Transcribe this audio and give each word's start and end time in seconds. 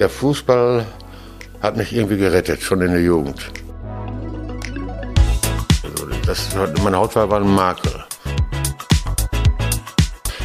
der 0.00 0.08
Fußball 0.08 0.86
hat 1.60 1.76
mich 1.76 1.92
irgendwie 1.92 2.16
gerettet, 2.16 2.62
schon 2.62 2.80
in 2.80 2.92
der 2.92 3.02
Jugend. 3.02 3.52
Also 5.84 6.06
das, 6.26 6.48
meine 6.82 6.96
Hautfarbe 6.96 7.32
war 7.32 7.40
ein 7.42 7.54
Makel. 7.54 7.92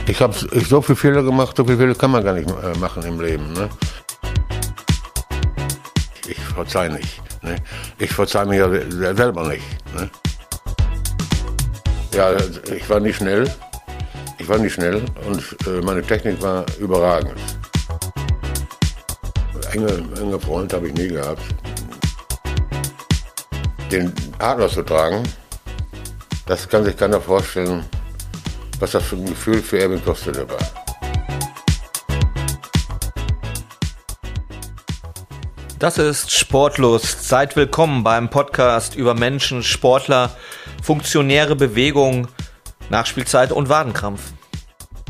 Ich 0.07 0.21
habe 0.21 0.33
so 0.33 0.81
viele 0.81 0.95
Fehler 0.95 1.23
gemacht, 1.23 1.55
so 1.55 1.63
viele 1.63 1.77
Fehler 1.77 1.95
kann 1.95 2.11
man 2.11 2.23
gar 2.23 2.33
nicht 2.33 2.49
äh, 2.49 2.77
machen 2.79 3.01
im 3.03 3.19
Leben. 3.19 3.53
Ne? 3.53 3.69
Ich 6.27 6.39
verzeihe 6.39 6.91
nicht. 6.91 7.21
Ne? 7.41 7.55
Ich 7.97 8.11
verzeihe 8.11 8.45
mir 8.45 8.57
ja 8.57 9.15
selber 9.15 9.47
nicht. 9.47 9.63
Ne? 9.95 10.09
Ja, 12.13 12.33
ich 12.75 12.89
war 12.89 12.99
nicht 12.99 13.15
schnell. 13.15 13.49
Ich 14.37 14.49
war 14.49 14.57
nicht 14.57 14.73
schnell 14.73 15.01
und 15.25 15.41
äh, 15.65 15.81
meine 15.81 16.03
Technik 16.03 16.41
war 16.41 16.65
überragend 16.77 17.33
enge, 19.75 20.03
enge 20.21 20.39
Freund 20.39 20.73
habe 20.73 20.87
ich 20.87 20.93
nie 20.93 21.09
gehabt. 21.09 21.41
Den 23.91 24.13
Adler 24.39 24.69
zu 24.69 24.83
tragen, 24.83 25.23
das 26.45 26.67
kann 26.67 26.83
sich 26.83 26.95
keiner 26.97 27.21
vorstellen, 27.21 27.83
was 28.79 28.91
das 28.91 29.03
für 29.03 29.15
ein 29.15 29.25
Gefühl 29.25 29.61
für 29.61 29.79
Erwin 29.79 30.03
Kostele 30.03 30.47
war. 30.49 30.57
Das 35.77 35.97
ist 35.97 36.31
Sportlust. 36.31 37.27
Seid 37.27 37.55
willkommen 37.55 38.03
beim 38.03 38.29
Podcast 38.29 38.95
über 38.95 39.13
Menschen, 39.13 39.61
Sportler, 39.61 40.31
funktionäre 40.81 41.55
Bewegung, 41.55 42.29
Nachspielzeit 42.89 43.51
und 43.51 43.67
Wadenkrampf. 43.67 44.21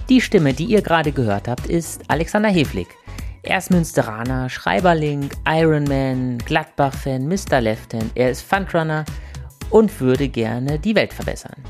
Die 0.09 0.21
Stimme, 0.21 0.53
die 0.53 0.65
ihr 0.65 0.81
gerade 0.81 1.11
gehört 1.11 1.47
habt, 1.47 1.67
ist 1.67 2.01
Alexander 2.07 2.49
Heflig. 2.49 2.87
Er 3.47 3.59
ist 3.59 3.69
Münsteraner, 3.69 4.49
Schreiberling, 4.49 5.29
Ironman, 5.47 6.39
Gladbach-Fan, 6.39 7.27
Mr. 7.27 7.61
Left-Hand. 7.61 8.11
Er 8.15 8.31
ist 8.31 8.41
Fundrunner 8.41 9.05
und 9.69 10.01
würde 10.01 10.27
gerne 10.29 10.79
die 10.79 10.95
Welt 10.95 11.13
verbessern. 11.13 11.63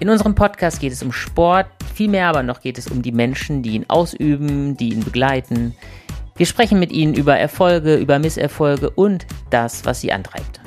In 0.00 0.10
unserem 0.10 0.34
Podcast 0.34 0.80
geht 0.80 0.92
es 0.92 1.00
um 1.04 1.12
Sport, 1.12 1.68
vielmehr 1.94 2.26
aber 2.26 2.42
noch 2.42 2.60
geht 2.60 2.78
es 2.78 2.88
um 2.88 3.00
die 3.00 3.12
Menschen, 3.12 3.62
die 3.62 3.76
ihn 3.76 3.84
ausüben, 3.86 4.76
die 4.76 4.88
ihn 4.88 5.04
begleiten. 5.04 5.76
Wir 6.34 6.46
sprechen 6.46 6.80
mit 6.80 6.90
ihnen 6.90 7.14
über 7.14 7.38
Erfolge, 7.38 7.94
über 7.94 8.18
Misserfolge 8.18 8.90
und 8.90 9.24
das, 9.50 9.84
was 9.84 10.00
sie 10.00 10.10
antreibt. 10.10 10.60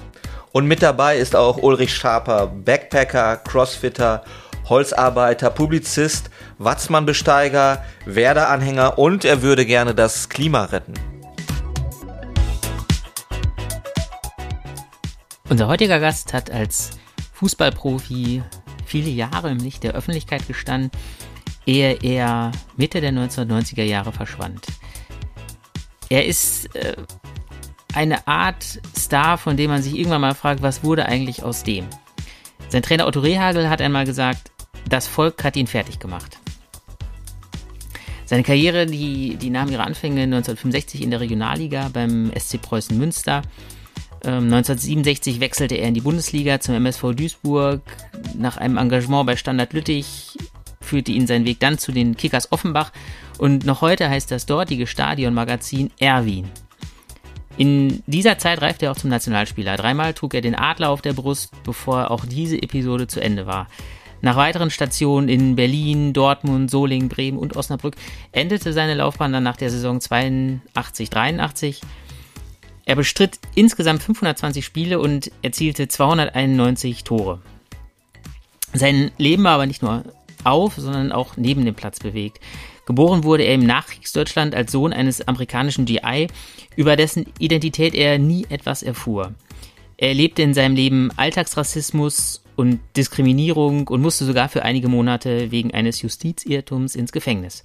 Und 0.53 0.65
mit 0.65 0.81
dabei 0.81 1.17
ist 1.17 1.35
auch 1.35 1.57
Ulrich 1.57 1.93
Schaper, 1.93 2.47
Backpacker, 2.47 3.35
Crossfitter, 3.43 4.23
Holzarbeiter, 4.69 5.49
Publizist, 5.49 6.29
Watzmann-Besteiger, 6.57 7.83
Werder-Anhänger 8.05 8.97
und 8.97 9.25
er 9.25 9.41
würde 9.41 9.65
gerne 9.65 9.93
das 9.93 10.29
Klima 10.29 10.65
retten. 10.65 10.93
Unser 15.49 15.67
heutiger 15.67 15.99
Gast 15.99 16.33
hat 16.33 16.49
als 16.49 16.91
Fußballprofi 17.33 18.43
viele 18.85 19.09
Jahre 19.09 19.51
im 19.51 19.59
Licht 19.59 19.83
der 19.83 19.93
Öffentlichkeit 19.93 20.47
gestanden, 20.47 20.89
ehe 21.65 21.97
er 22.01 22.51
Mitte 22.77 23.01
der 23.01 23.11
1990er 23.11 23.83
Jahre 23.83 24.11
verschwand. 24.11 24.65
Er 26.09 26.25
ist 26.25 26.75
äh, 26.75 26.95
eine 27.93 28.27
Art 28.27 28.63
Star, 28.97 29.37
von 29.37 29.57
dem 29.57 29.71
man 29.71 29.81
sich 29.81 29.95
irgendwann 29.95 30.21
mal 30.21 30.35
fragt, 30.35 30.61
was 30.61 30.83
wurde 30.83 31.05
eigentlich 31.05 31.43
aus 31.43 31.63
dem? 31.63 31.85
Sein 32.69 32.81
Trainer 32.81 33.07
Otto 33.07 33.19
Rehagel 33.19 33.69
hat 33.69 33.81
einmal 33.81 34.05
gesagt, 34.05 34.51
das 34.89 35.07
Volk 35.07 35.43
hat 35.43 35.55
ihn 35.55 35.67
fertig 35.67 35.99
gemacht. 35.99 36.39
Seine 38.25 38.43
Karriere, 38.43 38.87
die, 38.87 39.35
die 39.35 39.51
nahm 39.51 39.69
ihre 39.69 39.83
Anfänge 39.83 40.23
1965 40.23 41.01
in 41.01 41.11
der 41.11 41.19
Regionalliga 41.19 41.89
beim 41.93 42.31
SC 42.37 42.59
Preußen 42.61 42.97
Münster. 42.97 43.43
1967 44.23 45.35
ähm, 45.35 45.41
wechselte 45.41 45.75
er 45.75 45.87
in 45.87 45.93
die 45.93 46.01
Bundesliga 46.01 46.59
zum 46.59 46.73
MSV 46.75 47.13
Duisburg. 47.15 47.81
Nach 48.35 48.57
einem 48.57 48.77
Engagement 48.77 49.27
bei 49.27 49.35
Standard 49.35 49.73
Lüttich 49.73 50.37
führte 50.81 51.11
ihn 51.11 51.27
sein 51.27 51.45
Weg 51.45 51.59
dann 51.59 51.77
zu 51.77 51.91
den 51.91 52.17
Kickers 52.17 52.51
Offenbach. 52.51 52.91
Und 53.37 53.65
noch 53.65 53.81
heute 53.81 54.09
heißt 54.09 54.31
das 54.31 54.47
dortige 54.47 54.87
Stadionmagazin 54.87 55.91
Erwin. 55.99 56.49
In 57.57 58.03
dieser 58.07 58.37
Zeit 58.37 58.61
reifte 58.61 58.85
er 58.85 58.91
auch 58.91 58.97
zum 58.97 59.09
Nationalspieler. 59.09 59.77
Dreimal 59.77 60.13
trug 60.13 60.33
er 60.33 60.41
den 60.41 60.55
Adler 60.55 60.89
auf 60.89 61.01
der 61.01 61.13
Brust, 61.13 61.51
bevor 61.63 62.11
auch 62.11 62.25
diese 62.25 62.61
Episode 62.61 63.07
zu 63.07 63.21
Ende 63.21 63.45
war. 63.45 63.67
Nach 64.25 64.37
weiteren 64.37 64.71
Stationen 64.71 65.29
in 65.29 65.55
Berlin, 65.55 66.11
Dortmund, 66.11 66.71
Solingen, 66.71 67.09
Bremen 67.09 67.37
und 67.37 67.55
Osnabrück 67.55 67.93
endete 68.31 68.73
seine 68.73 68.95
Laufbahn 68.95 69.31
dann 69.31 69.43
nach 69.43 69.55
der 69.55 69.69
Saison 69.69 69.99
82-83. 69.99 71.81
Er 72.85 72.95
bestritt 72.95 73.37
insgesamt 73.53 74.01
520 74.01 74.65
Spiele 74.65 74.97
und 74.97 75.29
erzielte 75.43 75.87
291 75.87 77.03
Tore. 77.03 77.39
Sein 78.73 79.11
Leben 79.19 79.43
war 79.43 79.51
aber 79.51 79.67
nicht 79.67 79.83
nur 79.83 80.03
auf, 80.43 80.73
sondern 80.75 81.11
auch 81.11 81.37
neben 81.37 81.63
dem 81.63 81.75
Platz 81.75 81.99
bewegt. 81.99 82.39
Geboren 82.87 83.25
wurde 83.25 83.43
er 83.43 83.53
im 83.53 83.67
Nachkriegsdeutschland 83.67 84.55
als 84.55 84.71
Sohn 84.71 84.91
eines 84.91 85.27
amerikanischen 85.27 85.85
GI, 85.85 86.29
über 86.75 86.95
dessen 86.95 87.27
Identität 87.37 87.93
er 87.93 88.17
nie 88.17 88.47
etwas 88.49 88.81
erfuhr. 88.81 89.35
Er 89.97 90.07
erlebte 90.07 90.41
in 90.41 90.55
seinem 90.55 90.75
Leben 90.75 91.11
Alltagsrassismus 91.15 92.41
und 92.55 92.79
Diskriminierung 92.95 93.87
und 93.87 94.01
musste 94.01 94.25
sogar 94.25 94.49
für 94.49 94.63
einige 94.63 94.87
Monate 94.87 95.51
wegen 95.51 95.73
eines 95.73 96.01
Justizirrtums 96.01 96.95
ins 96.95 97.11
Gefängnis. 97.11 97.63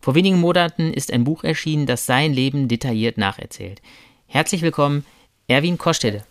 Vor 0.00 0.14
wenigen 0.14 0.40
Monaten 0.40 0.92
ist 0.92 1.12
ein 1.12 1.24
Buch 1.24 1.44
erschienen, 1.44 1.86
das 1.86 2.06
sein 2.06 2.32
Leben 2.32 2.68
detailliert 2.68 3.18
nacherzählt. 3.18 3.82
Herzlich 4.26 4.62
willkommen, 4.62 5.04
Erwin 5.48 5.76
Kostede. 5.76 6.24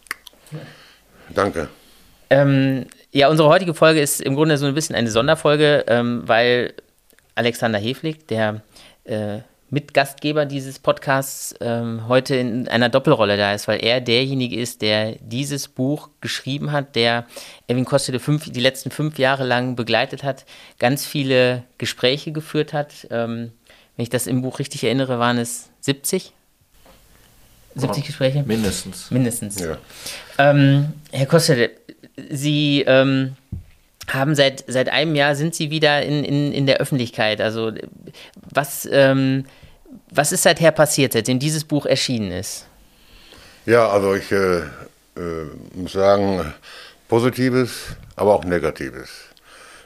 Danke. 1.34 1.70
Ähm, 2.30 2.86
ja, 3.12 3.30
unsere 3.30 3.50
heutige 3.50 3.74
Folge 3.74 4.02
ist 4.02 4.22
im 4.22 4.36
Grunde 4.36 4.58
so 4.58 4.66
ein 4.66 4.74
bisschen 4.74 4.96
eine 4.96 5.12
Sonderfolge, 5.12 5.86
ähm, 5.88 6.24
weil 6.26 6.74
Alexander 7.36 7.80
Heflig, 7.80 8.28
der 8.28 8.62
äh, 9.04 9.40
Mitgastgeber 9.72 10.46
dieses 10.46 10.80
Podcasts 10.80 11.53
ähm, 11.62 12.07
heute 12.07 12.35
in 12.35 12.68
einer 12.68 12.90
Doppelrolle 12.90 13.38
da 13.38 13.53
ist, 13.53 13.68
weil 13.68 13.84
er 13.84 14.02
derjenige 14.02 14.59
ist, 14.59 14.81
der 14.81 15.13
dieses 15.22 15.68
Buch 15.68 16.09
geschrieben 16.22 16.72
hat, 16.72 16.96
der 16.96 17.25
Erwin 17.68 17.85
Kostede 17.85 18.19
fünf, 18.19 18.52
die 18.52 18.59
letzten 18.59 18.90
fünf 18.91 19.19
Jahre 19.19 19.46
lang 19.46 19.75
begleitet 19.75 20.24
hat, 20.24 20.46
ganz 20.80 21.06
viele 21.06 21.63
Gespräche 21.78 22.31
geführt 22.31 22.74
hat. 22.74 23.07
Ähm, 23.12 23.52
wenn 23.96 24.03
ich 24.03 24.09
das 24.09 24.28
im 24.28 24.41
Buch 24.41 24.59
richtig 24.59 24.84
erinnere, 24.84 25.19
waren 25.19 25.38
es 25.38 25.69
70? 25.81 26.34
70 27.75 28.06
Gespräche? 28.06 28.44
Mindestens. 28.44 29.12
Mindestens. 29.12 29.59
Ja. 29.59 29.78
Ähm, 30.38 30.94
Herr 31.12 31.25
Kostede, 31.25 31.72
Sie 32.30 32.84
ähm, 32.88 33.36
haben 34.09 34.36
seit, 34.36 34.64
seit 34.68 34.90
einem 34.90 35.16
Jahr 35.16 35.36
sind 35.36 35.56
Sie 35.56 35.70
wieder 35.70 36.03
in, 36.03 36.24
in, 36.24 36.52
in 36.52 36.66
der 36.66 36.78
Öffentlichkeit. 36.78 37.42
Also 37.42 37.72
was 38.52 38.88
ähm, 38.92 39.46
was 40.12 40.31
ist 40.31 40.44
seither 40.44 40.72
passiert, 40.72 41.14
seitdem 41.14 41.40
dieses 41.40 41.64
Buch 41.64 41.86
erschienen 41.86 42.31
ist? 42.31 42.66
Ja, 43.66 43.90
also 43.90 44.16
ich 44.16 44.31
äh, 44.31 44.59
äh, 44.59 45.46
muss 45.74 45.94
sagen, 45.94 46.53
Positives, 47.08 47.96
aber 48.16 48.36
auch 48.36 48.44
Negatives. 48.44 49.09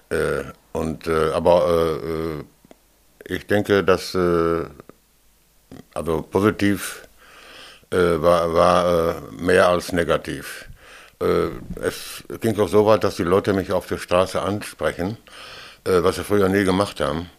Äh, 0.10 0.44
und, 0.74 1.08
äh, 1.08 1.32
aber 1.32 1.66
äh, 1.68 3.32
äh, 3.32 3.36
ich 3.36 3.48
denke, 3.48 3.84
dass 3.84 4.16
also 5.94 6.22
positiv 6.24 7.08
war, 7.90 8.54
war 8.54 9.22
mehr 9.32 9.70
als 9.70 9.94
negativ. 9.94 10.68
Es 11.82 12.24
ging 12.42 12.60
auch 12.60 12.68
so 12.68 12.86
weit, 12.86 13.04
dass 13.04 13.16
die 13.16 13.24
Leute 13.24 13.54
mich 13.54 13.72
auf 13.72 13.88
der 13.88 13.98
Straße 13.98 14.42
ansprechen, 14.42 15.18
was 15.84 16.16
sie 16.16 16.24
früher 16.24 16.50
nie 16.50 16.64
gemacht 16.64 17.00
haben. 17.00 17.30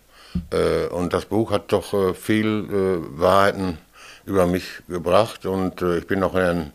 Äh, 0.51 0.87
und 0.87 1.13
das 1.13 1.27
Buch 1.27 1.51
hat 1.51 1.73
doch 1.73 1.93
äh, 1.95 2.15
viel 2.15 2.47
äh, 2.47 3.21
Wahrheiten 3.21 3.79
über 4.27 4.47
mich 4.47 4.65
gebracht 4.89 5.45
und 5.45 5.83
ich 5.83 6.07
bin 6.07 6.23
auch 6.23 6.33
Herrn 6.33 6.73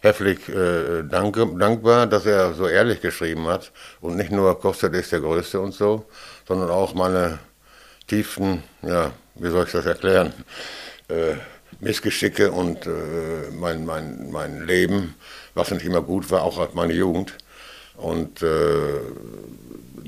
Hefflig 0.00 0.38
danke, 0.46 1.46
dankbar, 1.58 2.06
dass 2.06 2.24
er 2.24 2.52
so 2.52 2.68
ehrlich 2.68 3.00
geschrieben 3.00 3.48
hat 3.48 3.72
und 4.00 4.16
nicht 4.16 4.30
nur 4.30 4.60
Kostet 4.60 4.94
ist 4.94 5.10
der 5.10 5.20
Größte 5.20 5.58
und 5.58 5.72
so, 5.72 6.04
sondern 6.46 6.70
auch 6.70 6.94
meine 6.94 7.40
tiefen, 8.06 8.62
ja, 8.82 9.10
wie 9.34 9.50
soll 9.50 9.64
ich 9.64 9.72
das 9.72 9.86
erklären, 9.86 10.32
äh, 11.08 11.34
Missgeschicke 11.80 12.52
und 12.52 12.86
äh, 12.86 13.50
mein, 13.52 13.84
mein, 13.86 14.30
mein 14.30 14.64
Leben, 14.66 15.16
was 15.54 15.70
nicht 15.70 15.84
immer 15.84 16.02
gut 16.02 16.30
war, 16.30 16.42
auch 16.42 16.74
meine 16.74 16.92
Jugend. 16.92 17.34
Und 17.96 18.42
äh, 18.42 19.00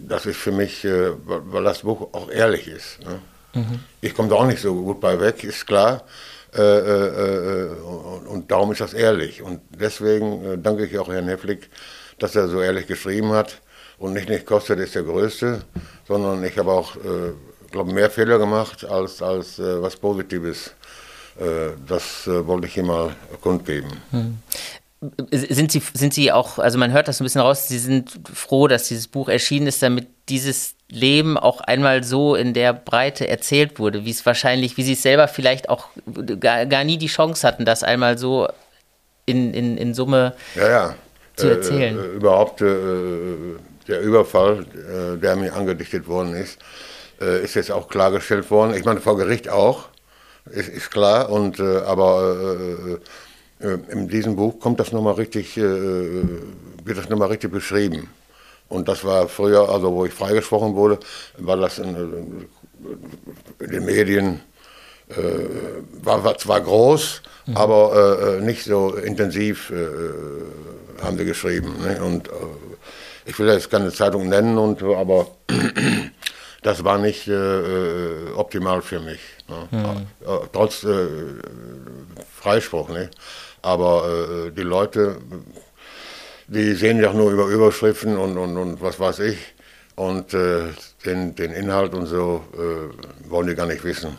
das 0.09 0.27
ist 0.27 0.37
für 0.37 0.53
mich, 0.53 0.85
äh, 0.85 1.13
weil 1.25 1.65
das 1.65 1.81
Buch 1.83 2.09
auch 2.13 2.31
ehrlich 2.31 2.69
ist. 2.69 3.01
Ne? 3.05 3.21
Mhm. 3.55 3.81
Ich 4.01 4.15
komme 4.15 4.29
da 4.29 4.37
auch 4.37 4.47
nicht 4.47 4.61
so 4.61 4.75
gut 4.75 5.01
bei 5.01 5.19
weg, 5.21 5.45
ist 5.45 5.67
klar. 5.67 6.03
Äh, 6.55 6.63
äh, 6.63 7.65
äh 7.65 7.69
und, 7.81 8.27
und, 8.27 8.51
darum 8.51 8.73
ist 8.73 8.81
das 8.81 8.95
ehrlich. 8.95 9.43
Und 9.43 9.61
deswegen 9.71 10.45
äh, 10.45 10.59
danke 10.59 10.87
ich 10.87 10.99
auch 10.99 11.09
Herrn 11.09 11.29
Hefflig, 11.29 11.69
dass 12.19 12.35
er 12.35 12.49
so 12.49 12.61
ehrlich 12.61 12.87
geschrieben 12.87 13.33
hat. 13.33 13.61
Und 13.99 14.13
nicht, 14.13 14.29
nicht 14.29 14.47
kostet 14.47 14.79
ist 14.79 14.95
der 14.95 15.05
Größte, 15.05 15.63
sondern 16.07 16.45
ich 16.45 16.59
habe 16.59 16.71
auch, 16.71 16.97
äh, 16.97 17.33
glaube 17.71 17.93
mehr 17.93 18.11
Fehler 18.11 18.39
gemacht, 18.39 18.85
als, 18.85 19.23
als 19.23 19.59
was 19.59 19.97
Positives 19.97 20.73
das 21.87 22.27
wollte 22.27 22.67
ich 22.67 22.79
ihm 22.79 22.87
mal 22.87 23.15
kundgeben. 23.43 23.91
Hm. 24.11 24.39
Sind 25.31 25.73
Sie, 25.73 25.83
sind 25.95 26.15
Sie 26.15 26.33
auch, 26.33 26.59
also 26.59 26.79
man 26.79 26.93
hört 26.93 27.09
das 27.09 27.21
ein 27.21 27.25
bisschen 27.25 27.41
raus, 27.41 27.69
Sie 27.69 27.79
sind 27.79 28.11
froh, 28.33 28.69
dass 28.69 28.89
dieses 28.89 29.09
Buch 29.09 29.29
erschienen 29.29 29.67
ist, 29.67 29.83
damit 29.83 30.09
dieses 30.29 30.75
Leben 30.89 31.37
auch 31.37 31.61
einmal 31.61 32.05
so 32.05 32.35
in 32.35 32.55
der 32.55 32.73
Breite 32.73 33.29
erzählt 33.29 33.79
wurde, 33.79 34.05
wie 34.05 34.11
es 34.11 34.25
wahrscheinlich, 34.25 34.77
wie 34.77 34.83
Sie 34.83 34.93
es 34.93 35.03
selber 35.03 35.29
vielleicht 35.29 35.69
auch 35.69 35.89
gar, 36.41 36.67
gar 36.67 36.85
nie 36.85 36.99
die 36.99 37.09
Chance 37.09 37.47
hatten, 37.47 37.65
das 37.65 37.83
einmal 37.83 38.19
so 38.19 38.49
in, 39.27 39.53
in, 39.53 39.77
in 39.77 39.95
Summe 39.95 40.35
ja, 40.55 40.69
ja. 40.69 40.95
zu 41.35 41.49
erzählen. 41.49 41.99
Äh, 41.99 42.17
überhaupt 42.17 42.61
äh, 42.61 42.67
der 43.89 44.01
Überfall, 44.01 44.65
äh, 44.75 45.19
der 45.19 45.37
mir 45.37 45.55
angedichtet 45.55 46.07
worden 46.07 46.35
ist, 46.35 46.59
äh, 47.21 47.43
ist 47.43 47.55
jetzt 47.55 47.73
auch 47.73 47.89
klargestellt 47.89 48.51
worden. 48.51 48.75
Ich 48.75 48.85
meine, 48.85 49.01
vor 49.01 49.17
Gericht 49.17 49.49
auch, 49.49 49.89
ist, 50.47 50.69
ist 50.69 50.91
klar, 50.91 51.31
und, 51.31 51.59
äh, 51.59 51.79
aber 51.79 52.57
äh, 52.59 52.99
in 53.59 54.09
diesem 54.09 54.37
Buch 54.37 54.61
kommt 54.61 54.81
das 54.81 54.93
nochmal 54.93 55.15
richtig, 55.15 55.57
wird 55.57 56.99
das 56.99 57.09
nochmal 57.09 57.29
richtig 57.29 57.51
beschrieben. 57.51 58.09
Und 58.69 58.89
das 58.89 59.05
war 59.05 59.29
früher, 59.29 59.69
also 59.69 59.93
wo 59.93 60.05
ich 60.05 60.13
freigesprochen 60.13 60.75
wurde, 60.75 60.99
war 61.39 61.57
das 61.57 61.79
in, 61.79 62.49
in 63.61 63.71
den 63.71 63.85
Medien, 63.85 64.41
war, 66.03 66.25
war 66.25 66.37
zwar 66.37 66.61
groß, 66.61 67.23
mhm. 67.47 67.57
aber 67.57 68.41
nicht 68.43 68.65
so 68.65 68.95
intensiv 68.95 69.73
haben 71.03 71.17
sie 71.17 71.25
geschrieben. 71.25 71.77
Ne? 71.81 72.03
Und 72.03 72.29
ich 73.27 73.39
will 73.39 73.49
jetzt 73.49 73.71
keine 73.71 73.93
Zeitung 73.93 74.29
nennen, 74.29 74.57
und, 74.57 74.83
aber 74.83 75.27
das 76.63 76.85
war 76.85 76.99
nicht 76.99 77.27
äh, 77.29 78.31
optimal 78.35 78.83
für 78.83 79.01
mich. 79.01 79.21
Ne? 79.49 79.69
Mhm. 79.71 80.07
Trotz 80.53 80.85
äh, 80.85 81.07
Freispruch. 82.41 82.89
Ne? 82.89 83.11
Aber 83.67 84.47
äh, 84.47 84.53
die 84.53 84.63
Leute, 84.63 85.17
die 86.47 86.75
sehen 86.75 87.01
ja 87.03 87.13
nur 87.13 87.33
über 87.33 87.47
Überschriften 87.47 88.17
und, 88.17 88.39
und, 88.39 88.57
und 88.57 88.81
was 88.81 89.01
weiß 89.01 89.19
ich. 89.19 89.39
Und 89.97 90.35
äh, 90.35 90.69
den, 91.05 91.35
den 91.35 91.51
Inhalt 91.51 91.93
und 91.93 92.07
so 92.07 92.45
äh, 92.55 93.29
wollen 93.29 93.49
die 93.49 93.57
gar 93.57 93.67
nicht 93.67 93.83
wissen. 93.83 94.17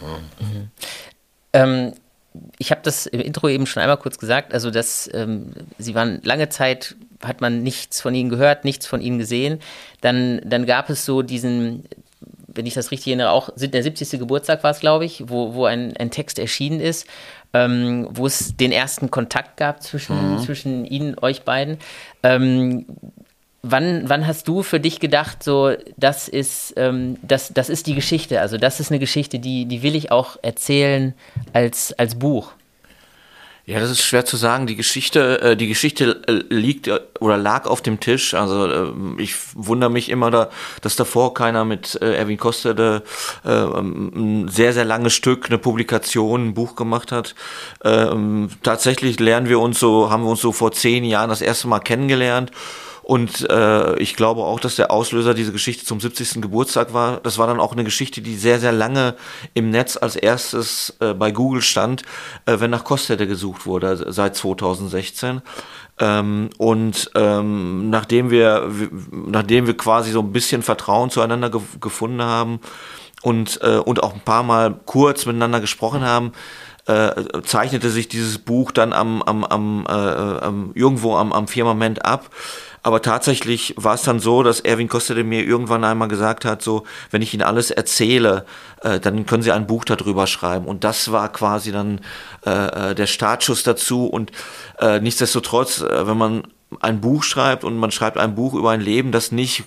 Ja. 0.00 0.18
Mhm. 0.40 0.70
Ähm, 1.52 1.92
ich 2.56 2.70
habe 2.70 2.80
das 2.82 3.04
im 3.04 3.20
Intro 3.20 3.50
eben 3.50 3.66
schon 3.66 3.82
einmal 3.82 3.98
kurz 3.98 4.16
gesagt, 4.16 4.54
also 4.54 4.70
dass 4.70 5.10
ähm, 5.12 5.52
Sie 5.76 5.94
waren 5.94 6.22
lange 6.22 6.48
Zeit, 6.48 6.96
hat 7.22 7.42
man 7.42 7.62
nichts 7.62 8.00
von 8.00 8.14
Ihnen 8.14 8.30
gehört, 8.30 8.64
nichts 8.64 8.86
von 8.86 9.02
Ihnen 9.02 9.18
gesehen. 9.18 9.60
Dann, 10.00 10.40
dann 10.46 10.64
gab 10.64 10.88
es 10.88 11.04
so 11.04 11.20
diesen, 11.20 11.84
wenn 12.46 12.64
ich 12.64 12.72
das 12.72 12.90
richtig 12.90 13.08
erinnere, 13.08 13.32
auch 13.32 13.50
der 13.54 13.82
70. 13.82 14.18
Geburtstag 14.18 14.64
war 14.64 14.70
es, 14.70 14.80
glaube 14.80 15.04
ich, 15.04 15.24
wo, 15.28 15.52
wo 15.52 15.66
ein, 15.66 15.94
ein 15.98 16.10
Text 16.10 16.38
erschienen 16.38 16.80
ist, 16.80 17.06
ähm, 17.54 18.08
wo 18.10 18.26
es 18.26 18.56
den 18.56 18.72
ersten 18.72 19.10
Kontakt 19.10 19.56
gab 19.56 19.82
zwischen, 19.82 20.34
mhm. 20.34 20.38
zwischen 20.38 20.84
Ihnen, 20.84 21.16
euch 21.20 21.42
beiden. 21.42 21.78
Ähm, 22.22 22.86
Wann, 23.64 24.08
wann 24.08 24.26
hast 24.26 24.48
du 24.48 24.64
für 24.64 24.80
dich 24.80 24.98
gedacht, 24.98 25.44
so, 25.44 25.70
das 25.96 26.26
ist, 26.26 26.74
ähm, 26.76 27.16
das, 27.22 27.52
das 27.54 27.68
ist 27.68 27.86
die 27.86 27.94
Geschichte, 27.94 28.40
also 28.40 28.58
das 28.58 28.80
ist 28.80 28.90
eine 28.90 28.98
Geschichte, 28.98 29.38
die, 29.38 29.66
die 29.66 29.84
will 29.84 29.94
ich 29.94 30.10
auch 30.10 30.36
erzählen 30.42 31.14
als, 31.52 31.92
als 31.96 32.16
Buch? 32.16 32.54
Ja, 33.64 33.78
das 33.78 33.90
ist 33.90 34.02
schwer 34.02 34.24
zu 34.24 34.36
sagen. 34.36 34.66
Die 34.66 34.74
Geschichte, 34.74 35.40
äh, 35.40 35.56
die 35.56 35.68
Geschichte 35.68 36.20
äh, 36.26 36.52
liegt 36.52 36.88
äh, 36.88 36.98
oder 37.20 37.36
lag 37.36 37.66
auf 37.66 37.80
dem 37.80 38.00
Tisch. 38.00 38.34
Also 38.34 38.66
äh, 38.66 39.22
ich 39.22 39.36
wundere 39.54 39.88
mich 39.88 40.08
immer, 40.08 40.32
da, 40.32 40.50
dass 40.80 40.96
davor 40.96 41.32
keiner 41.32 41.64
mit 41.64 41.96
äh, 42.02 42.16
Erwin 42.16 42.38
Kostede 42.38 43.04
äh, 43.44 43.50
ein 43.50 44.48
sehr, 44.48 44.72
sehr 44.72 44.84
langes 44.84 45.12
Stück, 45.12 45.46
eine 45.46 45.58
Publikation, 45.58 46.48
ein 46.48 46.54
Buch 46.54 46.74
gemacht 46.74 47.12
hat. 47.12 47.36
Ähm, 47.84 48.48
tatsächlich 48.64 49.20
lernen 49.20 49.48
wir 49.48 49.60
uns 49.60 49.78
so, 49.78 50.10
haben 50.10 50.24
wir 50.24 50.30
uns 50.30 50.40
so 50.40 50.50
vor 50.50 50.72
zehn 50.72 51.04
Jahren 51.04 51.30
das 51.30 51.40
erste 51.40 51.68
Mal 51.68 51.80
kennengelernt. 51.80 52.50
Und 53.02 53.50
äh, 53.50 53.96
ich 53.98 54.14
glaube 54.14 54.42
auch, 54.42 54.60
dass 54.60 54.76
der 54.76 54.90
Auslöser 54.90 55.34
diese 55.34 55.52
Geschichte 55.52 55.84
zum 55.84 56.00
70. 56.00 56.40
Geburtstag 56.40 56.94
war. 56.94 57.18
Das 57.20 57.36
war 57.36 57.48
dann 57.48 57.58
auch 57.58 57.72
eine 57.72 57.84
Geschichte, 57.84 58.22
die 58.22 58.36
sehr, 58.36 58.60
sehr 58.60 58.72
lange 58.72 59.16
im 59.54 59.70
Netz 59.70 59.96
als 59.96 60.14
erstes 60.14 60.96
äh, 61.00 61.12
bei 61.12 61.32
Google 61.32 61.62
stand, 61.62 62.02
äh, 62.46 62.60
wenn 62.60 62.70
nach 62.70 62.84
Kostede 62.84 63.26
gesucht 63.26 63.66
wurde, 63.66 64.12
seit 64.12 64.36
2016. 64.36 65.42
Ähm, 65.98 66.50
und 66.58 67.10
ähm, 67.14 67.90
nachdem 67.90 68.30
wir, 68.30 68.70
nachdem 69.10 69.66
wir 69.66 69.76
quasi 69.76 70.12
so 70.12 70.20
ein 70.20 70.32
bisschen 70.32 70.62
Vertrauen 70.62 71.10
zueinander 71.10 71.50
ge 71.50 71.60
gefunden 71.80 72.22
haben 72.22 72.60
und, 73.22 73.60
äh, 73.62 73.78
und 73.78 74.02
auch 74.02 74.14
ein 74.14 74.20
paar 74.20 74.42
Mal 74.42 74.80
kurz 74.86 75.26
miteinander 75.26 75.60
gesprochen 75.60 76.02
haben, 76.02 76.32
äh, 76.86 77.42
zeichnete 77.44 77.90
sich 77.90 78.08
dieses 78.08 78.38
Buch 78.38 78.72
dann 78.72 78.92
am, 78.92 79.22
am, 79.22 79.44
am, 79.44 79.86
äh, 79.88 79.92
äh 79.92 80.52
irgendwo 80.74 81.16
am, 81.16 81.32
am 81.32 81.46
Firmament 81.46 82.04
ab. 82.04 82.30
Aber 82.82 83.00
tatsächlich 83.00 83.74
war 83.76 83.94
es 83.94 84.02
dann 84.02 84.18
so, 84.18 84.42
dass 84.42 84.60
Erwin 84.60 84.88
Kostede 84.88 85.22
mir 85.22 85.44
irgendwann 85.44 85.84
einmal 85.84 86.08
gesagt 86.08 86.44
hat, 86.44 86.62
so, 86.62 86.84
wenn 87.10 87.22
ich 87.22 87.32
Ihnen 87.32 87.44
alles 87.44 87.70
erzähle, 87.70 88.44
äh, 88.80 88.98
dann 88.98 89.24
können 89.26 89.44
Sie 89.44 89.52
ein 89.52 89.68
Buch 89.68 89.84
darüber 89.84 90.26
schreiben. 90.26 90.66
Und 90.66 90.82
das 90.82 91.12
war 91.12 91.30
quasi 91.30 91.70
dann 91.70 92.00
äh, 92.44 92.90
äh 92.90 92.94
der 92.94 93.06
Startschuss 93.06 93.62
dazu. 93.62 94.06
Und 94.06 94.32
äh, 94.80 94.98
nichtsdestotrotz, 95.00 95.82
äh, 95.82 96.06
wenn 96.06 96.18
man 96.18 96.42
ein 96.80 97.00
Buch 97.00 97.22
schreibt 97.22 97.64
und 97.64 97.76
man 97.76 97.92
schreibt 97.92 98.18
ein 98.18 98.34
Buch 98.34 98.54
über 98.54 98.70
ein 98.70 98.80
Leben, 98.80 99.12
das 99.12 99.30
nicht 99.30 99.64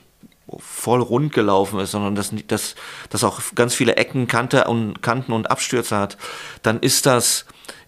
voll 0.60 1.02
rund 1.02 1.34
gelaufen 1.34 1.80
ist, 1.80 1.92
sondern 1.92 2.16
das, 2.16 2.32
das, 2.48 2.76
das 3.10 3.24
auch 3.24 3.42
ganz 3.56 3.74
viele 3.74 3.96
Ecken, 3.96 4.28
Kante 4.28 4.66
und, 4.66 5.02
Kanten 5.02 5.32
und 5.32 5.50
Abstürze 5.50 5.98
hat, 5.98 6.18
dann 6.62 6.80
ist 6.80 7.06
das 7.06 7.46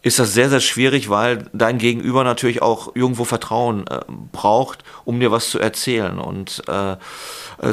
ist 0.08 0.20
das 0.20 0.34
sehr, 0.34 0.50
sehr 0.50 0.60
schwierig, 0.60 1.10
weil 1.10 1.46
dein 1.54 1.78
Gegenüber 1.78 2.24
natürlich 2.24 2.62
auch 2.62 2.96
irgendwo 2.96 3.26
Vertrauen 3.26 3.86
äh, 3.88 4.00
braucht, 4.32 4.84
um 5.06 5.20
dir 5.20 5.32
was 5.32 5.50
zu 5.50 5.60
erzählen. 5.60 6.20
Und 6.20 6.64
äh, 6.68 6.96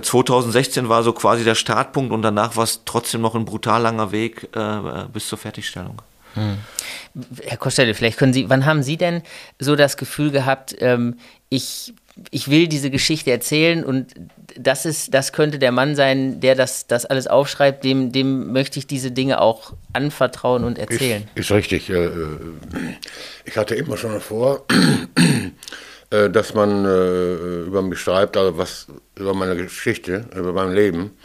2016 0.01 0.85
äh, 0.85 0.89
war 0.89 1.03
so 1.03 1.13
quasi 1.13 1.45
der 1.45 1.55
Startpunkt 1.55 2.13
und 2.13 2.23
danach 2.23 2.57
war 2.57 2.65
es 2.65 2.83
trotzdem 2.85 3.21
noch 3.21 3.35
ein 3.35 3.45
brutal 3.45 3.83
langer 3.83 4.13
Weg 4.13 4.49
äh, 4.55 5.05
bis 5.13 5.29
zur 5.29 5.39
Fertigstellung. 5.39 6.03
Hm. 6.35 6.59
Herr 7.45 7.59
Kostelle, 7.59 7.95
vielleicht 7.95 8.19
können 8.19 8.33
Sie, 8.33 8.51
wann 8.51 8.67
haben 8.67 8.83
Sie 8.83 8.97
denn 8.97 9.23
so 9.59 9.77
das 9.77 9.97
Gefühl 9.97 10.31
gehabt, 10.31 10.75
ähm, 10.81 11.17
ich 11.49 11.95
ich 12.31 12.49
will 12.49 12.69
diese 12.69 12.91
Geschichte 12.91 13.31
erzählen 13.31 13.85
und 13.85 14.15
das 14.57 14.87
ist, 14.87 15.15
das 15.15 15.33
könnte 15.33 15.59
der 15.59 15.73
Mann 15.73 15.95
sein, 15.95 16.41
der 16.41 16.55
das, 16.55 16.87
das 16.87 17.07
alles 17.07 17.27
aufschreibt, 17.27 17.85
dem, 17.85 18.13
dem 18.13 18.53
möchte 18.53 18.79
ich 18.79 18.87
diese 18.87 19.11
Dinge 19.11 19.41
auch 19.41 19.73
anvertrauen 19.93 20.65
und 20.65 20.79
erzählen. 20.79 21.29
Ist, 21.35 21.51
ist 21.51 21.53
richtig. 21.53 21.91
Äh, 21.91 22.11
ich 23.45 23.57
hatte 23.57 23.75
immer 23.75 23.97
schon 23.97 24.21
vor, 24.21 24.65
äh, 26.11 26.31
dass 26.31 26.55
man 26.55 26.85
äh, 26.85 27.65
über 27.67 27.83
mich 27.83 28.01
schreibt, 28.01 28.37
also 28.37 28.57
was 28.59 28.87
über 29.17 29.35
meine 29.35 29.57
Geschichte, 29.57 30.27
über 30.35 30.53
mein 30.53 30.73
Leben. 30.73 31.17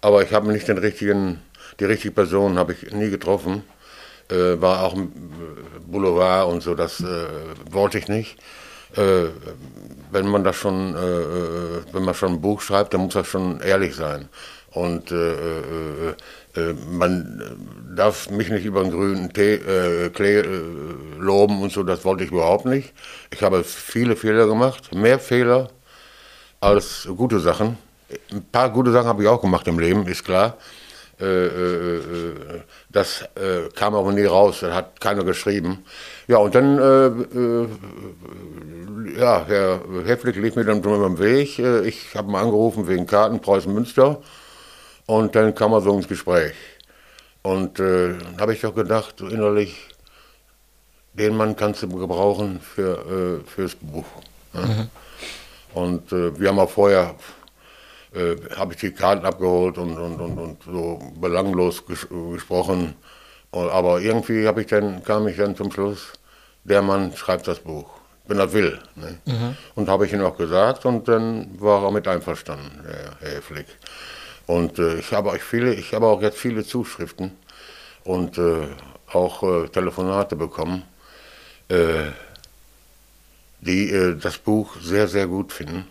Aber 0.00 0.22
ich 0.22 0.32
habe 0.32 0.50
nicht 0.52 0.68
den 0.68 0.78
richtigen, 0.78 1.40
die 1.80 1.84
richtige 1.84 2.12
Person 2.12 2.58
habe 2.58 2.72
ich 2.72 2.92
nie 2.92 3.10
getroffen. 3.10 3.64
War 4.28 4.84
auch 4.84 4.94
im 4.94 5.12
Boulevard 5.86 6.50
und 6.50 6.62
so, 6.62 6.74
das 6.74 7.04
wollte 7.70 7.98
ich 7.98 8.08
nicht 8.08 8.38
wenn 10.12 10.28
man 10.28 10.44
das 10.44 10.56
schon, 10.56 10.94
äh, 10.94 10.98
äh, 10.98 11.82
wenn 11.92 12.04
man 12.04 12.14
schon 12.14 12.34
ein 12.34 12.40
Buch 12.40 12.60
schreibt, 12.60 12.94
dann 12.94 13.00
muss 13.02 13.14
das 13.14 13.26
schon 13.26 13.60
ehrlich 13.60 13.96
sein. 13.96 14.28
Und 14.70 15.10
äh, 15.10 15.32
äh, 15.32 16.14
äh 16.56 16.74
man 16.90 17.42
darf 17.96 18.30
mich 18.30 18.50
nicht 18.50 18.64
über 18.64 18.80
einen 18.80 18.90
grünen 18.90 19.32
Tee, 19.32 19.54
äh, 19.54 20.10
Klee 20.10 20.42
loben 21.18 21.62
und 21.62 21.72
so, 21.72 21.82
das 21.82 22.04
wollte 22.04 22.24
ich 22.24 22.30
überhaupt 22.30 22.66
nicht. 22.66 22.92
Ich 23.30 23.42
habe 23.42 23.64
viele 23.64 24.16
Fehler 24.16 24.46
gemacht, 24.46 24.94
mehr 24.94 25.18
Fehler 25.18 25.68
als 26.60 27.08
gute 27.16 27.40
Sachen. 27.40 27.78
Ein 28.30 28.44
paar 28.52 28.70
gute 28.70 28.92
Sachen 28.92 29.08
habe 29.08 29.22
ich 29.22 29.28
auch 29.28 29.40
gemacht 29.40 29.66
im 29.66 29.78
Leben, 29.78 30.06
ist 30.06 30.24
klar. 30.24 30.58
Das 32.88 33.24
kam 33.76 33.94
aber 33.94 34.12
nie 34.12 34.24
raus, 34.24 34.60
das 34.60 34.74
hat 34.74 35.00
keiner 35.00 35.24
geschrieben. 35.24 35.84
Ja, 36.26 36.38
und 36.38 36.54
dann 36.54 36.78
ja, 39.16 39.44
Herr 39.46 39.80
Hefflik 40.04 40.36
lief 40.36 40.56
mir 40.56 40.64
dann 40.64 40.78
über 40.78 41.08
den 41.08 41.18
Weg. 41.18 41.58
Äh, 41.58 41.86
ich 41.86 42.14
habe 42.14 42.30
ihn 42.30 42.36
angerufen 42.36 42.88
wegen 42.88 43.06
Karten 43.06 43.40
Preußen-Münster 43.40 44.20
und 45.06 45.34
dann 45.34 45.54
kam 45.54 45.72
er 45.72 45.80
so 45.80 45.94
ins 45.94 46.08
Gespräch. 46.08 46.54
Und 47.42 47.80
äh, 47.80 48.14
dann 48.18 48.40
habe 48.40 48.54
ich 48.54 48.60
doch 48.60 48.74
gedacht, 48.74 49.16
so 49.18 49.26
innerlich, 49.26 49.88
den 51.14 51.36
Mann 51.36 51.56
kannst 51.56 51.82
du 51.82 51.88
gebrauchen 51.88 52.60
für, 52.60 53.42
äh, 53.42 53.48
fürs 53.48 53.74
Buch. 53.74 54.06
Ja. 54.54 54.60
Mhm. 54.60 54.90
Und 55.74 56.12
äh, 56.12 56.38
wir 56.38 56.48
haben 56.48 56.58
auch 56.58 56.70
vorher, 56.70 57.14
äh, 58.14 58.36
habe 58.56 58.74
ich 58.74 58.80
die 58.80 58.92
Karten 58.92 59.24
abgeholt 59.24 59.78
und, 59.78 59.96
und, 59.98 60.20
und, 60.20 60.38
und 60.38 60.62
so 60.64 60.98
belanglos 61.20 61.84
ges 61.86 62.06
gesprochen. 62.08 62.94
Und, 63.50 63.70
aber 63.70 64.00
irgendwie 64.00 64.46
ich 64.46 64.66
dann, 64.66 65.02
kam 65.04 65.28
ich 65.28 65.36
dann 65.36 65.56
zum 65.56 65.70
Schluss, 65.70 66.12
der 66.64 66.82
Mann 66.82 67.14
schreibt 67.16 67.48
das 67.48 67.60
Buch 67.60 68.02
wenn 68.26 68.38
er 68.38 68.52
will. 68.52 68.78
Ne? 68.94 69.18
Mhm. 69.24 69.56
Und 69.74 69.88
habe 69.88 70.06
ich 70.06 70.12
ihm 70.12 70.22
auch 70.22 70.36
gesagt 70.36 70.84
und 70.86 71.08
dann 71.08 71.60
war 71.60 71.84
er 71.84 71.90
mit 71.90 72.06
einverstanden, 72.08 72.82
Herr, 72.84 73.16
Herr 73.20 73.42
Flick. 73.42 73.66
Und 74.46 74.78
äh, 74.78 74.98
ich 74.98 75.12
habe 75.12 75.30
auch 75.30 75.36
viele, 75.36 75.74
ich 75.74 75.94
habe 75.94 76.06
auch 76.06 76.22
jetzt 76.22 76.38
viele 76.38 76.64
Zuschriften 76.64 77.32
und 78.04 78.38
äh, 78.38 78.68
auch 79.12 79.42
äh, 79.42 79.68
Telefonate 79.68 80.36
bekommen, 80.36 80.84
äh, 81.68 82.10
die 83.60 83.90
äh, 83.90 84.16
das 84.16 84.38
Buch 84.38 84.76
sehr, 84.80 85.08
sehr 85.08 85.26
gut 85.26 85.52
finden. 85.52 85.86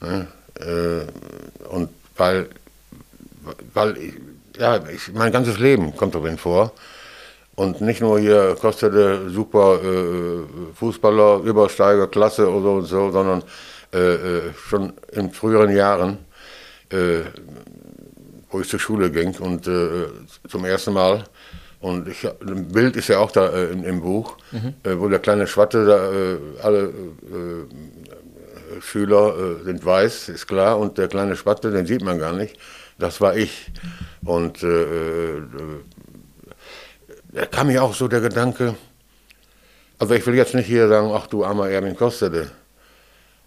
Ne? 0.00 0.28
Äh, 0.60 1.06
und 1.68 1.90
weil, 2.16 2.48
weil 3.74 3.96
ich, 3.96 4.14
ja, 4.58 4.80
ich, 4.88 5.12
mein 5.12 5.32
ganzes 5.32 5.58
Leben 5.58 5.96
kommt 5.96 6.14
darin 6.14 6.38
vor. 6.38 6.72
Und 7.54 7.80
nicht 7.80 8.00
nur 8.00 8.20
hier 8.20 8.56
kostete 8.60 9.30
super 9.30 9.80
äh, 9.82 10.44
Fußballer, 10.74 11.40
Übersteiger, 11.42 12.06
Klasse 12.06 12.48
oder 12.48 12.62
so 12.62 12.72
und 12.74 12.84
so, 12.84 13.10
sondern 13.10 13.42
äh, 13.92 14.14
äh, 14.14 14.40
schon 14.68 14.92
in 15.12 15.32
früheren 15.32 15.74
Jahren, 15.74 16.18
äh, 16.90 17.20
wo 18.50 18.60
ich 18.60 18.68
zur 18.68 18.78
Schule 18.78 19.10
ging 19.10 19.34
und 19.38 19.66
äh, 19.66 20.06
zum 20.48 20.64
ersten 20.66 20.92
Mal. 20.92 21.24
Und 21.80 22.06
ich, 22.06 22.24
ein 22.26 22.68
Bild 22.68 22.96
ist 22.96 23.08
ja 23.08 23.18
auch 23.18 23.30
da 23.30 23.48
im, 23.48 23.84
im, 23.84 24.00
Buch, 24.02 24.36
mhm. 24.50 24.74
wo 24.98 25.08
der 25.08 25.20
kleine 25.20 25.46
Schwatte, 25.46 25.86
da, 25.86 26.66
alle 26.66 26.92
Schüler 28.80 29.56
sind 29.64 29.84
weiß, 29.84 30.28
ist 30.28 30.46
klar, 30.46 30.78
und 30.78 30.98
der 30.98 31.08
kleine 31.08 31.36
Schwatte, 31.36 31.70
den 31.70 31.86
sieht 31.86 32.02
man 32.02 32.18
gar 32.18 32.32
nicht. 32.32 32.56
Das 32.98 33.20
war 33.20 33.36
ich. 33.36 33.70
Und 34.24 34.62
da 34.62 34.68
kam 37.50 37.68
mir 37.68 37.82
auch 37.82 37.94
so 37.94 38.08
der 38.08 38.20
Gedanke, 38.20 38.74
also 39.98 40.14
ich 40.14 40.26
will 40.26 40.34
jetzt 40.34 40.54
nicht 40.54 40.66
hier 40.66 40.88
sagen, 40.88 41.10
ach 41.12 41.26
du 41.26 41.44
armer 41.44 41.68
Erwin 41.68 41.96
Kostede, 41.96 42.50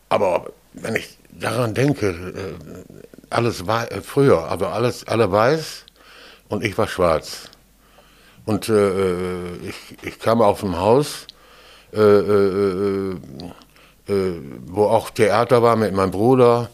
aber 0.10 0.52
wenn 0.74 0.96
ich 0.96 1.18
daran 1.32 1.74
denke, 1.74 2.10
äh, 2.10 2.94
alles 3.30 3.68
war 3.68 3.92
äh, 3.92 4.02
früher, 4.02 4.52
also 4.52 4.68
alles, 4.68 5.08
alle 5.08 5.32
weiß 5.32 5.86
und 6.50 6.64
ich 6.64 6.78
war 6.78 6.88
schwarz. 6.88 7.50
Und 8.46 8.70
äh, 8.70 8.74
äh 8.74 9.70
ich, 9.70 9.98
ich 10.04 10.20
kam 10.20 10.42
auf 10.42 10.64
ein 10.64 10.78
Haus, 10.78 11.28
äh, 11.94 12.00
äh, 12.00 13.16
wo 14.08 14.86
auch 14.86 15.10
Theater 15.12 15.62
war 15.62 15.76
mit 15.76 15.94
meinem 15.94 16.12
Bruder, 16.12 16.70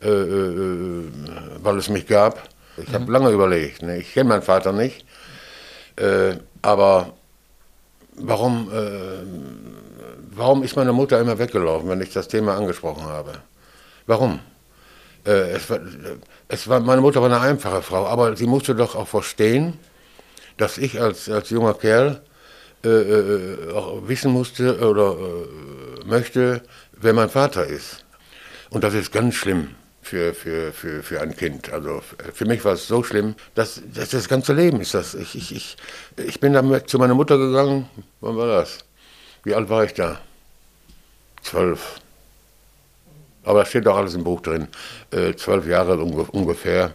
weil 0.00 1.78
es 1.78 1.88
mich 1.88 2.06
gab. 2.06 2.48
Ich 2.76 2.92
habe 2.92 3.04
mhm. 3.04 3.10
lange 3.10 3.30
überlegt, 3.30 3.82
ne? 3.82 3.98
ich 3.98 4.12
kenne 4.12 4.28
meinen 4.28 4.42
Vater 4.42 4.72
nicht. 4.72 5.04
Äh, 5.96 6.36
aber 6.60 7.14
warum, 8.16 8.70
äh, 8.70 9.24
warum 10.34 10.62
ist 10.62 10.76
meine 10.76 10.92
Mutter 10.92 11.18
immer 11.20 11.38
weggelaufen, 11.38 11.88
wenn 11.88 12.00
ich 12.02 12.12
das 12.12 12.28
Thema 12.28 12.56
angesprochen 12.56 13.04
habe? 13.04 13.32
Warum? 14.06 14.40
Äh, 15.24 15.52
es 15.52 15.70
war, 15.70 15.80
es 16.48 16.68
war, 16.68 16.80
meine 16.80 17.00
Mutter 17.00 17.22
war 17.22 17.30
eine 17.30 17.40
einfache 17.40 17.82
Frau, 17.82 18.06
aber 18.06 18.36
sie 18.36 18.46
musste 18.46 18.74
doch 18.74 18.94
auch 18.94 19.08
verstehen, 19.08 19.78
dass 20.58 20.78
ich 20.78 21.00
als, 21.00 21.28
als 21.30 21.50
junger 21.50 21.74
Kerl 21.74 22.20
äh, 22.84 22.88
äh, 22.88 23.72
auch 23.72 24.06
wissen 24.06 24.32
musste 24.32 24.78
oder 24.78 25.16
äh, 25.18 25.95
möchte, 26.06 26.62
wer 26.92 27.12
mein 27.12 27.30
Vater 27.30 27.66
ist. 27.66 28.04
Und 28.70 28.84
das 28.84 28.94
ist 28.94 29.12
ganz 29.12 29.34
schlimm 29.34 29.74
für, 30.02 30.34
für, 30.34 30.72
für, 30.72 31.02
für 31.02 31.20
ein 31.20 31.36
Kind. 31.36 31.72
Also 31.72 32.00
für 32.32 32.44
mich 32.44 32.64
war 32.64 32.74
es 32.74 32.86
so 32.86 33.02
schlimm, 33.02 33.34
dass, 33.54 33.82
dass 33.92 34.10
das 34.10 34.28
ganze 34.28 34.52
Leben 34.52 34.80
ist 34.80 34.94
das. 34.94 35.14
Ich, 35.14 35.34
ich, 35.34 35.54
ich, 35.54 35.76
ich 36.16 36.40
bin 36.40 36.52
dann 36.52 36.86
zu 36.86 36.98
meiner 36.98 37.14
Mutter 37.14 37.38
gegangen, 37.38 37.88
wann 38.20 38.36
war 38.36 38.46
das? 38.46 38.78
Wie 39.44 39.54
alt 39.54 39.68
war 39.68 39.84
ich 39.84 39.94
da? 39.94 40.20
Zwölf. 41.42 42.00
Aber 43.44 43.60
da 43.60 43.66
steht 43.66 43.86
doch 43.86 43.96
alles 43.96 44.14
im 44.14 44.24
Buch 44.24 44.40
drin. 44.40 44.68
Äh, 45.12 45.34
zwölf 45.34 45.66
Jahre 45.66 45.96
ungefähr. 45.98 46.94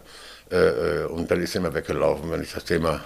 Äh, 0.52 0.56
äh, 0.56 1.06
und 1.06 1.32
dann 1.32 1.42
ist 1.42 1.54
sie 1.54 1.60
immer 1.60 1.74
weggelaufen, 1.74 2.30
wenn 2.30 2.42
ich 2.42 2.52
das 2.52 2.66
Thema. 2.66 3.02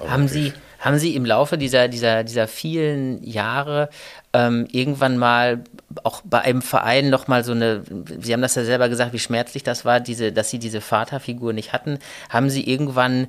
Haben 0.00 0.28
Sie, 0.28 0.52
haben 0.80 0.98
Sie 0.98 1.14
im 1.14 1.26
Laufe 1.26 1.58
dieser, 1.58 1.88
dieser, 1.88 2.24
dieser 2.24 2.48
vielen 2.48 3.22
Jahre 3.22 3.90
ähm, 4.32 4.66
irgendwann 4.72 5.18
mal 5.18 5.62
auch 6.02 6.22
bei 6.24 6.40
einem 6.40 6.62
Verein 6.62 7.10
nochmal 7.10 7.44
so 7.44 7.52
eine, 7.52 7.82
Sie 8.20 8.32
haben 8.32 8.42
das 8.42 8.54
ja 8.54 8.64
selber 8.64 8.88
gesagt, 8.88 9.12
wie 9.12 9.18
schmerzlich 9.18 9.62
das 9.62 9.84
war, 9.84 10.00
diese, 10.00 10.32
dass 10.32 10.50
Sie 10.50 10.58
diese 10.58 10.80
Vaterfigur 10.80 11.52
nicht 11.52 11.72
hatten. 11.72 11.98
Haben 12.30 12.48
Sie 12.48 12.66
irgendwann 12.68 13.28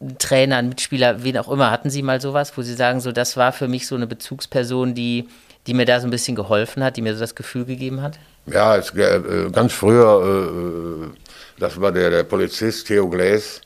einen 0.00 0.18
Trainer, 0.18 0.56
einen 0.56 0.70
Mitspieler, 0.70 1.22
wen 1.22 1.38
auch 1.38 1.48
immer, 1.48 1.70
hatten 1.70 1.90
Sie 1.90 2.02
mal 2.02 2.20
sowas, 2.20 2.56
wo 2.56 2.62
Sie 2.62 2.74
sagen, 2.74 3.00
so 3.00 3.12
das 3.12 3.36
war 3.36 3.52
für 3.52 3.68
mich 3.68 3.86
so 3.86 3.94
eine 3.94 4.08
Bezugsperson, 4.08 4.94
die, 4.94 5.28
die 5.68 5.74
mir 5.74 5.86
da 5.86 6.00
so 6.00 6.08
ein 6.08 6.10
bisschen 6.10 6.34
geholfen 6.34 6.82
hat, 6.82 6.96
die 6.96 7.02
mir 7.02 7.14
so 7.14 7.20
das 7.20 7.36
Gefühl 7.36 7.64
gegeben 7.64 8.02
hat? 8.02 8.18
Ja, 8.46 8.76
es, 8.76 8.90
äh, 8.90 9.48
ganz 9.52 9.72
früher, 9.72 11.06
äh, 11.06 11.60
das 11.60 11.80
war 11.80 11.92
der, 11.92 12.10
der 12.10 12.24
Polizist 12.24 12.88
Theo 12.88 13.08
Gläs, 13.08 13.60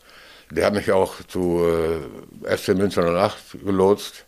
der 0.50 0.66
hat 0.66 0.74
mich 0.74 0.90
auch 0.92 1.14
zu 1.26 1.64
äh, 2.44 2.56
FC 2.56 2.68
Münster 2.68 3.02
08 3.04 3.64
gelotst. 3.64 4.24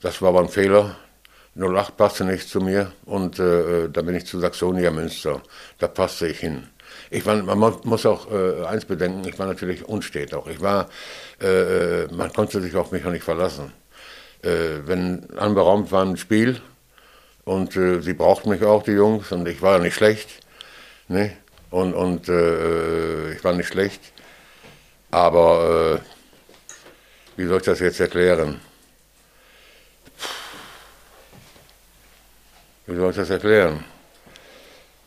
Das 0.00 0.20
war 0.22 0.30
aber 0.30 0.40
ein 0.40 0.48
Fehler. 0.48 0.96
08 1.56 1.96
passte 1.96 2.24
nicht 2.24 2.48
zu 2.48 2.60
mir 2.60 2.92
und 3.04 3.38
äh, 3.38 3.88
da 3.88 4.02
bin 4.02 4.16
ich 4.16 4.26
zu 4.26 4.40
Saxonia 4.40 4.90
Münster. 4.90 5.40
Da 5.78 5.86
passte 5.86 6.26
ich 6.26 6.40
hin. 6.40 6.68
Ich 7.10 7.24
war, 7.26 7.36
man 7.36 7.76
muss 7.84 8.06
auch 8.06 8.30
äh, 8.30 8.64
eins 8.64 8.84
bedenken, 8.84 9.26
ich 9.28 9.38
war 9.38 9.46
natürlich 9.46 9.84
unstet 9.88 10.34
auch. 10.34 10.48
Ich 10.48 10.60
war, 10.60 10.88
äh, 11.40 12.02
äh 12.02 12.08
man 12.12 12.32
konnte 12.32 12.60
sich 12.60 12.74
auf 12.74 12.90
mich 12.90 13.04
auch 13.04 13.10
nicht 13.10 13.24
verlassen. 13.24 13.72
Äh, 14.42 14.86
wenn 14.86 15.30
anberaumt 15.38 15.92
war 15.92 16.04
ein 16.04 16.16
Spiel 16.16 16.60
und 17.44 17.76
äh, 17.76 18.00
sie 18.00 18.14
brauchten 18.14 18.50
mich 18.50 18.62
auch, 18.64 18.82
die 18.82 18.92
Jungs, 18.92 19.30
und 19.32 19.46
ich 19.46 19.62
war 19.62 19.78
nicht 19.78 19.94
schlecht. 19.94 20.28
Ne? 21.08 21.36
Und, 21.70 21.94
und 21.94 22.28
äh, 22.28 23.32
ich 23.32 23.44
war 23.44 23.52
nicht 23.52 23.68
schlecht. 23.68 24.13
Aber 25.14 26.00
wie 27.36 27.46
soll 27.46 27.58
ich 27.58 27.62
das 27.62 27.78
jetzt 27.78 28.00
erklären? 28.00 28.60
wie 32.86 32.96
soll 32.96 33.10
ich 33.10 33.16
das 33.16 33.30
erklären? 33.30 33.84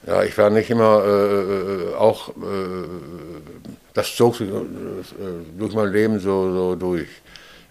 Ja, 0.06 0.24
ich 0.24 0.38
war 0.38 0.50
nicht 0.50 0.70
immer 0.70 1.04
äh, 1.04 1.42
äh 1.42 1.96
auch, 1.96 2.30
äh, 2.30 2.88
das 3.94 4.16
zog 4.16 4.38
sich 4.38 4.50
äh, 4.50 4.54
durch 5.58 5.74
mein 5.74 5.92
Leben 5.92 6.20
so, 6.20 6.54
so 6.54 6.76
durch. 6.76 7.10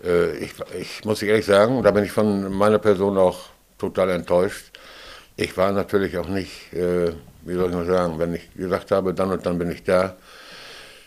Äh, 0.05 0.37
ich, 0.37 0.53
ich 0.79 1.05
muss 1.07 1.23
ehrlich 1.23 1.47
sagen, 1.47 1.83
da 1.83 1.91
bin 1.91 2.05
ich 2.05 2.13
von 2.13 2.53
meiner 2.53 2.79
Person 2.79 3.17
auch 3.17 3.39
total 3.79 4.11
enttäuscht. 4.11 4.79
Ich 5.37 5.57
war 5.57 5.73
natürlich 5.73 6.19
auch 6.19 6.29
nicht, 6.29 6.71
äh, 6.75 7.13
wie 7.47 7.55
soll 7.55 7.71
ich 7.71 7.77
mal 7.77 7.87
sagen, 7.87 8.19
wenn 8.19 8.35
ich 8.35 8.53
gesagt 8.55 8.91
habe, 8.91 9.15
dann 9.15 9.31
und 9.31 9.47
dann 9.47 9.59
bin 9.59 9.71
ich 9.71 9.83
da, 9.85 10.17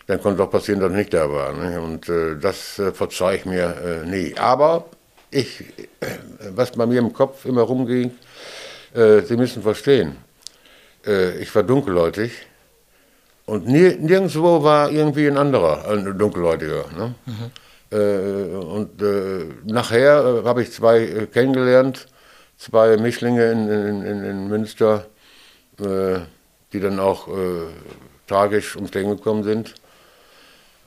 dann 0.10 0.22
konnte 0.22 0.42
auch 0.42 0.50
passieren, 0.50 0.80
dass 0.80 0.90
ich 0.90 0.98
nicht 0.98 1.14
da 1.14 1.32
war. 1.32 1.54
Ne? 1.54 1.80
Und 1.80 2.10
das 2.42 2.82
verzeih 2.94 3.36
ich 3.36 3.46
mir 3.46 4.04
nie. 4.06 4.36
Aber 4.38 4.86
ich, 5.30 5.64
was 6.56 6.72
bei 6.72 6.88
mir 6.88 6.98
im 6.98 7.14
Kopf 7.14 7.46
immer 7.46 7.62
rumging, 7.62 8.12
äh, 8.94 9.22
Sie 9.22 9.38
müssen 9.38 9.62
verstehen, 9.62 10.18
äh, 11.06 11.38
ich 11.38 11.54
war 11.54 11.64
dunkelhäutig 11.64 12.32
und 13.46 13.68
nie, 13.68 13.96
nirgendwo 14.00 14.64
war 14.64 14.92
irgendwie 14.92 15.28
ein 15.28 15.38
anderer, 15.38 15.88
ein 15.88 16.18
dunkelhäutiger. 16.18 16.86
Ne? 16.98 17.16
Mhm. 17.26 17.52
Äh, 17.92 18.56
und 18.56 19.02
äh, 19.02 19.46
nachher 19.66 20.42
äh, 20.44 20.48
habe 20.48 20.62
ich 20.62 20.72
zwei 20.72 21.02
äh, 21.02 21.26
kennengelernt, 21.28 22.08
zwei 22.58 22.98
Mischlinge 22.98 23.52
in, 23.52 23.70
in, 23.70 24.06
in, 24.06 24.24
in 24.24 24.48
Münster, 24.48 25.06
die 25.82 26.80
dann 26.82 27.00
auch 27.00 27.30
tragisch 28.28 28.76
ums 28.76 28.94
Leben 28.94 29.12
gekommen 29.12 29.44
sind. 29.46 29.76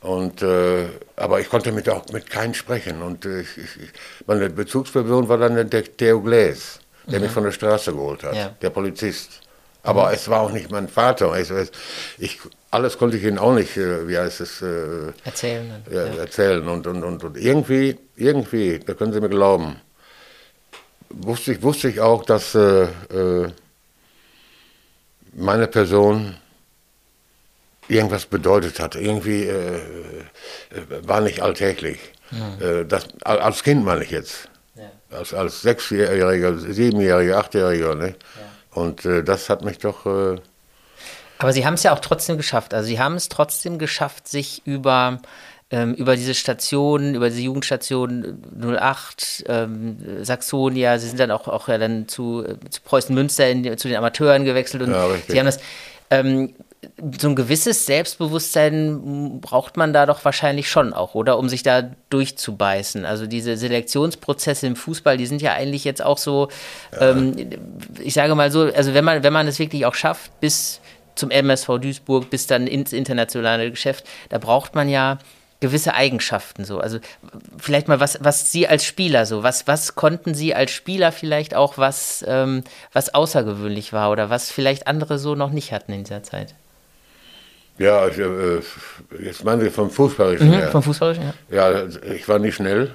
Und, 0.03 0.43
äh, 0.43 0.87
aber 1.17 1.41
ich 1.41 1.49
konnte 1.49 1.73
mit, 1.73 1.89
auch 1.89 2.07
mit 2.13 2.29
keinem 2.29 2.55
sprechen. 2.55 3.03
Und 3.03 3.25
äh, 3.25 3.41
ich, 3.41 3.57
ich, 3.57 3.91
meine 4.27 4.51
Bezugsperson 4.51 5.29
war 5.29 5.39
dann 5.39 5.71
der 5.71 5.85
Theo 5.85 6.21
Gläs 6.21 6.81
der 7.07 7.19
mhm. 7.19 7.25
mich 7.25 7.33
von 7.33 7.45
der 7.45 7.53
Straße 7.53 7.93
geholt 7.93 8.23
hat, 8.23 8.35
ja. 8.35 8.55
der 8.61 8.71
Polizist. 8.71 9.41
Aber 9.83 10.09
mhm. 10.09 10.15
es 10.15 10.29
war 10.29 10.41
auch 10.41 10.53
nicht 10.53 10.71
mein 10.71 10.89
Vater. 10.89 11.39
Ich, 11.39 11.51
ich, 12.19 12.41
alles 12.71 12.97
konnte 12.97 13.17
ich 13.17 13.25
ihnen 13.25 13.39
auch 13.39 13.55
nicht, 13.55 13.77
äh, 13.77 14.07
wie 14.07 14.17
heißt 14.17 14.41
es, 14.41 14.63
äh, 14.63 15.13
erzählen. 15.25 15.83
Ja, 15.91 16.07
ja. 16.07 16.15
erzählen. 16.15 16.67
Und, 16.69 16.87
und, 16.87 17.03
und, 17.03 17.25
und, 17.25 17.37
irgendwie, 17.37 17.99
irgendwie, 18.17 18.79
da 18.79 18.95
können 18.95 19.13
Sie 19.13 19.21
mir 19.21 19.29
glauben, 19.29 19.81
wusste 21.11 21.53
ich, 21.53 21.63
wusste 21.63 21.89
ich 21.89 22.01
auch, 22.01 22.25
dass 22.25 22.55
äh, 22.55 22.87
meine 25.35 25.67
Person 25.67 26.37
irgendwas 27.89 28.27
bedeutet 28.27 28.81
hat. 28.81 28.95
Irgendwie 28.95 29.45
äh, 29.45 29.77
äh 29.77 29.81
war 31.03 31.21
nicht 31.21 31.41
alltäglich. 31.41 31.99
Mhm. 32.31 32.89
das, 32.89 33.09
als 33.25 33.63
Kind 33.63 33.85
meine 33.85 34.03
ich 34.05 34.11
jetzt 34.11 34.49
als, 35.13 35.35
als 35.35 35.63
Sechsjähriger, 35.63 36.57
Siebenjähriger, 36.59 37.39
Achtjähriger. 37.39 37.95
Ne? 37.95 38.09
Ja. 38.09 38.83
Und 38.83 39.05
äh, 39.05 39.23
das 39.23 39.49
hat 39.49 39.65
mich 39.65 39.79
doch. 39.79 40.07
Äh 40.07 40.39
Aber 41.39 41.53
Sie 41.53 41.67
haben 41.67 41.75
es 41.75 41.83
ja 41.83 41.93
auch 41.93 42.01
trotzdem 42.01 42.37
geschafft. 42.37 42.75
Also 42.75 42.87
Sie 42.87 42.99
haben 42.99 43.15
es 43.15 43.29
trotzdem 43.29 43.79
geschafft, 43.79 44.29
sich 44.29 44.63
über 44.65 45.21
ähm, 45.71 45.95
über 45.95 46.17
diese 46.17 46.35
Station, 46.35 47.15
über 47.15 47.31
diese 47.31 47.43
Jugendstation 47.43 48.43
08, 48.61 49.45
ähm, 49.49 49.97
Saxonia, 50.23 50.99
Sie 50.99 51.09
sind 51.09 51.19
dann 51.19 51.31
auch, 51.31 51.49
auch 51.49 51.69
ja 51.69 51.79
dann 51.79 52.09
zu, 52.09 52.45
zu 52.69 52.83
Preußen 52.83 53.15
Münster 53.15 53.49
in, 53.49 53.79
zu 53.79 53.89
den 53.89 53.97
Amateuren 53.97 54.45
gewechselt 54.45 54.83
und 54.83 54.91
ja, 54.91 55.09
Sie 55.27 55.39
haben 55.39 55.47
das. 55.47 55.61
Ähm, 56.11 56.55
so 57.19 57.29
ein 57.29 57.37
gewisses 57.37 57.87
Selbstbewusstsein 57.87 59.41
braucht 59.41 59.77
man 59.77 59.93
da 59.93 60.05
doch 60.05 60.25
wahrscheinlich 60.25 60.69
schon 60.69 60.93
auch, 60.93 61.15
oder? 61.15 61.39
Um 61.39 61.49
sich 61.49 61.63
da 61.63 61.91
durchzubeißen. 62.11 63.05
Also 63.05 63.27
diese 63.27 63.57
Selektionsprozesse 63.57 64.67
im 64.67 64.75
Fußball, 64.75 65.17
die 65.17 65.27
sind 65.27 65.43
ja 65.43 65.53
eigentlich 65.53 65.85
jetzt 65.85 66.05
auch 66.05 66.19
so, 66.19 66.49
ja. 66.93 67.11
ähm, 67.11 67.37
ich 68.03 68.15
sage 68.15 68.35
mal 68.35 68.51
so, 68.51 68.63
also 68.63 68.95
wenn 68.95 69.05
man, 69.05 69.23
wenn 69.23 69.33
man 69.33 69.47
es 69.47 69.59
wirklich 69.59 69.87
auch 69.87 69.95
schafft, 69.95 70.41
bis 70.41 70.81
zum 71.15 71.31
MSV 71.31 71.79
Duisburg, 71.79 72.31
bis 72.31 72.47
dann 72.47 72.67
ins 72.67 72.93
internationale 72.93 73.71
Geschäft, 73.71 74.05
da 74.29 74.39
braucht 74.39 74.75
man 74.75 74.89
ja 74.89 75.19
gewisse 75.61 75.95
Eigenschaften 75.95 76.65
so. 76.65 76.81
Also 76.81 76.99
vielleicht 77.59 77.87
mal 77.87 78.01
was, 78.01 78.19
was 78.21 78.51
Sie 78.51 78.67
als 78.67 78.85
Spieler 78.85 79.27
so, 79.27 79.45
was, 79.45 79.69
was 79.69 79.95
konnten 79.95 80.35
Sie 80.35 80.55
als 80.55 80.73
Spieler 80.73 81.13
vielleicht 81.13 81.55
auch, 81.55 81.79
was, 81.79 82.25
ähm, 82.27 82.65
was 82.93 83.15
außergewöhnlich 83.15 83.93
war 83.93 84.11
oder 84.11 84.29
was 84.29 84.51
vielleicht 84.51 84.89
andere 84.89 85.21
so 85.21 85.37
noch 85.37 85.51
nicht 85.51 85.73
hatten 85.73 85.93
in 85.93 86.03
dieser 86.03 86.25
Zeit? 86.25 86.55
Ja, 87.79 88.07
ich, 88.07 88.19
äh, 88.19 88.61
jetzt 89.21 89.45
meinen 89.45 89.63
Sie 89.63 89.71
vom 89.71 89.91
Fußballerischen 89.91 90.49
mhm, 90.49 90.53
her. 90.53 90.69
Vom 90.69 90.83
Fußballerischen, 90.83 91.33
ja. 91.51 91.71
Ja, 91.71 91.87
ich 92.13 92.29
war 92.29 92.39
nicht 92.39 92.55
schnell. 92.55 92.93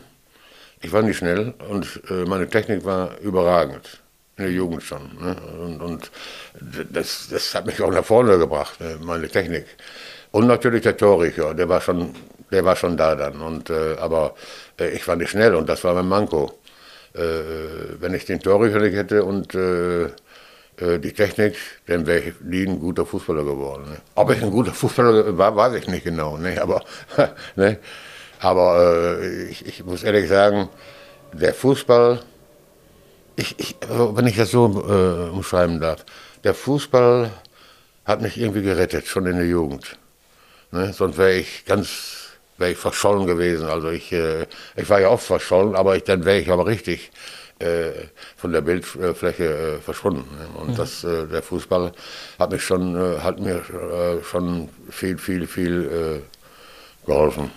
Ich 0.81 0.93
war 0.93 1.01
nicht 1.01 1.17
schnell 1.17 1.53
und 1.69 2.01
äh, 2.09 2.25
meine 2.25 2.47
Technik 2.47 2.85
war 2.85 3.17
überragend. 3.19 4.01
In 4.37 4.43
der 4.43 4.53
Jugend 4.53 4.83
schon. 4.83 5.01
Ne? 5.19 5.35
Und, 5.59 5.81
und 5.81 6.11
das, 6.91 7.27
das 7.31 7.55
hat 7.55 7.65
mich 7.65 7.81
auch 7.81 7.89
nach 7.89 8.05
vorne 8.05 8.37
gebracht, 8.37 8.79
ne? 8.79 8.99
meine 9.01 9.27
Technik. 9.27 9.65
Und 10.31 10.45
natürlich 10.45 10.83
der 10.83 10.95
Torrichter, 10.95 11.55
der 11.55 11.67
war 11.67 11.81
schon, 11.81 12.13
der 12.51 12.63
war 12.63 12.75
schon 12.75 12.95
da 12.95 13.15
dann. 13.15 13.41
Und, 13.41 13.71
äh, 13.71 13.95
aber 13.99 14.35
äh, 14.79 14.89
ich 14.89 15.07
war 15.07 15.15
nicht 15.15 15.31
schnell 15.31 15.55
und 15.55 15.67
das 15.67 15.83
war 15.83 15.95
mein 15.95 16.07
Manko. 16.07 16.59
Äh, 17.15 17.99
wenn 17.99 18.13
ich 18.13 18.25
den 18.25 18.39
Torrichter 18.39 18.79
nicht 18.79 18.95
hätte 18.95 19.23
und 19.23 19.55
äh, 19.55 20.03
äh, 20.03 20.09
die 20.77 21.13
Technik, 21.13 21.55
dann 21.87 22.05
wäre 22.05 22.19
ich 22.19 22.41
nie 22.41 22.67
ein 22.67 22.79
guter 22.79 23.05
Fußballer 23.05 23.43
geworden. 23.43 23.89
Ne? 23.89 23.97
Ob 24.15 24.31
ich 24.31 24.41
ein 24.43 24.51
guter 24.51 24.73
Fußballer 24.73 25.37
war, 25.37 25.55
weiß 25.55 25.73
ich 25.73 25.87
nicht 25.87 26.03
genau. 26.03 26.37
Ne? 26.37 26.61
Aber, 26.61 26.83
ne? 27.55 27.79
aber 28.39 29.19
äh, 29.19 29.45
ich, 29.45 29.65
ich, 29.65 29.83
muss 29.83 30.03
ehrlich 30.03 30.29
sagen, 30.29 30.69
der 31.33 31.53
Fußball, 31.55 32.19
ich, 33.35 33.59
ich, 33.59 33.75
wenn 33.89 34.27
ich 34.27 34.37
das 34.37 34.51
so 34.51 34.65
äh, 34.65 35.29
umschreiben 35.31 35.79
darf, 35.79 36.05
der 36.43 36.53
Fußball 36.53 37.31
hat 38.05 38.21
mich 38.21 38.37
irgendwie 38.37 38.61
gerettet, 38.61 39.07
schon 39.07 39.25
in 39.25 39.37
der 39.37 39.47
Jugend. 39.47 39.97
Ne? 40.71 40.93
Sonst 40.93 41.17
wäre 41.17 41.33
ich 41.33 41.65
ganz 41.65 42.27
wäre 42.57 42.71
ich 42.71 42.77
verschollen 42.77 43.27
gewesen. 43.27 43.67
Also 43.67 43.89
ich, 43.89 44.11
äh, 44.11 44.45
ich 44.75 44.89
war 44.89 44.99
ja 44.99 45.09
oft 45.09 45.25
verschollen, 45.25 45.75
aber 45.75 45.95
ich, 45.95 46.03
dann 46.03 46.25
wäre 46.25 46.39
ich 46.39 46.51
aber 46.51 46.65
richtig 46.65 47.09
äh, 47.09 47.46
von 48.35 48.51
der 48.51 48.61
Bildfläche 48.61 49.77
äh, 49.77 49.79
verschwunden. 49.79 50.25
Und 50.55 50.71
mhm. 50.71 50.75
das, 50.75 51.03
äh, 51.03 51.25
der 51.27 51.41
Fußball 51.41 51.91
hat 52.37 52.51
mich 52.51 52.63
schon, 52.63 52.95
äh, 52.95 53.19
hat 53.19 53.39
mir 53.39 53.57
äh, 53.57 54.23
schon 54.23 54.69
viel, 54.89 55.17
viel, 55.17 55.47
viel 55.47 56.23
geholfen. 57.05 57.51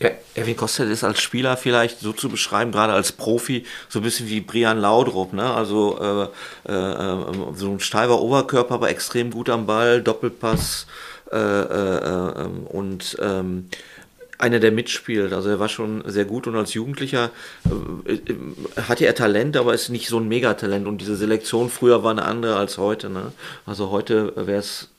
Ja, 0.00 0.10
Erwin 0.34 0.56
Kostet 0.56 0.90
ist 0.90 1.04
als 1.04 1.20
Spieler 1.20 1.56
vielleicht 1.56 2.00
so 2.00 2.12
zu 2.12 2.28
beschreiben, 2.28 2.72
gerade 2.72 2.92
als 2.92 3.12
Profi, 3.12 3.64
so 3.88 4.00
ein 4.00 4.02
bisschen 4.02 4.28
wie 4.28 4.40
Brian 4.40 4.78
Laudrup, 4.78 5.32
ne? 5.32 5.54
Also 5.54 6.30
äh, 6.66 6.70
äh, 6.70 7.54
so 7.54 7.70
ein 7.70 7.80
steifer 7.80 8.20
Oberkörper, 8.20 8.74
aber 8.74 8.90
extrem 8.90 9.30
gut 9.30 9.48
am 9.48 9.66
Ball, 9.66 10.02
Doppelpass 10.02 10.86
äh, 11.30 11.36
und 11.36 13.16
ähm, 13.20 13.70
einer, 14.44 14.60
der 14.60 14.72
mitspielt. 14.72 15.32
Also 15.32 15.48
er 15.48 15.58
war 15.58 15.68
schon 15.68 16.02
sehr 16.06 16.26
gut 16.26 16.46
und 16.46 16.54
als 16.54 16.74
Jugendlicher 16.74 17.30
äh, 18.04 18.12
äh, 18.12 18.36
hatte 18.82 19.06
er 19.06 19.14
Talent, 19.14 19.56
aber 19.56 19.72
ist 19.72 19.88
nicht 19.88 20.08
so 20.08 20.18
ein 20.18 20.28
Megatalent. 20.28 20.86
Und 20.86 21.00
diese 21.00 21.16
Selektion 21.16 21.70
früher 21.70 22.04
war 22.04 22.10
eine 22.10 22.24
andere 22.24 22.56
als 22.56 22.76
heute. 22.76 23.08
Ne? 23.08 23.32
Also 23.64 23.90
heute 23.90 24.34
wäre 24.36 24.58
es 24.58 24.90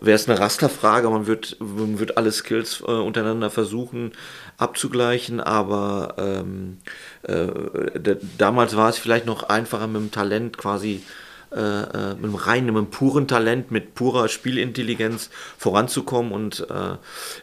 wäre 0.00 0.16
es 0.16 0.28
eine 0.28 0.38
Rasterfrage, 0.38 1.08
man 1.10 1.28
wird, 1.28 1.56
man 1.60 2.00
wird 2.00 2.16
alle 2.16 2.32
Skills 2.32 2.80
äh, 2.80 2.90
untereinander 2.90 3.50
versuchen 3.50 4.12
abzugleichen, 4.56 5.40
aber 5.40 6.16
ähm, 6.18 6.78
äh, 7.22 8.16
damals 8.36 8.76
war 8.76 8.88
es 8.88 8.98
vielleicht 8.98 9.26
noch 9.26 9.44
einfacher 9.44 9.86
mit 9.86 10.02
dem 10.02 10.10
Talent 10.10 10.58
quasi 10.58 11.02
äh, 11.54 11.60
äh, 11.60 12.14
mit 12.14 12.24
einem 12.24 12.34
reinen, 12.34 12.66
mit 12.68 12.76
einem 12.76 12.86
puren 12.90 13.28
Talent, 13.28 13.70
mit 13.70 13.94
purer 13.94 14.28
Spielintelligenz 14.28 15.28
voranzukommen. 15.58 16.32
Und 16.32 16.66
äh, 16.70 16.96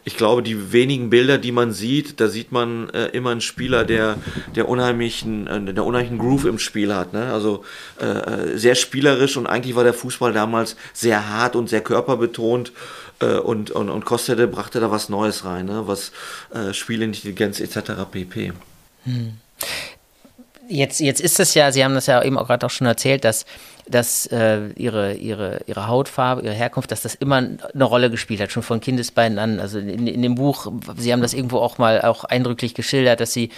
ich 0.04 0.18
glaube, 0.18 0.42
die 0.42 0.72
wenigen 0.72 1.12
Bilder, 1.12 1.38
die 1.38 1.52
man 1.52 1.74
sieht, 1.74 2.20
da 2.20 2.28
sieht 2.28 2.52
man 2.52 2.90
äh, 2.90 3.08
immer 3.08 3.30
einen 3.30 3.42
Spieler, 3.42 3.86
der, 3.86 4.18
der 4.56 4.68
unheimlichen, 4.68 5.46
äh, 5.46 5.74
der 5.74 5.86
unheimlichen 5.86 6.18
Groove 6.18 6.46
im 6.46 6.58
Spiel 6.58 6.96
hat. 6.96 7.14
Ne? 7.14 7.32
Also 7.32 7.64
äh, 8.00 8.58
sehr 8.58 8.74
spielerisch 8.74 9.38
und 9.38 9.46
eigentlich 9.46 9.76
war 9.76 9.84
der 9.84 9.94
Fußball 9.94 10.34
damals 10.34 10.76
sehr 10.94 11.30
hart 11.30 11.56
und 11.56 11.70
sehr 11.70 11.82
körperbetont. 11.82 12.72
Und, 13.20 13.70
und, 13.72 13.90
und 13.90 14.06
Kostede 14.06 14.48
brachte 14.48 14.80
da 14.80 14.92
was 14.92 15.10
Neues 15.10 15.44
rein, 15.44 15.66
ne? 15.66 15.84
was 15.88 16.14
Spielintelligenz 16.72 17.60
etc. 17.60 17.92
pp. 18.10 18.54
Hm. 19.04 19.34
Jetzt, 20.70 21.00
jetzt 21.00 21.20
ist 21.20 21.40
es 21.40 21.56
ja, 21.56 21.72
Sie 21.72 21.84
haben 21.84 21.96
das 21.96 22.06
ja 22.06 22.24
eben 22.24 22.38
auch 22.38 22.46
gerade 22.46 22.64
auch 22.66 22.70
schon 22.70 22.86
erzählt, 22.86 23.26
dass 23.26 23.46
dass 23.90 24.28
äh, 24.28 24.70
ihre, 24.76 25.16
ihre, 25.16 25.62
ihre 25.66 25.88
Hautfarbe, 25.88 26.42
ihre 26.44 26.54
Herkunft, 26.54 26.92
dass 26.92 27.02
das 27.02 27.16
immer 27.16 27.38
eine 27.38 27.84
Rolle 27.84 28.10
gespielt 28.10 28.40
hat, 28.40 28.52
schon 28.52 28.64
von 28.64 28.80
Kindesbeinen 28.80 29.40
an. 29.40 29.60
Also 29.60 29.80
in, 29.80 30.08
in 30.08 30.22
dem 30.22 30.36
Buch, 30.36 30.72
Sie 30.98 31.12
haben 31.12 31.22
das 31.22 31.34
irgendwo 31.34 31.58
auch 31.58 31.78
mal 31.78 32.02
auch 32.02 32.24
eindrücklich 32.24 32.74
geschildert, 32.74 33.20
dass 33.20 33.34
Sie 33.34 33.50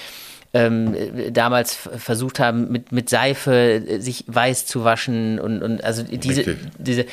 ähm, 0.53 0.95
damals 1.31 1.75
versucht 1.75 2.39
haben, 2.39 2.71
mit, 2.71 2.91
mit 2.91 3.09
Seife 3.09 3.53
äh, 3.53 3.99
sich 3.99 4.25
weiß 4.27 4.65
zu 4.65 4.83
waschen 4.83 5.39
und, 5.39 5.61
und 5.61 5.83
also 5.83 6.03
diese, 6.03 6.57
diese 6.77 7.05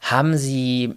haben 0.00 0.36
Sie 0.36 0.94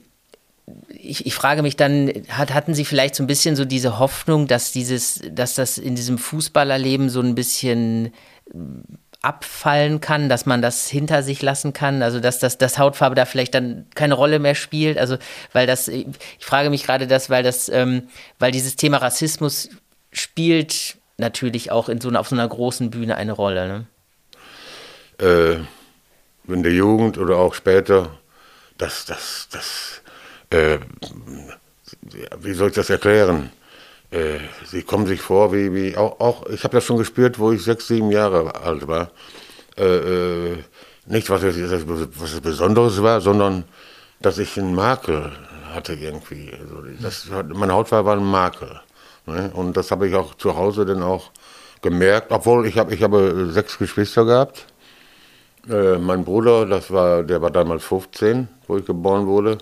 ich, 0.89 1.25
ich, 1.25 1.33
frage 1.33 1.63
mich 1.63 1.75
dann, 1.75 2.11
hat, 2.29 2.53
hatten 2.53 2.73
Sie 2.73 2.85
vielleicht 2.85 3.15
so 3.15 3.23
ein 3.23 3.27
bisschen 3.27 3.55
so 3.57 3.65
diese 3.65 3.99
Hoffnung, 3.99 4.47
dass 4.47 4.71
dieses, 4.71 5.21
dass 5.29 5.55
das 5.55 5.77
in 5.77 5.95
diesem 5.95 6.17
Fußballerleben 6.17 7.09
so 7.09 7.19
ein 7.19 7.35
bisschen 7.35 8.13
abfallen 9.21 10.01
kann, 10.01 10.29
dass 10.29 10.45
man 10.45 10.61
das 10.61 10.87
hinter 10.87 11.21
sich 11.21 11.41
lassen 11.41 11.73
kann, 11.73 12.01
also 12.01 12.19
dass 12.19 12.39
das, 12.39 12.57
das 12.57 12.79
Hautfarbe 12.79 13.15
da 13.15 13.25
vielleicht 13.25 13.53
dann 13.53 13.85
keine 13.93 14.15
Rolle 14.15 14.39
mehr 14.39 14.55
spielt, 14.55 14.97
also 14.97 15.17
weil 15.53 15.67
das, 15.67 15.87
ich 15.87 16.07
frage 16.39 16.69
mich 16.69 16.83
gerade 16.83 17.05
das, 17.05 17.29
weil 17.29 17.43
das, 17.43 17.69
ähm, 17.69 18.07
weil 18.39 18.51
dieses 18.51 18.75
Thema 18.75 18.97
Rassismus 18.97 19.69
spielt 20.11 20.97
natürlich 21.17 21.71
auch 21.71 21.87
in 21.87 22.01
so 22.01 22.09
einer, 22.09 22.19
auf 22.19 22.29
so 22.29 22.35
einer 22.35 22.47
großen 22.47 22.89
Bühne 22.89 23.15
eine 23.15 23.33
Rolle. 23.33 23.85
Ne? 25.19 25.57
Äh, 26.47 26.51
in 26.51 26.63
der 26.63 26.73
Jugend 26.73 27.19
oder 27.19 27.37
auch 27.37 27.53
später, 27.53 28.17
das, 28.79 29.05
das, 29.05 29.47
das, 29.51 30.01
äh, 30.49 30.79
wie 32.39 32.53
soll 32.53 32.69
ich 32.69 32.75
das 32.75 32.89
erklären? 32.89 33.51
Äh, 34.11 34.39
sie 34.65 34.83
kommen 34.83 35.07
sich 35.07 35.21
vor 35.21 35.53
wie, 35.53 35.73
wie 35.73 35.97
auch, 35.97 36.19
auch 36.19 36.45
ich 36.47 36.63
habe 36.63 36.75
das 36.75 36.83
schon 36.83 36.97
gespürt, 36.97 37.39
wo 37.39 37.51
ich 37.51 37.63
sechs, 37.63 37.87
sieben 37.87 38.11
Jahre 38.11 38.55
alt 38.55 38.87
war. 38.87 39.11
Äh, 39.77 40.51
äh, 40.51 40.57
nicht, 41.05 41.29
was 41.29 41.41
was 41.43 42.33
es 42.33 42.41
Besonderes 42.41 43.01
war, 43.01 43.21
sondern 43.21 43.63
dass 44.21 44.37
ich 44.37 44.57
einen 44.59 44.75
Makel 44.75 45.31
hatte 45.73 45.93
irgendwie. 45.93 46.51
Also 46.51 46.83
das, 47.01 47.29
meine 47.53 47.73
Hautfarbe 47.73 48.09
war 48.09 48.17
ein 48.17 48.23
Makel. 48.23 48.81
Ne? 49.25 49.49
Und 49.53 49.77
das 49.77 49.91
habe 49.91 50.07
ich 50.07 50.15
auch 50.15 50.35
zu 50.35 50.55
Hause 50.55 50.85
dann 50.85 51.03
auch 51.03 51.31
gemerkt, 51.81 52.31
obwohl 52.31 52.67
ich 52.67 52.77
habe 52.77 52.93
ich 52.93 53.01
habe 53.03 53.49
sechs 53.51 53.77
Geschwister 53.77 54.25
gehabt. 54.25 54.65
Äh, 55.69 55.97
mein 55.97 56.25
Bruder, 56.25 56.65
das 56.65 56.91
war, 56.91 57.23
der 57.23 57.41
war 57.41 57.51
damals 57.51 57.83
15, 57.83 58.47
wo 58.67 58.77
ich 58.77 58.85
geboren 58.85 59.27
wurde. 59.27 59.57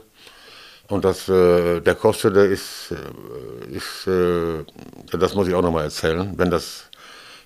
Und 0.90 1.06
das, 1.06 1.30
äh, 1.30 1.82
der 1.82 1.94
Koste, 1.94 2.32
der 2.32 2.46
ist, 2.46 2.92
äh, 2.92 3.76
ist 3.76 4.08
äh, 4.08 4.66
das 5.12 5.36
muss 5.36 5.48
ich 5.48 5.54
auch 5.54 5.62
nochmal 5.62 5.84
erzählen, 5.84 6.34
wenn 6.36 6.50
das, 6.50 6.90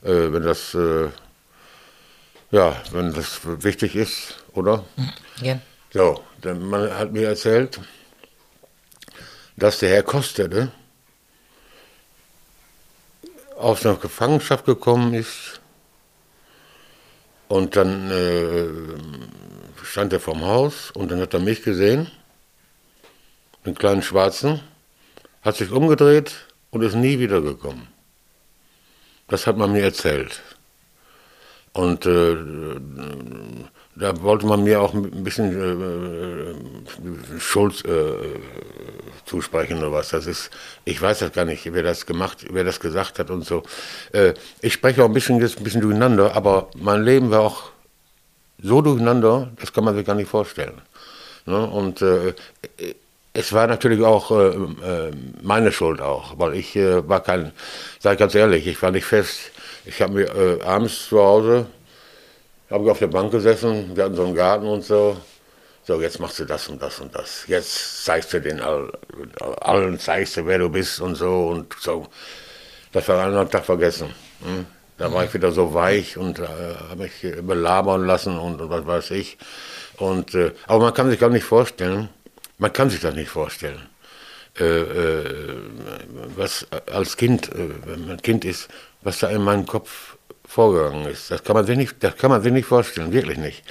äh, 0.01 0.31
wenn 0.31 0.43
das, 0.43 0.73
äh, 0.73 1.09
ja, 2.51 2.81
wenn 2.91 3.13
das 3.13 3.41
wichtig 3.43 3.97
ist, 3.97 4.35
oder? 4.53 4.85
Ja. 5.41 5.59
So, 5.91 6.23
dann 6.39 6.65
man 6.65 6.89
hat 6.97 7.11
mir 7.11 7.27
erzählt, 7.27 7.81
dass 9.57 9.79
der 9.79 9.89
Herr 9.89 10.03
Kostede 10.03 10.71
aus 13.57 13.85
einer 13.85 13.95
Gefangenschaft 13.95 14.65
gekommen 14.65 15.13
ist 15.13 15.59
und 17.49 17.75
dann 17.75 18.09
äh, 18.09 19.83
stand 19.83 20.13
er 20.13 20.21
vorm 20.21 20.45
Haus 20.45 20.91
und 20.91 21.11
dann 21.11 21.19
hat 21.19 21.33
er 21.33 21.41
mich 21.41 21.61
gesehen 21.61 22.09
den 23.65 23.75
kleinen 23.75 24.01
Schwarzen, 24.01 24.61
hat 25.41 25.55
sich 25.55 25.71
umgedreht 25.71 26.33
und 26.71 26.81
ist 26.81 26.95
nie 26.95 27.19
wiedergekommen. 27.19 27.87
Das 29.27 29.47
hat 29.47 29.57
man 29.57 29.71
mir 29.71 29.83
erzählt. 29.83 30.41
Und 31.73 32.05
äh, 32.05 32.37
da 33.95 34.21
wollte 34.21 34.45
man 34.45 34.63
mir 34.63 34.79
auch 34.81 34.93
ein 34.93 35.23
bisschen 35.23 35.51
äh, 35.51 36.51
äh 36.51 37.39
Schuld 37.39 37.83
äh, 37.85 38.39
zusprechen 39.25 39.79
oder 39.79 39.91
was. 39.91 40.09
Das 40.09 40.27
ist, 40.27 40.51
ich 40.85 41.01
weiß 41.01 41.19
das 41.19 41.31
gar 41.31 41.45
nicht, 41.45 41.71
wer 41.73 41.83
das 41.83 42.05
gemacht, 42.05 42.45
wer 42.49 42.63
das 42.63 42.79
gesagt 42.79 43.17
hat 43.17 43.31
und 43.31 43.43
so. 43.43 43.63
Äh, 44.11 44.33
ich 44.61 44.73
spreche 44.73 45.03
auch 45.03 45.07
ein 45.07 45.13
bisschen 45.13 45.41
ein 45.41 45.63
bisschen 45.63 45.81
durcheinander, 45.81 46.35
aber 46.35 46.69
mein 46.75 47.03
Leben 47.03 47.31
war 47.31 47.41
auch 47.41 47.71
so 48.61 48.81
durcheinander, 48.81 49.51
das 49.59 49.73
kann 49.73 49.83
man 49.83 49.95
sich 49.95 50.05
gar 50.05 50.15
nicht 50.15 50.29
vorstellen. 50.29 50.81
Ne? 51.45 51.67
Und 51.67 52.01
äh, 52.01 52.33
es 53.33 53.51
war 53.51 53.67
natürlich 53.67 54.03
auch 54.03 54.31
äh, 54.31 54.49
äh, 54.49 55.11
meine 55.41 55.71
Schuld 55.71 56.01
auch, 56.01 56.37
weil 56.37 56.55
ich 56.55 56.75
äh, 56.75 57.07
war 57.07 57.21
kein, 57.21 57.51
sag 57.99 58.19
ganz 58.19 58.35
ehrlich, 58.35 58.67
ich 58.67 58.81
war 58.81 58.91
nicht 58.91 59.05
fest. 59.05 59.51
Ich 59.85 60.01
habe 60.01 60.13
mir 60.13 60.35
äh, 60.35 60.61
abends 60.63 61.09
zu 61.09 61.19
Hause, 61.19 61.65
habe 62.69 62.85
ich 62.85 62.91
auf 62.91 62.99
der 62.99 63.07
Bank 63.07 63.31
gesessen, 63.31 63.95
wir 63.95 64.05
hatten 64.05 64.15
so 64.15 64.25
einen 64.25 64.35
Garten 64.35 64.67
und 64.67 64.83
so. 64.83 65.17
So, 65.85 66.01
jetzt 66.01 66.19
machst 66.19 66.39
du 66.39 66.45
das 66.45 66.69
und 66.69 66.81
das 66.81 67.01
und 67.01 67.13
das. 67.13 67.43
Jetzt 67.47 68.05
zeigst 68.05 68.31
du 68.31 68.39
den 68.39 68.61
all, 68.61 68.89
allen, 69.59 69.99
zeigst 69.99 70.37
du, 70.37 70.45
wer 70.45 70.59
du 70.59 70.69
bist 70.69 71.01
und 71.01 71.15
so 71.15 71.49
und 71.49 71.73
so. 71.77 72.07
Das 72.93 73.05
war 73.09 73.25
einen 73.25 73.49
Tag 73.49 73.65
vergessen. 73.65 74.07
Hm? 74.45 74.65
Da 74.97 75.11
war 75.11 75.25
ich 75.25 75.33
wieder 75.33 75.51
so 75.51 75.73
weich 75.73 76.17
und 76.17 76.39
äh, 76.39 76.45
habe 76.89 77.03
mich 77.03 77.35
belabern 77.41 78.05
lassen 78.05 78.37
und, 78.37 78.61
und, 78.61 78.69
was 78.69 78.85
weiß 78.85 79.11
ich. 79.11 79.37
Und, 79.97 80.35
äh, 80.35 80.51
aber 80.67 80.85
man 80.85 80.93
kann 80.93 81.09
sich 81.09 81.19
gar 81.19 81.29
nicht 81.29 81.43
vorstellen, 81.43 82.07
man 82.63 82.71
kann 82.71 82.89
sich 82.89 83.01
das 83.01 83.13
nicht 83.13 83.29
vorstellen, 83.29 83.81
äh, 84.57 84.63
äh, 84.63 85.25
was 86.37 86.65
als 86.89 87.17
Kind, 87.17 87.49
äh, 87.49 87.69
wenn 87.85 88.07
man 88.07 88.21
Kind 88.21 88.45
ist, 88.45 88.69
was 89.01 89.19
da 89.19 89.27
in 89.27 89.43
meinem 89.43 89.65
Kopf 89.65 90.15
vorgegangen 90.45 91.05
ist. 91.07 91.29
Das 91.29 91.43
kann 91.43 91.57
man 91.57 91.65
sich 91.65 91.75
nicht, 91.75 92.01
das 92.01 92.15
kann 92.15 92.31
man 92.31 92.41
sich 92.41 92.53
nicht 92.53 92.65
vorstellen, 92.65 93.11
wirklich 93.11 93.37
nicht. 93.37 93.63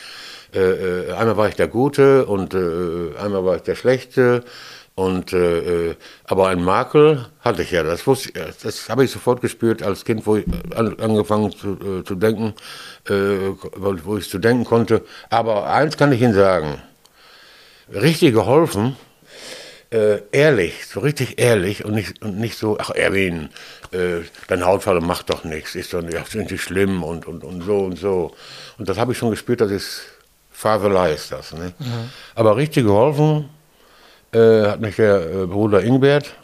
Äh, 0.54 0.58
äh, 0.58 1.12
einmal 1.12 1.38
war 1.38 1.48
ich 1.48 1.54
der 1.54 1.68
Gute 1.68 2.26
und 2.26 2.54
einmal 2.54 3.42
war 3.46 3.56
ich 3.56 3.62
der 3.62 3.76
Schlechte. 3.76 4.44
Und 4.94 5.32
äh, 5.32 5.96
aber 6.26 6.48
ein 6.48 6.62
Makel 6.62 7.24
hatte 7.40 7.62
ich 7.62 7.70
ja, 7.70 7.82
das 7.82 8.06
wusste 8.06 8.28
ich, 8.28 8.56
das 8.62 8.90
habe 8.90 9.04
ich 9.04 9.10
sofort 9.10 9.40
gespürt 9.40 9.82
als 9.82 10.04
Kind, 10.04 10.26
wo 10.26 10.36
ich 10.36 10.44
an, 10.76 11.00
angefangen 11.00 11.50
zu, 11.50 11.78
äh, 11.80 12.04
zu 12.04 12.14
denken, 12.14 12.52
äh, 13.08 13.54
wo 14.04 14.18
ich 14.18 14.28
zu 14.28 14.38
denken 14.38 14.66
konnte. 14.66 15.00
Aber 15.30 15.66
eins 15.66 15.96
kann 15.96 16.12
ich 16.12 16.20
Ihnen 16.20 16.34
sagen: 16.34 16.82
richtig 17.88 18.34
geholfen, 18.34 18.96
äh, 19.90 20.22
ehrlich, 20.32 20.86
so 20.86 21.00
richtig 21.00 21.38
ehrlich 21.38 21.84
und 21.84 21.94
nicht, 21.94 22.22
und 22.22 22.38
nicht 22.38 22.56
so, 22.56 22.78
ach 22.78 22.90
Erwin, 22.90 23.50
äh, 23.92 24.20
dein 24.48 24.64
Hautfall 24.64 25.00
macht 25.00 25.30
doch 25.30 25.44
nichts, 25.44 25.74
ist 25.74 25.92
doch 25.92 26.02
nicht, 26.02 26.26
sind 26.28 26.50
nicht 26.50 26.62
schlimm 26.62 27.02
und, 27.02 27.26
und, 27.26 27.44
und 27.44 27.62
so 27.62 27.80
und 27.80 27.98
so. 27.98 28.34
Und 28.78 28.88
das 28.88 28.98
habe 28.98 29.12
ich 29.12 29.18
schon 29.18 29.30
gespürt, 29.30 29.60
das 29.60 29.70
ist 29.70 30.02
Faselei 30.50 31.12
ist 31.12 31.32
das. 31.32 31.52
Ne? 31.52 31.74
Mhm. 31.78 32.10
Aber 32.34 32.56
richtig 32.56 32.84
geholfen 32.84 33.50
äh, 34.32 34.62
hat 34.62 34.80
mich 34.80 34.96
der 34.96 35.16
äh, 35.20 35.46
Bruder 35.46 35.82
Ingbert 35.82 36.34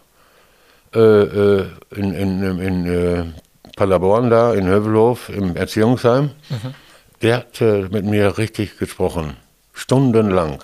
äh, 0.95 0.99
äh, 0.99 1.67
in, 1.95 2.15
in, 2.15 2.59
in 2.61 3.35
Paderborn 3.77 4.29
da, 4.29 4.55
in 4.55 4.67
Hövelhof, 4.67 5.29
im 5.29 5.57
Erziehungsheim. 5.57 6.31
Mhm. 6.51 6.75
Der 7.23 7.37
hat 7.39 7.61
mit 7.61 8.05
mir 8.05 8.39
richtig 8.39 8.79
gesprochen, 8.79 9.37
stundenlang. 9.73 10.63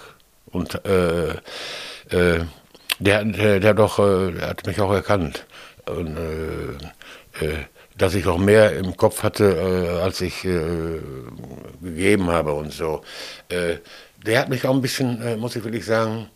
Und 0.54 0.84
äh, 0.86 1.30
äh, 2.10 2.44
der, 3.00 3.24
der, 3.24 3.60
der, 3.60 3.74
doch, 3.74 3.98
äh, 3.98 4.40
hat 4.40 4.66
mich 4.66 4.80
auch 4.80 4.92
erkannt. 4.92 5.46
Und, 5.84 6.16
äh, 6.16 7.44
äh, 7.44 7.64
dass 7.96 8.14
ich 8.14 8.26
auch 8.26 8.38
mehr 8.38 8.76
im 8.76 8.96
Kopf 8.96 9.22
hatte, 9.22 10.00
als 10.02 10.20
ich 10.20 10.42
gegeben 11.80 12.28
habe 12.28 12.52
und 12.52 12.72
so. 12.72 13.04
der 13.48 14.40
hat 14.40 14.48
mich 14.48 14.66
auch 14.66 14.74
ein 14.74 14.82
bisschen, 14.82 15.38
muss 15.38 15.54
ich 15.54 15.62
wirklich 15.62 15.86
sagen, 15.86 16.28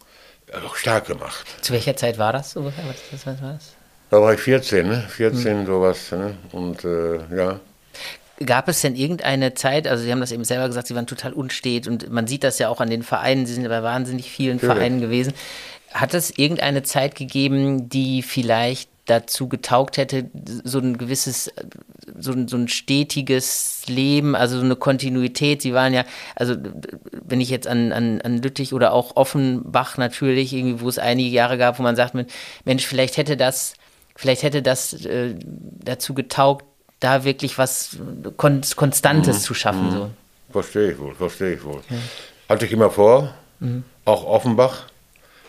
auch 0.65 0.77
stark 0.77 1.09
gemacht. 1.09 1.45
Zu 1.61 1.73
welcher 1.73 1.97
Zeit 1.97 2.17
war 2.17 2.33
das 2.33 2.55
ungefähr? 2.55 2.85
Was, 2.87 3.27
was 3.27 3.43
war 3.43 3.55
das? 3.55 3.75
Da 4.09 4.21
war 4.21 4.35
ich 4.35 4.41
14, 4.41 4.87
ne? 4.87 5.05
14 5.09 5.59
hm. 5.59 5.67
sowas. 5.67 6.13
Ne? 6.13 6.37
Und 6.53 6.85
ja. 6.85 7.59
Gab 8.45 8.69
es 8.69 8.83
denn 8.83 8.95
irgendeine 8.95 9.55
Zeit, 9.55 9.89
also 9.89 10.05
Sie 10.05 10.13
haben 10.13 10.21
das 10.21 10.33
eben 10.33 10.45
selber 10.45 10.69
gesagt, 10.69 10.87
Sie 10.87 10.95
waren 10.95 11.07
total 11.07 11.33
unstet 11.33 11.89
und 11.89 12.11
man 12.11 12.27
sieht 12.27 12.45
das 12.45 12.59
ja 12.59 12.69
auch 12.69 12.81
an 12.81 12.91
den 12.91 13.03
Vereinen, 13.03 13.47
Sie 13.47 13.55
sind 13.55 13.69
bei 13.69 13.83
wahnsinnig 13.83 14.31
vielen 14.31 14.59
ja. 14.59 14.73
Vereinen 14.73 15.01
gewesen. 15.01 15.33
Hat 15.93 16.15
es 16.15 16.31
irgendeine 16.37 16.83
Zeit 16.83 17.15
gegeben, 17.15 17.89
die 17.89 18.23
vielleicht 18.23 18.91
dazu 19.09 19.49
getaugt 19.49 19.97
hätte, 19.97 20.31
so 20.65 20.79
ein 20.79 20.99
gewisses, 20.99 21.51
so 22.19 22.33
ein, 22.33 22.47
so 22.47 22.57
ein 22.57 22.69
stetiges 22.69 23.83
Leben, 23.87 24.37
also 24.37 24.59
so 24.59 24.65
eine 24.65 24.77
Kontinuität. 24.77 25.63
Sie 25.63 25.73
waren 25.73 25.95
ja, 25.95 26.05
also 26.37 26.55
wenn 27.11 27.41
ich 27.41 27.51
jetzt 27.51 27.67
an, 27.67 27.93
an, 27.93 28.21
an 28.21 28.43
Lüttich 28.43 28.73
oder 28.73 28.93
auch 28.93 29.17
Offenbach 29.17 29.97
natürlich, 29.97 30.53
irgendwie, 30.53 30.81
wo 30.81 30.89
es 30.89 30.99
einige 30.99 31.31
Jahre 31.31 31.59
gab, 31.59 31.79
wo 31.79 31.83
man 31.83 31.97
sagt, 31.97 32.15
Mensch, 32.65 32.87
vielleicht 32.87 33.17
hätte 33.17 33.37
das, 33.37 33.75
vielleicht 34.15 34.43
hätte 34.43 34.63
das 34.63 34.93
äh, 34.93 35.35
dazu 35.83 36.15
getaugt, 36.15 36.65
da 37.01 37.25
wirklich 37.25 37.59
was 37.59 37.97
Kon 38.37 38.63
Konstantes 38.77 39.39
mhm. 39.39 39.43
zu 39.43 39.55
schaffen. 39.55 39.87
Mhm. 39.87 39.93
So. 39.93 40.11
Verstehe 40.51 40.93
ich 40.93 40.99
wohl, 40.99 41.15
verstehe 41.15 41.55
ich 41.55 41.65
wohl. 41.65 41.81
Ja. 41.91 41.97
Hatte 42.49 42.65
ich 42.67 42.73
immer 42.73 42.91
vor, 42.91 43.35
mhm. 43.61 43.85
auch 44.05 44.25
Offenbach. 44.25 44.87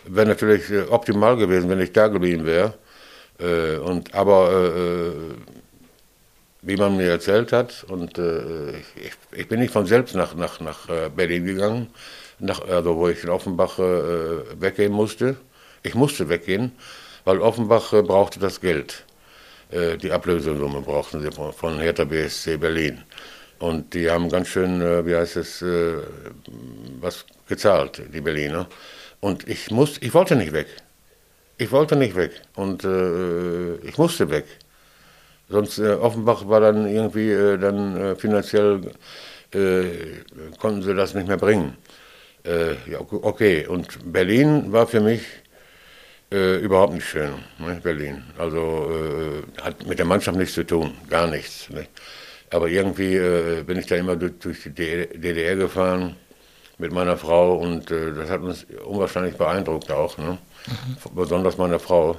Wäre 0.04 0.26
natürlich 0.26 0.70
äh, 0.70 0.82
optimal 0.82 1.36
gewesen, 1.36 1.68
wenn 1.68 1.80
ich 1.80 1.92
da 1.92 2.08
geblieben 2.08 2.44
wäre. 2.44 2.74
Äh, 3.38 3.76
und, 3.76 4.14
aber 4.14 4.50
äh, 4.52 5.08
äh 5.08 5.12
wie 6.62 6.76
man 6.76 6.98
mir 6.98 7.08
erzählt 7.08 7.52
hat, 7.52 7.86
und 7.88 8.18
äh, 8.18 8.72
ich, 8.80 9.12
ich, 9.32 9.48
bin 9.48 9.60
nicht 9.60 9.72
von 9.72 9.86
selbst 9.86 10.14
nach, 10.14 10.34
nach, 10.34 10.60
nach 10.60 10.90
äh, 10.90 11.08
Berlin 11.08 11.46
gegangen, 11.46 11.86
nach, 12.38 12.60
also 12.68 12.96
wo 12.96 13.08
ich 13.08 13.24
in 13.24 13.30
Offenbach 13.30 13.78
weggehen 13.78 14.92
musste. 14.92 15.36
Ich 15.82 15.94
musste 15.94 16.28
weggehen, 16.28 16.72
weil 17.24 17.40
Offenbach 17.40 17.92
brauchte 18.02 18.40
das 18.40 18.60
Geld. 18.60 19.06
Äh, 19.70 19.96
die 19.96 20.10
Ablösesumme 20.10 20.80
brauchten 20.80 21.20
sie 21.22 21.30
von 21.30 21.78
Hertha 21.78 22.04
BSC 22.04 22.56
Berlin. 22.56 23.02
Und 23.60 23.92
die 23.94 24.10
haben 24.10 24.28
ganz 24.30 24.48
schön, 24.48 24.80
äh, 24.80 25.04
wie 25.06 25.14
heißt 25.14 25.36
es, 25.36 25.62
äh, 25.62 25.96
was 27.00 27.24
gezahlt, 27.46 28.02
die 28.12 28.20
Berliner. 28.20 28.66
Und 29.20 29.46
ich, 29.48 29.70
muss, 29.70 29.98
ich 30.00 30.14
wollte 30.14 30.34
nicht 30.34 30.52
weg. 30.52 30.66
Ich 31.58 31.70
wollte 31.70 31.94
nicht 31.94 32.16
weg. 32.16 32.32
Und 32.54 32.84
äh, 32.84 33.74
ich 33.86 33.98
musste 33.98 34.30
weg. 34.30 34.46
Sonst 35.50 35.78
äh, 35.78 35.90
Offenbach 35.90 36.48
war 36.48 36.60
dann 36.60 36.86
irgendwie 36.86 37.34
dann 37.58 38.16
finanziell 38.16 38.80
konnten 40.60 40.82
sie 40.82 40.94
das 40.94 41.14
nicht 41.14 41.26
mehr 41.26 41.36
bringen. 41.36 41.76
ja, 42.44 43.00
okay. 43.00 43.66
Und 43.66 44.12
Berlin 44.12 44.72
war 44.72 44.86
für 44.86 45.00
mich 45.00 45.22
äh, 46.32 46.56
überhaupt 46.58 46.92
nicht 46.92 47.08
schön, 47.08 47.32
ne, 47.58 47.80
Berlin. 47.82 48.22
Also 48.38 48.90
äh, 48.90 49.62
hat 49.62 49.86
mit 49.86 49.98
der 49.98 50.06
Mannschaft 50.06 50.38
nichts 50.38 50.54
zu 50.54 50.64
tun, 50.64 50.94
gar 51.08 51.26
nichts. 51.26 51.68
Ne. 51.70 51.86
Aber 52.50 52.68
irgendwie 52.68 53.16
äh, 53.16 53.62
bin 53.62 53.78
ich 53.78 53.86
da 53.86 53.96
immer 53.96 54.16
durch, 54.16 54.32
durch, 54.40 54.62
die 54.62 54.70
DDR 54.70 55.56
gefahren 55.56 56.16
mit 56.78 56.92
meiner 56.92 57.16
Frau 57.16 57.56
und 57.56 57.90
äh, 57.90 58.12
das 58.14 58.30
hat 58.30 58.40
uns 58.42 58.66
unwahrscheinlich 58.84 59.36
beeindruckt 59.36 59.90
auch, 59.90 60.16
ne? 60.18 60.38
Mhm. 60.66 61.14
besonders 61.14 61.58
meine 61.58 61.78
Frau. 61.78 62.16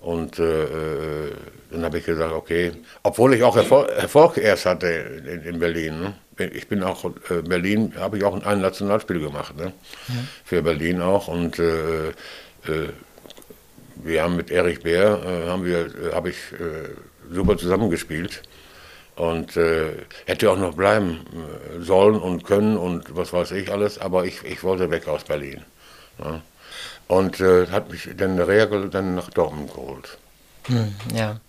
Und 0.00 0.38
äh, 0.38 0.64
äh, 0.64 1.32
dann 1.70 1.84
habe 1.84 1.98
ich 1.98 2.04
gesagt, 2.04 2.32
okay, 2.32 2.72
obwohl 3.04 3.34
ich 3.34 3.42
auch 3.44 3.56
Erfolg, 3.56 3.88
Erfolg 3.90 4.36
erst 4.36 4.66
hatte 4.66 4.88
in, 4.88 5.42
in 5.42 5.58
Berlin. 5.60 6.00
Ne? 6.00 6.48
Ich 6.52 6.66
bin 6.66 6.82
auch 6.82 7.08
Berlin, 7.44 7.92
habe 7.96 8.18
ich 8.18 8.24
auch 8.24 8.42
ein 8.44 8.60
Nationalspiel 8.60 9.20
gemacht, 9.20 9.56
ne? 9.56 9.72
Ja. 10.08 10.14
für 10.44 10.62
Berlin 10.62 11.00
auch. 11.00 11.28
Und 11.28 11.60
wir 14.04 14.22
haben 14.22 14.36
mit 14.36 14.50
Erich 14.50 14.82
Bär, 14.82 15.22
äh, 15.24 15.48
haben 15.48 15.64
wir, 15.64 15.86
äh, 15.86 16.12
habe 16.12 16.30
ich 16.30 16.36
äh, 16.52 16.90
super 17.30 17.56
zusammengespielt 17.56 18.42
und 19.16 19.56
äh, 19.56 19.92
hätte 20.26 20.50
auch 20.50 20.58
noch 20.58 20.74
bleiben 20.74 21.24
äh, 21.32 21.82
sollen 21.82 22.16
und 22.16 22.44
können 22.44 22.76
und 22.76 23.16
was 23.16 23.32
weiß 23.32 23.52
ich 23.52 23.70
alles, 23.70 23.98
aber 23.98 24.24
ich, 24.24 24.42
ich 24.44 24.62
wollte 24.62 24.90
weg 24.90 25.08
aus 25.08 25.24
Berlin. 25.24 25.62
Ja. 26.18 26.40
Und 27.08 27.40
hat 27.40 27.90
mich 27.90 28.08
dann 28.16 28.38
Reagel 28.38 28.88
dann 28.88 29.16
nach 29.16 29.28
Dortmund 29.28 29.74
geholt. 29.74 30.16
Hm, 30.66 30.94
ja. 31.14 31.40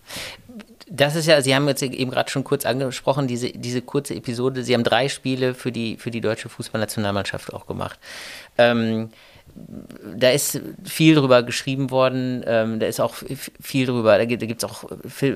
Das 0.86 1.16
ist 1.16 1.26
ja, 1.26 1.40
Sie 1.40 1.54
haben 1.54 1.66
jetzt 1.68 1.82
eben 1.82 2.10
gerade 2.10 2.30
schon 2.30 2.44
kurz 2.44 2.66
angesprochen, 2.66 3.26
diese, 3.26 3.50
diese 3.50 3.80
kurze 3.80 4.14
Episode. 4.14 4.62
Sie 4.62 4.74
haben 4.74 4.84
drei 4.84 5.08
Spiele 5.08 5.54
für 5.54 5.72
die, 5.72 5.96
für 5.96 6.10
die 6.10 6.20
deutsche 6.20 6.50
Fußballnationalmannschaft 6.50 7.54
auch 7.54 7.66
gemacht. 7.66 7.98
Ähm, 8.58 9.10
da 10.16 10.30
ist 10.30 10.60
viel 10.84 11.14
drüber 11.14 11.42
geschrieben 11.42 11.90
worden, 11.90 12.44
ähm, 12.46 12.80
da 12.80 12.86
ist 12.86 13.00
auch 13.00 13.14
viel 13.60 13.86
drüber, 13.86 14.18
da 14.18 14.24
gibt 14.24 14.62
es 14.62 14.68
auch 14.68 14.84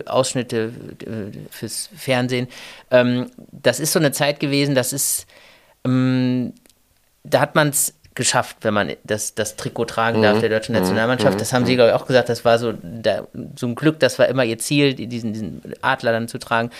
Ausschnitte 0.06 0.72
äh, 1.04 1.36
fürs 1.50 1.88
Fernsehen. 1.96 2.48
Ähm, 2.90 3.30
das 3.52 3.80
ist 3.80 3.92
so 3.92 3.98
eine 3.98 4.12
Zeit 4.12 4.40
gewesen, 4.40 4.74
das 4.74 4.92
ist, 4.92 5.26
ähm, 5.84 6.52
da 7.24 7.40
hat 7.40 7.54
man 7.54 7.68
es 7.68 7.94
geschafft, 8.14 8.56
wenn 8.62 8.74
man 8.74 8.92
das, 9.04 9.34
das 9.34 9.54
Trikot 9.56 9.84
tragen 9.84 10.22
darf 10.22 10.36
mhm. 10.36 10.40
der 10.40 10.50
deutschen 10.50 10.74
Nationalmannschaft. 10.74 11.34
Mhm. 11.34 11.38
Das 11.38 11.52
haben 11.52 11.66
sie, 11.66 11.76
glaube 11.76 11.90
ich, 11.90 11.94
auch 11.94 12.06
gesagt, 12.06 12.28
das 12.28 12.44
war 12.44 12.58
so, 12.58 12.74
da, 12.82 13.28
so 13.54 13.68
ein 13.68 13.76
Glück, 13.76 14.00
das 14.00 14.18
war 14.18 14.26
immer 14.26 14.44
ihr 14.44 14.58
Ziel, 14.58 14.94
diesen, 14.94 15.32
diesen 15.32 15.62
Adler 15.82 16.10
dann 16.12 16.26
zu 16.26 16.38
tragen. 16.38 16.70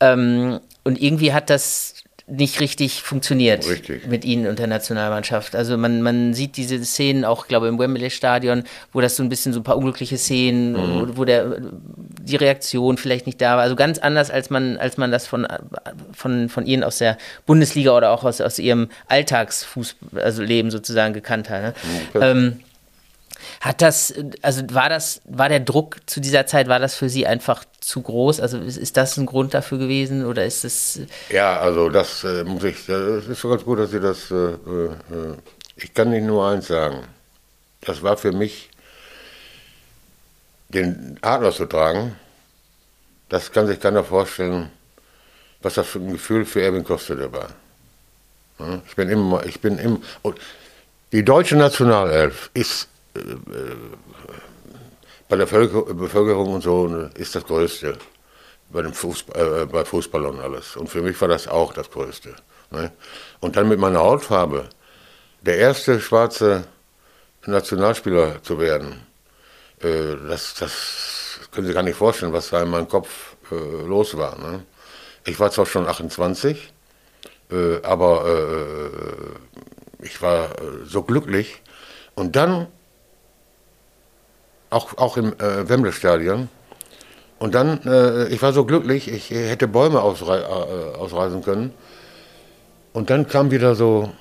Ähm, 0.00 0.60
und 0.84 1.00
irgendwie 1.00 1.34
hat 1.34 1.50
das 1.50 2.04
nicht 2.30 2.60
richtig 2.60 3.02
funktioniert 3.02 3.68
richtig. 3.68 4.06
mit 4.06 4.24
ihnen 4.24 4.46
und 4.46 4.58
der 4.58 4.66
Nationalmannschaft. 4.66 5.56
Also 5.56 5.78
man, 5.78 6.02
man 6.02 6.34
sieht 6.34 6.56
diese 6.56 6.84
Szenen 6.84 7.24
auch, 7.24 7.48
glaube 7.48 7.66
ich, 7.66 7.72
im 7.72 7.78
Wembley-Stadion, 7.78 8.64
wo 8.92 9.00
das 9.00 9.16
so 9.16 9.22
ein 9.22 9.30
bisschen 9.30 9.52
so 9.52 9.60
ein 9.60 9.62
paar 9.62 9.76
unglückliche 9.76 10.18
Szenen, 10.18 10.72
mhm. 10.72 10.76
wo, 10.76 11.16
wo, 11.18 11.24
der, 11.24 11.56
die 12.20 12.36
Reaktion 12.36 12.98
vielleicht 12.98 13.26
nicht 13.26 13.40
da 13.40 13.56
war. 13.56 13.62
Also 13.62 13.76
ganz 13.76 13.98
anders, 13.98 14.30
als 14.30 14.50
man, 14.50 14.76
als 14.76 14.98
man 14.98 15.10
das 15.10 15.26
von, 15.26 15.46
von, 16.12 16.48
von 16.50 16.66
Ihnen 16.66 16.84
aus 16.84 16.98
der 16.98 17.16
Bundesliga 17.46 17.96
oder 17.96 18.10
auch 18.10 18.24
aus, 18.24 18.40
aus 18.40 18.58
Ihrem 18.58 18.88
Alltagsfußball, 19.06 20.22
also 20.22 20.42
Leben 20.42 20.70
sozusagen 20.70 21.14
gekannt 21.14 21.48
hat. 21.48 21.62
Ne? 21.62 21.74
Ja, 22.14 22.30
ähm, 22.30 22.60
hat 23.60 23.82
das, 23.82 24.14
also 24.42 24.62
war 24.70 24.88
das, 24.88 25.20
war 25.24 25.48
der 25.48 25.60
Druck 25.60 25.98
zu 26.06 26.20
dieser 26.20 26.46
Zeit, 26.46 26.68
war 26.68 26.78
das 26.78 26.94
für 26.94 27.08
Sie 27.08 27.26
einfach 27.26 27.64
zu 27.80 28.02
groß? 28.02 28.40
Also 28.40 28.58
ist, 28.58 28.76
ist 28.76 28.96
das 28.96 29.16
ein 29.16 29.26
Grund 29.26 29.54
dafür 29.54 29.78
gewesen 29.78 30.24
oder 30.24 30.44
ist 30.44 30.64
es? 30.64 31.00
Ja, 31.30 31.58
also 31.58 31.88
das 31.88 32.24
äh, 32.24 32.44
muss 32.44 32.64
ich, 32.64 32.86
das 32.86 33.26
ist 33.26 33.40
so 33.40 33.48
ganz 33.48 33.64
gut, 33.64 33.78
dass 33.78 33.90
Sie 33.90 34.00
das, 34.00 34.30
äh, 34.30 34.34
äh, 34.34 35.36
ich 35.76 35.94
kann 35.94 36.12
Ihnen 36.12 36.26
nur 36.26 36.48
eins 36.48 36.68
sagen. 36.68 37.04
Das 37.80 38.02
war 38.02 38.16
für 38.16 38.32
mich, 38.32 38.70
den 40.68 41.18
Adler 41.22 41.52
zu 41.52 41.66
tragen, 41.66 42.16
das 43.28 43.52
kann 43.52 43.66
sich 43.66 43.80
keiner 43.80 44.04
vorstellen, 44.04 44.70
was 45.62 45.74
das 45.74 45.86
für 45.86 45.98
ein 45.98 46.12
Gefühl 46.12 46.44
für 46.44 46.62
Erwin 46.62 46.84
Kostede 46.84 47.32
war. 47.32 47.48
Ich 48.86 48.96
bin 48.96 49.08
immer, 49.08 49.44
ich 49.46 49.60
bin 49.60 49.78
immer, 49.78 50.00
die 51.12 51.24
deutsche 51.24 51.56
Nationalelf 51.56 52.50
ist 52.54 52.88
bei 55.28 55.36
der 55.36 55.46
Bevölkerung 55.46 56.54
und 56.54 56.62
so 56.62 56.88
ne, 56.88 57.10
ist 57.14 57.34
das 57.34 57.44
Größte. 57.44 57.98
Bei, 58.70 58.82
dem 58.82 58.92
Fußball, 58.92 59.62
äh, 59.62 59.66
bei 59.66 59.84
Fußball 59.84 60.26
und 60.26 60.40
alles. 60.40 60.76
Und 60.76 60.88
für 60.88 61.00
mich 61.00 61.18
war 61.20 61.28
das 61.28 61.48
auch 61.48 61.72
das 61.72 61.90
Größte. 61.90 62.34
Ne? 62.70 62.92
Und 63.40 63.56
dann 63.56 63.68
mit 63.68 63.78
meiner 63.78 64.00
Hautfarbe, 64.00 64.68
der 65.40 65.56
erste 65.56 66.00
schwarze 66.00 66.64
Nationalspieler 67.46 68.42
zu 68.42 68.58
werden, 68.58 69.06
äh, 69.80 70.16
das, 70.28 70.54
das 70.54 71.48
können 71.50 71.66
Sie 71.66 71.72
gar 71.72 71.82
nicht 71.82 71.96
vorstellen, 71.96 72.32
was 72.32 72.50
da 72.50 72.62
in 72.62 72.68
meinem 72.68 72.88
Kopf 72.88 73.36
äh, 73.50 73.54
los 73.86 74.16
war. 74.16 74.38
Ne? 74.38 74.64
Ich 75.24 75.40
war 75.40 75.50
zwar 75.50 75.66
schon 75.66 75.86
28, 75.86 76.72
äh, 77.50 77.82
aber 77.82 78.26
äh, 78.26 80.04
ich 80.04 80.20
war 80.20 80.50
äh, 80.50 80.84
so 80.84 81.02
glücklich. 81.02 81.62
Und 82.14 82.36
dann 82.36 82.66
auch, 84.70 84.96
auch 84.98 85.16
im 85.16 85.32
äh, 85.34 85.68
Wembley-Stadion. 85.68 86.48
Und 87.38 87.54
dann, 87.54 87.82
äh, 87.84 88.26
ich 88.28 88.42
war 88.42 88.52
so 88.52 88.64
glücklich, 88.64 89.08
ich 89.10 89.30
hätte 89.30 89.68
Bäume 89.68 90.02
ausrei 90.02 90.38
äh, 90.38 90.96
ausreißen 90.96 91.42
können. 91.42 91.72
Und 92.92 93.10
dann 93.10 93.28
kam 93.28 93.50
wieder 93.50 93.74
so 93.74 94.12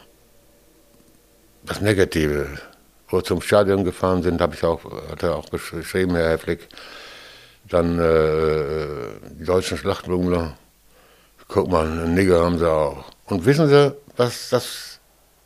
das 1.63 1.81
Negative. 1.81 2.47
Wo 3.09 3.17
wir 3.17 3.23
zum 3.23 3.41
Stadion 3.41 3.85
gefahren 3.85 4.21
sind, 4.21 4.41
habe 4.41 4.53
ich 4.53 4.63
auch, 4.63 4.83
hat 5.09 5.23
er 5.23 5.37
auch 5.37 5.49
geschrieben, 5.49 6.15
Herr 6.15 6.29
Hefflik. 6.29 6.67
Dann 7.69 7.99
äh, 7.99 9.31
die 9.39 9.45
deutschen 9.45 9.77
Schlachtblumenler. 9.77 10.57
Guck 11.47 11.69
mal, 11.69 11.85
einen 11.85 12.13
Nigger 12.13 12.43
haben 12.43 12.59
sie 12.59 12.69
auch. 12.69 13.05
Und 13.25 13.45
wissen 13.45 13.69
Sie, 13.69 13.95
was 14.17 14.49
das. 14.49 14.99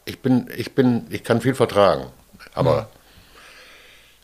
Ich 0.06 0.20
bin, 0.20 0.50
ich 0.56 0.74
bin, 0.74 1.06
ich 1.10 1.24
kann 1.24 1.42
viel 1.42 1.56
vertragen. 1.56 2.08
Aber. 2.54 2.76
Ja 2.76 2.90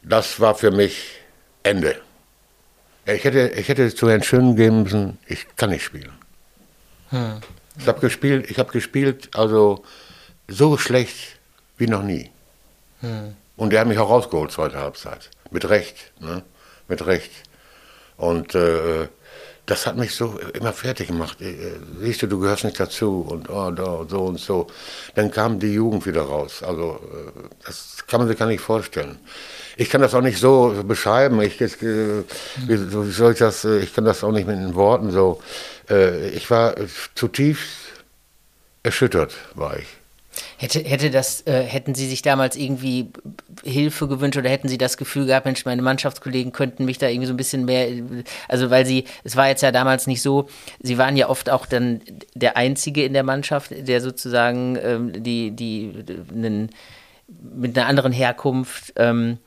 das 0.08 0.40
war 0.40 0.56
für 0.56 0.72
mich 0.72 1.16
Ende. 1.64 1.96
Ich 3.06 3.24
hätte, 3.24 3.50
ich 3.50 3.68
hätte 3.68 3.94
zu 3.94 4.10
Herrn 4.10 4.24
Schön 4.24 4.56
geben 4.56 4.84
müssen, 4.84 5.18
ich 5.28 5.46
kann 5.56 5.70
nicht 5.70 5.84
spielen. 5.84 6.12
Hm. 7.10 7.40
Ich 7.80 7.88
habe 7.88 8.00
gespielt, 8.00 8.50
ich 8.50 8.60
habe 8.60 8.72
gespielt, 8.72 9.30
also 9.34 9.84
so 10.48 10.78
schlecht 10.78 11.38
wie 11.78 11.88
noch 11.88 12.04
nie. 12.04 12.32
Hm. 13.02 13.36
Und 13.56 13.74
er 13.74 13.82
hat 13.82 13.88
mich 13.88 13.98
auch 13.98 14.10
rausgeholt, 14.10 14.52
zweite 14.52 14.78
Halbzeit. 14.78 15.30
Mit 15.52 15.70
Recht, 15.70 16.12
ne? 16.20 16.44
Mit 16.88 17.06
Recht. 17.06 17.32
Und 18.18 18.56
äh, 18.56 19.08
das 19.68 19.86
hat 19.86 19.98
mich 19.98 20.16
so 20.16 20.40
immer 20.54 20.74
fertig 20.74 21.08
gemacht. 21.08 21.40
Äh, 21.42 21.74
siehst 22.02 22.24
du, 22.24 22.28
du 22.28 22.40
gehörst 22.40 22.64
nicht 22.64 22.80
dazu 22.80 23.22
und 23.30 23.50
oh, 23.50 23.70
da, 23.70 24.06
so 24.10 24.26
und 24.26 24.40
so. 24.40 24.68
Dann 25.14 25.30
kam 25.30 25.60
die 25.60 25.74
Jugend 25.74 26.06
wieder 26.08 26.24
raus. 26.24 26.64
Also 26.64 27.00
äh, 27.14 27.32
das 27.66 28.04
kann 28.08 28.20
man 28.20 28.28
sich 28.28 28.38
gar 28.38 28.48
nicht 28.48 28.62
vorstellen 28.62 29.20
ich 29.78 29.90
kann 29.90 30.02
das 30.02 30.16
auch 30.16 30.22
nicht 30.22 30.40
so 30.40 30.84
beschreiben. 30.86 31.40
Ich, 31.42 31.62
ich, 31.62 31.82
äh, 31.84 32.24
wie 32.66 33.12
soll 33.12 33.34
ich 33.34 33.40
das, 33.40 33.64
ich 33.64 33.94
kann 33.94 34.06
das 34.06 34.24
auch 34.24 34.32
nicht 34.32 34.48
mit 34.48 34.58
den 34.58 34.74
Worten 34.76 35.12
so. 35.12 35.42
Ich 36.34 36.50
war 36.50 36.76
zutiefst 37.16 37.70
erschüttert, 38.84 39.34
war 39.54 39.78
ich. 39.78 39.97
Hätte, 40.60 40.80
hätte 40.80 41.12
das, 41.12 41.46
äh, 41.46 41.62
hätten 41.62 41.94
Sie 41.94 42.08
sich 42.08 42.24
damals 42.24 42.56
irgendwie 42.56 43.10
Hilfe 43.64 44.08
gewünscht 44.08 44.40
oder 44.40 44.50
hätten 44.50 44.68
Sie 44.68 44.80
das 44.80 44.98
Gefühl 44.98 45.28
gehabt, 45.28 45.46
Mensch, 45.46 45.66
meine 45.66 45.84
Mannschaftskollegen 45.84 46.52
könnten 46.52 46.86
mich 46.86 46.98
da 46.98 47.08
irgendwie 47.08 47.28
so 47.28 47.34
ein 47.34 47.38
bisschen 47.38 47.66
mehr, 47.66 47.88
also 48.48 48.72
weil 48.72 48.84
Sie, 48.84 49.04
es 49.24 49.36
war 49.36 49.48
jetzt 49.48 49.62
ja 49.62 49.72
damals 49.72 50.08
nicht 50.08 50.24
so, 50.24 50.48
Sie 50.82 50.98
waren 50.98 51.16
ja 51.16 51.30
oft 51.30 51.52
auch 51.52 51.68
dann 51.68 52.02
der 52.34 52.58
Einzige 52.58 53.06
in 53.06 53.14
der 53.14 53.22
Mannschaft, 53.22 53.72
der 53.72 54.02
sozusagen 54.02 54.80
ähm, 54.82 55.24
die, 55.24 55.52
die, 55.52 55.94
einen, 56.34 56.70
mit 57.56 57.78
einer 57.78 57.88
anderen 57.88 58.12
Herkunft 58.12 58.94
ähm, 58.96 59.38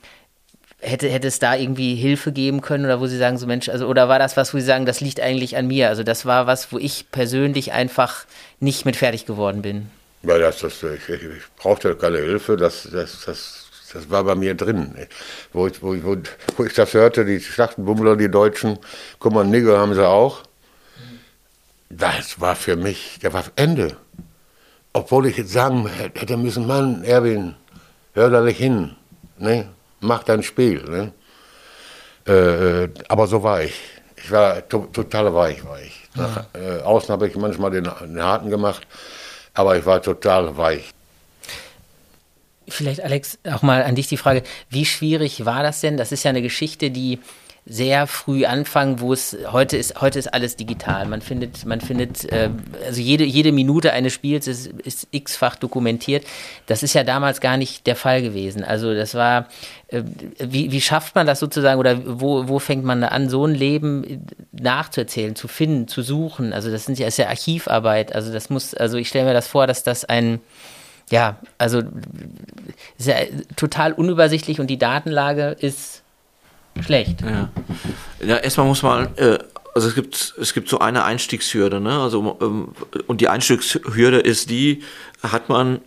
hätte, 0.80 1.08
hätte 1.08 1.26
es 1.26 1.40
da 1.40 1.56
irgendwie 1.56 1.96
Hilfe 1.96 2.30
geben 2.30 2.60
können 2.60 2.84
oder 2.84 3.00
wo 3.00 3.08
Sie 3.08 3.18
sagen, 3.18 3.36
so 3.36 3.48
Mensch, 3.48 3.68
also 3.68 3.86
oder 3.86 4.08
war 4.08 4.20
das 4.20 4.36
was, 4.36 4.54
wo 4.54 4.58
Sie 4.58 4.64
sagen, 4.64 4.86
das 4.86 5.00
liegt 5.00 5.20
eigentlich 5.20 5.56
an 5.56 5.66
mir? 5.66 5.88
Also 5.88 6.02
das 6.02 6.24
war 6.24 6.46
was, 6.46 6.72
wo 6.72 6.78
ich 6.78 7.10
persönlich 7.10 7.72
einfach 7.72 8.26
nicht 8.60 8.84
mit 8.84 8.96
fertig 8.96 9.26
geworden 9.26 9.62
bin. 9.62 9.90
Ja, 10.22 10.38
das, 10.38 10.58
das, 10.58 10.82
ich, 10.82 11.08
ich 11.08 11.22
brauchte 11.56 11.94
keine 11.96 12.18
Hilfe, 12.18 12.56
das, 12.56 12.88
das, 12.92 13.24
das, 13.24 13.66
das 13.92 14.10
war 14.10 14.24
bei 14.24 14.34
mir 14.34 14.54
drin. 14.54 14.94
Wo 15.52 15.66
ich, 15.66 15.82
wo, 15.82 15.94
wo, 16.02 16.16
wo 16.56 16.64
ich 16.64 16.74
das 16.74 16.92
hörte, 16.94 17.24
die 17.24 17.40
Schlachtenbummler, 17.40 18.16
die 18.16 18.30
Deutschen, 18.30 18.78
guck 19.18 19.32
mal, 19.32 19.46
Nigger 19.46 19.78
haben 19.78 19.94
sie 19.94 20.06
auch. 20.06 20.42
Das 21.88 22.40
war 22.40 22.54
für 22.54 22.76
mich, 22.76 23.18
der 23.22 23.32
war 23.32 23.44
Ende. 23.56 23.96
Obwohl 24.92 25.26
ich 25.26 25.38
jetzt 25.38 25.52
sagen 25.52 25.88
hätte 25.88 26.36
müssen, 26.36 26.66
Mann, 26.66 27.02
Erwin, 27.04 27.54
hör 28.14 28.30
da 28.30 28.42
nicht 28.42 28.58
hin. 28.58 28.96
Ne? 29.38 29.68
mach 30.00 30.22
dein 30.24 30.42
Spiel. 30.42 30.82
Ne? 30.82 31.12
Äh, 32.26 32.88
aber 33.08 33.26
so 33.26 33.42
war 33.42 33.62
ich. 33.62 33.74
Ich 34.16 34.30
war 34.30 34.66
to 34.68 34.86
total 34.92 35.34
weich, 35.34 35.64
war 35.64 35.80
ich. 35.80 36.08
Nach, 36.14 36.44
äh, 36.52 36.82
außen 36.82 37.10
habe 37.10 37.28
ich 37.28 37.36
manchmal 37.36 37.70
den, 37.70 37.84
den 37.84 38.22
harten 38.22 38.50
gemacht, 38.50 38.86
aber 39.54 39.76
ich 39.78 39.86
war 39.86 40.02
total 40.02 40.56
weich. 40.56 40.92
Vielleicht, 42.68 43.02
Alex, 43.02 43.38
auch 43.50 43.62
mal 43.62 43.82
an 43.82 43.96
dich 43.96 44.06
die 44.06 44.16
Frage, 44.16 44.42
wie 44.68 44.84
schwierig 44.84 45.44
war 45.44 45.62
das 45.62 45.80
denn? 45.80 45.96
Das 45.96 46.12
ist 46.12 46.22
ja 46.22 46.30
eine 46.30 46.42
Geschichte, 46.42 46.90
die 46.90 47.18
sehr 47.70 48.08
früh 48.08 48.46
anfangen, 48.46 48.98
wo 48.98 49.12
es 49.12 49.36
heute 49.52 49.76
ist, 49.76 50.00
heute 50.00 50.18
ist 50.18 50.34
alles 50.34 50.56
digital. 50.56 51.06
Man 51.06 51.22
findet, 51.22 51.64
man 51.64 51.80
findet, 51.80 52.24
äh, 52.32 52.50
also 52.84 53.00
jede, 53.00 53.22
jede 53.22 53.52
Minute 53.52 53.92
eines 53.92 54.12
Spiels 54.12 54.48
ist, 54.48 54.66
ist 54.66 55.06
x-fach 55.12 55.54
dokumentiert. 55.54 56.24
Das 56.66 56.82
ist 56.82 56.94
ja 56.94 57.04
damals 57.04 57.40
gar 57.40 57.56
nicht 57.56 57.86
der 57.86 57.94
Fall 57.94 58.22
gewesen. 58.22 58.64
Also 58.64 58.92
das 58.92 59.14
war, 59.14 59.46
äh, 59.86 60.02
wie, 60.40 60.72
wie 60.72 60.80
schafft 60.80 61.14
man 61.14 61.28
das 61.28 61.38
sozusagen 61.38 61.78
oder 61.78 62.20
wo, 62.20 62.48
wo 62.48 62.58
fängt 62.58 62.84
man 62.84 63.04
an, 63.04 63.28
so 63.28 63.46
ein 63.46 63.54
Leben 63.54 64.26
nachzuerzählen, 64.50 65.36
zu 65.36 65.46
finden, 65.46 65.86
zu 65.86 66.02
suchen? 66.02 66.52
Also 66.52 66.72
das 66.72 66.86
sind 66.86 66.98
ja, 66.98 67.06
ist 67.06 67.18
ja 67.18 67.28
Archivarbeit. 67.28 68.16
Also 68.16 68.32
das 68.32 68.50
muss, 68.50 68.74
also 68.74 68.96
ich 68.96 69.08
stelle 69.08 69.26
mir 69.26 69.34
das 69.34 69.46
vor, 69.46 69.68
dass 69.68 69.84
das 69.84 70.04
ein 70.04 70.40
ja, 71.08 71.38
also 71.58 71.82
ist 72.98 73.08
ja 73.08 73.16
total 73.56 73.92
unübersichtlich 73.92 74.60
und 74.60 74.68
die 74.68 74.78
Datenlage 74.78 75.56
ist 75.58 75.99
schlecht. 76.80 77.22
Ja, 77.22 77.50
ja 78.24 78.36
erstmal 78.36 78.66
muss 78.66 78.82
man, 78.82 79.16
äh, 79.16 79.38
also 79.74 79.88
es 79.88 79.94
gibt, 79.94 80.34
es 80.40 80.54
gibt 80.54 80.68
so 80.68 80.78
eine 80.78 81.04
Einstiegshürde, 81.04 81.80
ne? 81.80 82.00
Also, 82.00 82.38
ähm, 82.40 82.68
und 83.06 83.20
die 83.20 83.28
Einstiegshürde 83.28 84.18
ist 84.18 84.50
die, 84.50 84.82
hat 85.22 85.48
man, 85.48 85.80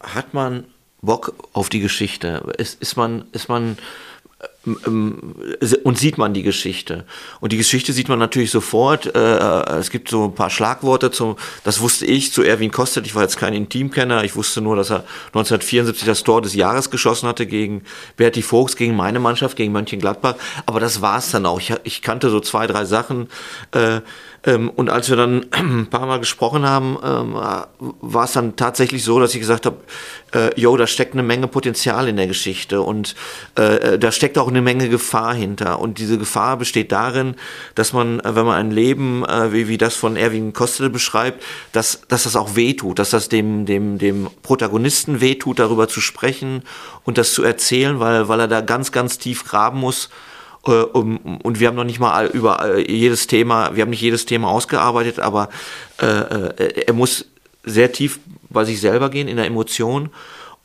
hat 0.00 0.34
man 0.34 0.64
Bock 1.02 1.34
auf 1.52 1.68
die 1.68 1.80
Geschichte? 1.80 2.52
Ist, 2.58 2.80
ist 2.80 2.96
man, 2.96 3.26
ist 3.32 3.48
man 3.48 3.78
und 4.66 5.98
sieht 5.98 6.18
man 6.18 6.34
die 6.34 6.42
Geschichte. 6.42 7.04
Und 7.40 7.52
die 7.52 7.56
Geschichte 7.56 7.92
sieht 7.92 8.08
man 8.08 8.18
natürlich 8.18 8.50
sofort. 8.50 9.06
Äh, 9.14 9.18
es 9.78 9.90
gibt 9.90 10.08
so 10.08 10.24
ein 10.24 10.34
paar 10.34 10.50
Schlagworte, 10.50 11.12
zum, 11.12 11.36
das 11.62 11.80
wusste 11.80 12.04
ich 12.04 12.32
zu 12.32 12.42
Erwin 12.42 12.72
Kostet. 12.72 13.06
Ich 13.06 13.14
war 13.14 13.22
jetzt 13.22 13.36
kein 13.36 13.54
Intimkenner. 13.54 14.24
Ich 14.24 14.34
wusste 14.34 14.60
nur, 14.60 14.74
dass 14.74 14.90
er 14.90 15.04
1974 15.28 16.04
das 16.04 16.24
Tor 16.24 16.42
des 16.42 16.54
Jahres 16.54 16.90
geschossen 16.90 17.28
hatte 17.28 17.46
gegen 17.46 17.82
Berti 18.16 18.42
Vogts, 18.42 18.76
gegen 18.76 18.96
meine 18.96 19.20
Mannschaft, 19.20 19.56
gegen 19.56 19.72
Mönchengladbach. 19.72 20.34
Aber 20.66 20.80
das 20.80 21.00
war 21.00 21.18
es 21.18 21.30
dann 21.30 21.46
auch. 21.46 21.60
Ich, 21.60 21.72
ich, 21.84 22.02
kannte 22.02 22.30
so 22.30 22.40
zwei, 22.40 22.66
drei 22.66 22.84
Sachen. 22.84 23.28
Äh, 23.70 24.00
ähm, 24.46 24.70
und 24.70 24.88
als 24.88 25.10
wir 25.10 25.16
dann 25.16 25.44
ein 25.50 25.88
paar 25.90 26.06
Mal 26.06 26.20
gesprochen 26.20 26.64
haben, 26.64 26.96
ähm, 27.02 27.34
war 27.34 28.24
es 28.24 28.32
dann 28.32 28.56
tatsächlich 28.56 29.02
so, 29.04 29.18
dass 29.20 29.34
ich 29.34 29.40
gesagt 29.40 29.66
habe, 29.66 29.76
äh, 30.32 30.58
yo, 30.58 30.76
da 30.76 30.86
steckt 30.86 31.12
eine 31.12 31.24
Menge 31.24 31.48
Potenzial 31.48 32.08
in 32.08 32.16
der 32.16 32.28
Geschichte 32.28 32.80
und 32.80 33.16
äh, 33.58 33.94
äh, 33.94 33.98
da 33.98 34.12
steckt 34.12 34.38
auch 34.38 34.48
eine 34.48 34.62
Menge 34.62 34.88
Gefahr 34.88 35.34
hinter. 35.34 35.80
Und 35.80 35.98
diese 35.98 36.16
Gefahr 36.16 36.56
besteht 36.56 36.92
darin, 36.92 37.34
dass 37.74 37.92
man, 37.92 38.20
äh, 38.20 38.36
wenn 38.36 38.46
man 38.46 38.56
ein 38.56 38.70
Leben, 38.70 39.24
äh, 39.24 39.52
wie, 39.52 39.68
wie 39.68 39.78
das 39.78 39.96
von 39.96 40.16
Erwin 40.16 40.52
Kostel 40.52 40.90
beschreibt, 40.90 41.42
dass, 41.72 42.02
dass 42.08 42.22
das 42.22 42.36
auch 42.36 42.54
wehtut, 42.54 43.00
dass 43.00 43.10
das 43.10 43.28
dem, 43.28 43.66
dem, 43.66 43.98
dem 43.98 44.28
Protagonisten 44.42 45.20
wehtut, 45.20 45.58
darüber 45.58 45.88
zu 45.88 46.00
sprechen 46.00 46.62
und 47.04 47.18
das 47.18 47.32
zu 47.32 47.42
erzählen, 47.42 47.98
weil, 47.98 48.28
weil 48.28 48.40
er 48.40 48.48
da 48.48 48.60
ganz, 48.60 48.92
ganz 48.92 49.18
tief 49.18 49.44
graben 49.44 49.80
muss 49.80 50.08
und 50.66 51.60
wir 51.60 51.68
haben 51.68 51.76
noch 51.76 51.84
nicht 51.84 52.00
mal 52.00 52.26
über 52.26 52.78
jedes 52.78 53.26
Thema, 53.26 53.74
wir 53.74 53.82
haben 53.82 53.90
nicht 53.90 54.00
jedes 54.00 54.26
Thema 54.26 54.48
ausgearbeitet, 54.48 55.18
aber 55.20 55.48
er 55.98 56.92
muss 56.92 57.26
sehr 57.64 57.92
tief 57.92 58.20
bei 58.48 58.64
sich 58.64 58.80
selber 58.80 59.10
gehen 59.10 59.28
in 59.28 59.36
der 59.36 59.46
Emotion 59.46 60.10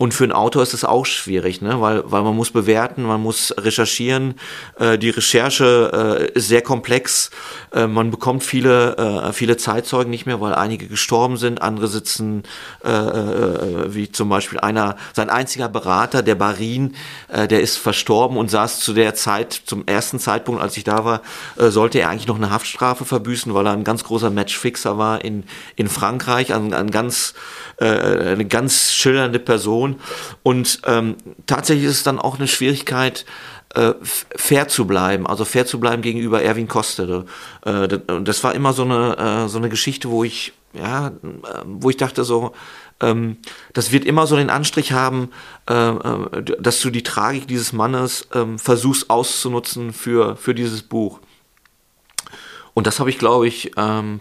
und 0.02 0.16
für 0.16 0.24
einen 0.24 0.34
Autor 0.34 0.64
ist 0.64 0.74
es 0.74 0.84
auch 0.84 1.06
schwierig, 1.06 1.62
ne? 1.62 1.80
weil, 1.80 2.02
weil 2.10 2.24
man 2.24 2.36
muss 2.36 2.50
bewerten, 2.50 3.04
man 3.04 3.22
muss 3.22 3.54
recherchieren. 3.56 4.34
Äh, 4.80 4.98
die 4.98 5.12
Recherche 5.12 6.28
äh, 6.34 6.38
ist 6.40 6.48
sehr 6.48 6.64
komplex. 6.64 7.30
Äh, 7.72 7.86
man 7.86 8.10
bekommt 8.10 8.44
viele, 8.44 8.98
äh, 8.98 9.32
viele 9.32 9.58
Zeitzeugen 9.58 10.10
nicht 10.10 10.26
mehr, 10.26 10.42
weil 10.42 10.56
einige 10.56 10.88
gestorben 10.88 11.38
sind. 11.38 11.62
Andere 11.62 11.88
sitzen, 11.88 12.42
äh, 12.84 12.90
äh, 12.90 13.94
wie 13.94 14.12
zum 14.12 14.28
Beispiel 14.28 14.60
einer, 14.60 14.98
sein 15.14 15.30
einziger 15.30 15.70
Berater, 15.70 16.24
der 16.24 16.34
Barin, 16.34 16.96
der 17.30 17.62
ist 17.62 17.78
verstorben 17.78 18.38
und 18.38 18.50
saß 18.50 18.80
zu 18.80 18.94
der 18.94 19.14
Zeit, 19.14 19.54
zum 19.66 19.86
ersten 19.86 20.20
Zeitpunkt, 20.20 20.62
als 20.62 20.76
ich 20.78 20.84
da 20.84 21.06
war, 21.06 21.22
sollte 21.58 22.00
er 22.00 22.10
eigentlich 22.10 22.28
noch 22.28 22.36
eine 22.38 22.50
Haftstrafe 22.50 23.06
verbüßen, 23.06 23.54
weil 23.54 23.68
er 23.68 23.74
ein 23.74 23.84
ganz 23.84 24.04
großer 24.04 24.30
Matchfixer 24.30 24.98
war 24.98 25.24
in, 25.24 25.44
in 25.76 25.88
Frankreich, 25.88 26.54
ein, 26.54 26.74
ein 26.74 26.92
ganz, 26.92 27.34
eine 27.78 28.46
ganz 28.46 28.92
schillernde 28.92 29.40
Person 29.40 29.91
Situation. 29.92 30.00
Und 30.44 30.82
ähm, 30.86 31.16
tatsächlich 31.46 31.86
ist 31.86 31.98
es 31.98 32.04
dann 32.04 32.20
auch 32.20 32.38
eine 32.38 32.48
Schwierigkeit, 32.48 33.26
äh, 33.74 33.94
fair 34.02 34.68
zu 34.68 34.86
bleiben, 34.86 35.28
also 35.28 35.46
fair 35.46 35.66
zu 35.66 35.80
bleiben 35.80 36.02
gegenüber 36.02 36.42
Erwin 36.42 36.68
Kostere. 36.68 37.26
Äh, 37.66 37.88
das 38.24 38.44
war 38.44 38.54
immer 38.54 38.74
so 38.74 38.84
eine, 38.84 39.18
äh, 39.18 39.48
so 39.48 39.58
eine 39.58 39.70
Geschichte, 39.70 40.10
wo 40.10 40.24
ich, 40.24 40.54
ja, 40.74 41.12
wo 41.66 41.90
ich 41.90 41.98
dachte 41.98 42.24
so, 42.24 42.54
ähm, 43.00 43.38
das 43.74 43.92
wird 43.92 44.06
immer 44.06 44.28
so 44.28 44.36
den 44.36 44.50
Anstrich 44.50 44.92
haben, 44.92 45.30
äh, 45.70 45.74
äh, 45.74 46.44
dass 46.60 46.82
du 46.82 46.90
die 46.90 47.04
Tragik 47.04 47.48
dieses 47.48 47.72
Mannes 47.72 48.28
ähm, 48.34 48.60
versuchst 48.60 49.10
auszunutzen 49.10 49.94
für, 49.94 50.36
für 50.36 50.54
dieses 50.54 50.84
Buch. 50.84 51.20
Und 52.74 52.88
das 52.88 53.00
habe 53.00 53.10
ich, 53.10 53.18
glaube 53.18 53.48
ich, 53.48 53.72
ähm, 53.76 54.20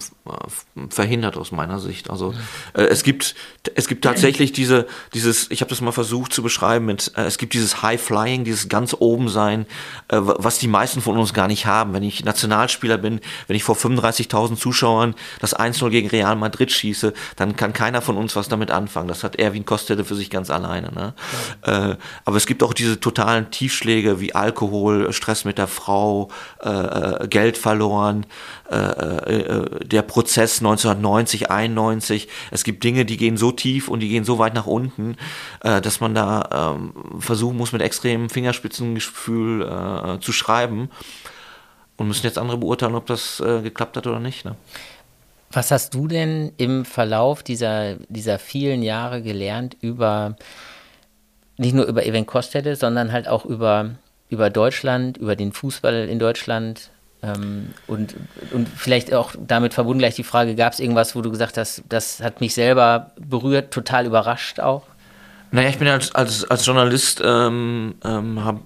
verhindert 0.90 1.36
aus 1.36 1.52
meiner 1.52 1.78
Sicht. 1.78 2.10
Also 2.10 2.34
äh, 2.74 2.82
es 2.82 3.02
gibt 3.02 3.34
es 3.74 3.88
gibt 3.88 4.04
tatsächlich 4.04 4.52
diese 4.52 4.86
dieses 5.14 5.50
ich 5.50 5.60
habe 5.60 5.70
das 5.70 5.80
mal 5.80 5.92
versucht 5.92 6.32
zu 6.32 6.42
beschreiben 6.42 6.86
mit 6.86 7.12
äh, 7.16 7.22
es 7.22 7.38
gibt 7.38 7.54
dieses 7.54 7.82
High 7.82 8.00
Flying, 8.00 8.44
dieses 8.44 8.68
ganz 8.68 8.94
oben 8.98 9.28
sein, 9.28 9.66
äh, 10.08 10.18
was 10.20 10.58
die 10.58 10.68
meisten 10.68 11.00
von 11.00 11.16
uns 11.16 11.32
gar 11.32 11.48
nicht 11.48 11.66
haben. 11.66 11.92
Wenn 11.94 12.02
ich 12.02 12.24
Nationalspieler 12.24 12.98
bin, 12.98 13.20
wenn 13.46 13.56
ich 13.56 13.64
vor 13.64 13.76
35.000 13.76 14.56
Zuschauern 14.56 15.14
das 15.40 15.56
1-0 15.56 15.90
gegen 15.90 16.08
Real 16.08 16.36
Madrid 16.36 16.70
schieße, 16.70 17.12
dann 17.36 17.56
kann 17.56 17.72
keiner 17.72 18.02
von 18.02 18.16
uns 18.16 18.36
was 18.36 18.48
damit 18.48 18.70
anfangen. 18.70 19.08
Das 19.08 19.24
hat 19.24 19.36
Erwin 19.36 19.64
Kostede 19.64 20.04
für 20.04 20.14
sich 20.14 20.30
ganz 20.30 20.50
alleine. 20.50 20.92
Ne? 20.92 21.14
Ja. 21.66 21.90
Äh, 21.90 21.96
aber 22.24 22.36
es 22.36 22.46
gibt 22.46 22.62
auch 22.62 22.74
diese 22.74 23.00
totalen 23.00 23.50
Tiefschläge 23.50 24.20
wie 24.20 24.34
Alkohol, 24.34 25.12
Stress 25.12 25.44
mit 25.44 25.58
der 25.58 25.66
Frau, 25.66 26.28
äh, 26.62 26.68
äh, 26.68 27.28
Geld 27.28 27.56
verloren. 27.56 28.26
Äh, 28.70 28.76
äh, 28.76 29.84
der 29.84 30.02
Prozess 30.02 30.60
1990, 30.60 31.50
91. 31.50 32.28
Es 32.52 32.62
gibt 32.62 32.84
Dinge, 32.84 33.04
die 33.04 33.16
gehen 33.16 33.36
so 33.36 33.50
tief 33.50 33.88
und 33.88 33.98
die 33.98 34.08
gehen 34.08 34.24
so 34.24 34.38
weit 34.38 34.54
nach 34.54 34.66
unten, 34.66 35.16
äh, 35.62 35.80
dass 35.80 35.98
man 35.98 36.14
da 36.14 36.76
ähm, 36.76 36.92
versuchen 37.18 37.56
muss, 37.56 37.72
mit 37.72 37.82
extremem 37.82 38.30
Fingerspitzengefühl 38.30 39.62
äh, 39.62 40.20
zu 40.20 40.30
schreiben. 40.32 40.88
Und 41.96 42.06
müssen 42.06 42.24
jetzt 42.24 42.38
andere 42.38 42.58
beurteilen, 42.58 42.94
ob 42.94 43.06
das 43.06 43.40
äh, 43.40 43.60
geklappt 43.60 43.96
hat 43.96 44.06
oder 44.06 44.20
nicht. 44.20 44.44
Ne? 44.44 44.54
Was 45.50 45.72
hast 45.72 45.92
du 45.92 46.06
denn 46.06 46.52
im 46.56 46.84
Verlauf 46.84 47.42
dieser, 47.42 47.96
dieser 48.08 48.38
vielen 48.38 48.82
Jahre 48.82 49.20
gelernt 49.20 49.76
über, 49.80 50.36
nicht 51.56 51.74
nur 51.74 51.86
über 51.86 52.06
Event 52.06 52.28
Kostede, 52.28 52.76
sondern 52.76 53.10
halt 53.10 53.26
auch 53.26 53.44
über, 53.44 53.90
über 54.28 54.48
Deutschland, 54.48 55.16
über 55.18 55.34
den 55.34 55.52
Fußball 55.52 56.08
in 56.08 56.20
Deutschland, 56.20 56.90
ähm, 57.22 57.70
und, 57.86 58.14
und 58.52 58.68
vielleicht 58.68 59.12
auch 59.12 59.34
damit 59.38 59.74
verbunden 59.74 59.98
gleich 59.98 60.14
die 60.14 60.24
Frage, 60.24 60.54
gab 60.54 60.72
es 60.72 60.80
irgendwas, 60.80 61.14
wo 61.14 61.20
du 61.20 61.30
gesagt 61.30 61.56
hast, 61.58 61.82
das 61.88 62.20
hat 62.20 62.40
mich 62.40 62.54
selber 62.54 63.12
berührt, 63.18 63.72
total 63.72 64.06
überrascht 64.06 64.60
auch? 64.60 64.84
Naja, 65.52 65.68
ich 65.68 65.78
bin 65.78 65.88
als, 65.88 66.14
als, 66.14 66.44
als 66.44 66.64
Journalist, 66.64 67.20
ähm, 67.24 67.96
ähm, 68.04 68.44
hab, 68.44 68.60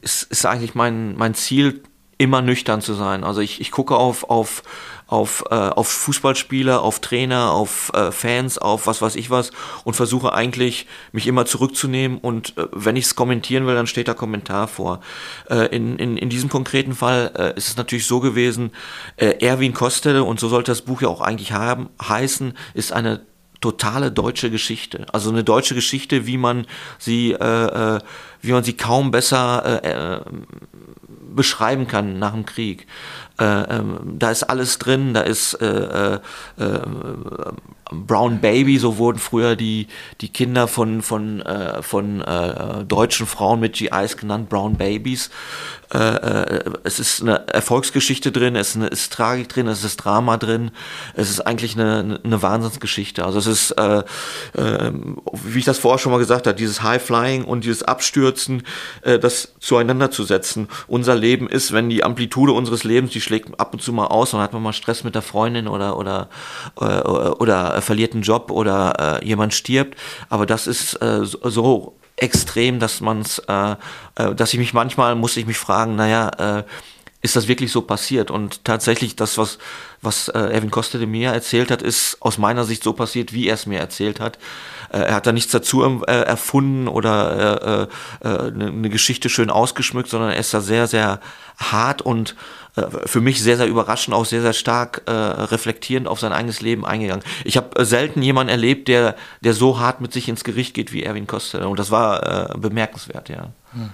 ist, 0.00 0.22
ist 0.24 0.46
eigentlich 0.46 0.74
mein, 0.74 1.14
mein 1.16 1.34
Ziel, 1.34 1.82
immer 2.20 2.42
nüchtern 2.42 2.82
zu 2.82 2.92
sein. 2.92 3.24
Also 3.24 3.40
ich, 3.40 3.62
ich 3.62 3.70
gucke 3.70 3.96
auf, 3.96 4.28
auf, 4.28 4.62
auf, 5.10 5.44
äh, 5.50 5.54
auf 5.54 5.88
Fußballspieler, 5.88 6.82
auf 6.82 7.00
Trainer, 7.00 7.50
auf 7.50 7.90
äh, 7.94 8.12
Fans, 8.12 8.58
auf 8.58 8.86
was 8.86 9.02
weiß 9.02 9.16
ich 9.16 9.28
was 9.28 9.50
und 9.84 9.94
versuche 9.94 10.32
eigentlich 10.32 10.86
mich 11.12 11.26
immer 11.26 11.46
zurückzunehmen 11.46 12.18
und 12.18 12.56
äh, 12.56 12.68
wenn 12.72 12.96
ich 12.96 13.06
es 13.06 13.16
kommentieren 13.16 13.66
will, 13.66 13.74
dann 13.74 13.88
steht 13.88 14.06
da 14.06 14.14
Kommentar 14.14 14.68
vor. 14.68 15.00
Äh, 15.48 15.74
in, 15.74 15.98
in, 15.98 16.16
in 16.16 16.28
diesem 16.28 16.48
konkreten 16.48 16.94
Fall 16.94 17.32
äh, 17.36 17.56
ist 17.56 17.68
es 17.68 17.76
natürlich 17.76 18.06
so 18.06 18.20
gewesen, 18.20 18.70
äh, 19.16 19.44
Erwin 19.44 19.74
Kostele, 19.74 20.22
und 20.22 20.38
so 20.38 20.48
sollte 20.48 20.70
das 20.70 20.82
Buch 20.82 21.02
ja 21.02 21.08
auch 21.08 21.20
eigentlich 21.20 21.52
haben, 21.52 21.88
heißen, 22.00 22.54
ist 22.74 22.92
eine 22.92 23.26
totale 23.60 24.10
deutsche 24.10 24.50
Geschichte. 24.50 25.06
Also 25.12 25.30
eine 25.30 25.44
deutsche 25.44 25.74
Geschichte, 25.74 26.26
wie 26.26 26.38
man 26.38 26.66
sie, 26.98 27.32
äh, 27.32 27.96
äh, 27.96 28.00
wie 28.40 28.52
man 28.52 28.64
sie 28.64 28.72
kaum 28.72 29.10
besser 29.10 29.82
äh, 29.84 30.16
äh, 30.16 30.20
beschreiben 31.34 31.86
kann 31.86 32.18
nach 32.18 32.32
dem 32.32 32.46
Krieg. 32.46 32.86
Äh, 33.40 33.44
ähm, 33.44 34.18
da 34.18 34.30
ist 34.30 34.42
alles 34.44 34.78
drin, 34.78 35.14
da 35.14 35.22
ist 35.22 35.54
äh, 35.54 35.66
äh, 35.66 36.20
äh 36.58 36.80
Brown 37.92 38.40
Baby, 38.40 38.78
so 38.78 38.98
wurden 38.98 39.18
früher 39.18 39.56
die, 39.56 39.88
die 40.20 40.28
Kinder 40.28 40.68
von, 40.68 41.02
von, 41.02 41.42
von 41.80 42.22
deutschen 42.86 43.26
Frauen 43.26 43.58
mit 43.58 43.72
GIs 43.72 44.16
genannt, 44.16 44.48
Brown 44.48 44.76
Babies. 44.76 45.28
Äh, 45.92 45.98
äh, 45.98 46.64
es 46.84 47.00
ist 47.00 47.20
eine 47.20 47.48
Erfolgsgeschichte 47.48 48.30
drin, 48.30 48.54
es 48.54 48.70
ist, 48.70 48.76
eine, 48.76 48.86
ist 48.86 49.12
Tragik 49.12 49.48
drin, 49.48 49.66
es 49.66 49.82
ist 49.82 49.96
Drama 49.96 50.36
drin, 50.36 50.70
es 51.14 51.30
ist 51.30 51.40
eigentlich 51.40 51.74
eine, 51.74 52.20
eine 52.22 52.42
Wahnsinnsgeschichte. 52.42 53.24
Also 53.24 53.38
es 53.40 53.46
ist, 53.46 53.70
äh, 53.72 54.04
äh, 54.56 54.92
wie 55.32 55.58
ich 55.58 55.64
das 55.64 55.78
vorher 55.78 55.98
schon 55.98 56.12
mal 56.12 56.18
gesagt 56.18 56.46
habe, 56.46 56.56
dieses 56.56 56.82
High 56.82 57.02
Flying 57.02 57.44
und 57.44 57.64
dieses 57.64 57.82
Abstürzen, 57.82 58.62
äh, 59.02 59.18
das 59.18 59.54
zueinander 59.58 60.12
zu 60.12 60.22
setzen. 60.22 60.68
Unser 60.86 61.16
Leben 61.16 61.48
ist, 61.48 61.72
wenn 61.72 61.90
die 61.90 62.04
Amplitude 62.04 62.52
unseres 62.52 62.84
Lebens, 62.84 63.10
die 63.10 63.20
schlägt 63.20 63.58
ab 63.58 63.72
und 63.72 63.82
zu 63.82 63.92
mal 63.92 64.06
aus, 64.06 64.30
dann 64.30 64.40
hat 64.40 64.52
man 64.52 64.62
mal 64.62 64.72
Stress 64.72 65.02
mit 65.02 65.16
der 65.16 65.22
Freundin 65.22 65.66
oder 65.66 65.96
oder 65.96 66.28
äh, 66.80 66.84
oder 66.84 67.76
äh, 67.76 67.80
verliert 67.80 68.12
einen 68.12 68.22
Job 68.22 68.50
oder 68.50 69.20
jemand 69.24 69.54
stirbt. 69.54 69.96
Aber 70.28 70.46
das 70.46 70.66
ist 70.66 70.98
so 71.00 71.99
extrem, 72.20 72.78
dass 72.78 73.00
man's, 73.00 73.38
äh, 73.48 73.72
äh, 74.16 74.34
dass 74.34 74.52
ich 74.52 74.58
mich 74.58 74.74
manchmal 74.74 75.14
muss 75.14 75.36
ich 75.36 75.46
mich 75.46 75.58
fragen, 75.58 75.96
naja, 75.96 76.58
äh, 76.58 76.62
ist 77.22 77.36
das 77.36 77.48
wirklich 77.48 77.70
so 77.70 77.82
passiert? 77.82 78.30
Und 78.30 78.64
tatsächlich 78.64 79.16
das, 79.16 79.36
was, 79.36 79.58
was 80.00 80.28
äh, 80.28 80.38
Erwin 80.38 80.70
Costa 80.70 80.98
de 80.98 81.06
mir 81.06 81.30
erzählt 81.30 81.70
hat, 81.70 81.82
ist 81.82 82.16
aus 82.20 82.38
meiner 82.38 82.64
Sicht 82.64 82.82
so 82.82 82.92
passiert, 82.92 83.32
wie 83.32 83.48
er 83.48 83.54
es 83.54 83.66
mir 83.66 83.78
erzählt 83.78 84.20
hat. 84.20 84.38
Äh, 84.90 85.00
er 85.00 85.14
hat 85.14 85.26
da 85.26 85.32
nichts 85.32 85.52
dazu 85.52 85.82
äh, 85.82 86.10
erfunden 86.10 86.88
oder 86.88 87.88
äh, 88.22 88.26
äh, 88.26 88.38
eine 88.50 88.72
ne 88.72 88.88
Geschichte 88.88 89.28
schön 89.28 89.50
ausgeschmückt, 89.50 90.08
sondern 90.08 90.30
er 90.30 90.38
ist 90.38 90.54
da 90.54 90.60
sehr, 90.60 90.86
sehr 90.86 91.20
hart 91.58 92.00
und 92.00 92.36
äh, 92.76 92.86
für 93.06 93.20
mich 93.20 93.42
sehr, 93.42 93.56
sehr 93.56 93.66
überraschend, 93.66 94.14
auch 94.14 94.24
sehr, 94.24 94.42
sehr 94.42 94.54
stark 94.54 95.02
äh, 95.06 95.12
reflektierend 95.12 96.08
auf 96.08 96.20
sein 96.20 96.32
eigenes 96.32 96.60
Leben 96.60 96.86
eingegangen. 96.86 97.24
Ich 97.44 97.56
habe 97.56 97.78
äh, 97.78 97.84
selten 97.84 98.22
jemanden 98.22 98.50
erlebt, 98.50 98.88
der, 98.88 99.16
der 99.42 99.52
so 99.52 99.78
hart 99.78 100.00
mit 100.00 100.12
sich 100.12 100.28
ins 100.28 100.44
Gericht 100.44 100.74
geht 100.74 100.92
wie 100.92 101.02
Erwin 101.02 101.26
Costa. 101.26 101.66
Und 101.66 101.78
das 101.78 101.90
war 101.90 102.54
äh, 102.54 102.58
bemerkenswert, 102.58 103.28
ja. 103.28 103.50
Hm. 103.72 103.90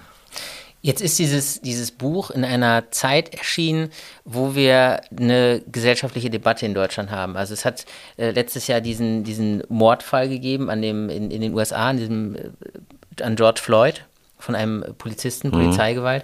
Jetzt 0.87 1.01
ist 1.03 1.19
dieses, 1.19 1.61
dieses 1.63 1.91
Buch 1.91 2.31
in 2.31 2.45
einer 2.45 2.93
Zeit 2.93 3.35
erschienen, 3.35 3.91
wo 4.25 4.55
wir 4.55 5.01
eine 5.11 5.61
gesellschaftliche 5.67 6.31
Debatte 6.31 6.65
in 6.65 6.75
Deutschland 6.75 7.11
haben. 7.11 7.37
Also 7.37 7.55
es 7.55 7.65
hat 7.65 7.87
äh, 8.19 8.31
letztes 8.31 8.69
Jahr 8.69 8.81
diesen, 8.81 9.25
diesen 9.25 9.65
Mordfall 9.69 10.29
gegeben 10.29 10.71
an 10.71 10.83
dem, 10.83 11.09
in, 11.09 11.33
in 11.33 11.41
den 11.41 11.55
USA, 11.55 11.89
an, 11.89 11.97
diesem, 11.97 12.37
äh, 12.37 13.21
an 13.21 13.35
George 13.35 13.61
Floyd 13.61 14.05
von 14.39 14.55
einem 14.55 14.85
Polizisten, 14.97 15.49
mhm. 15.49 15.55
Polizeigewalt. 15.55 16.23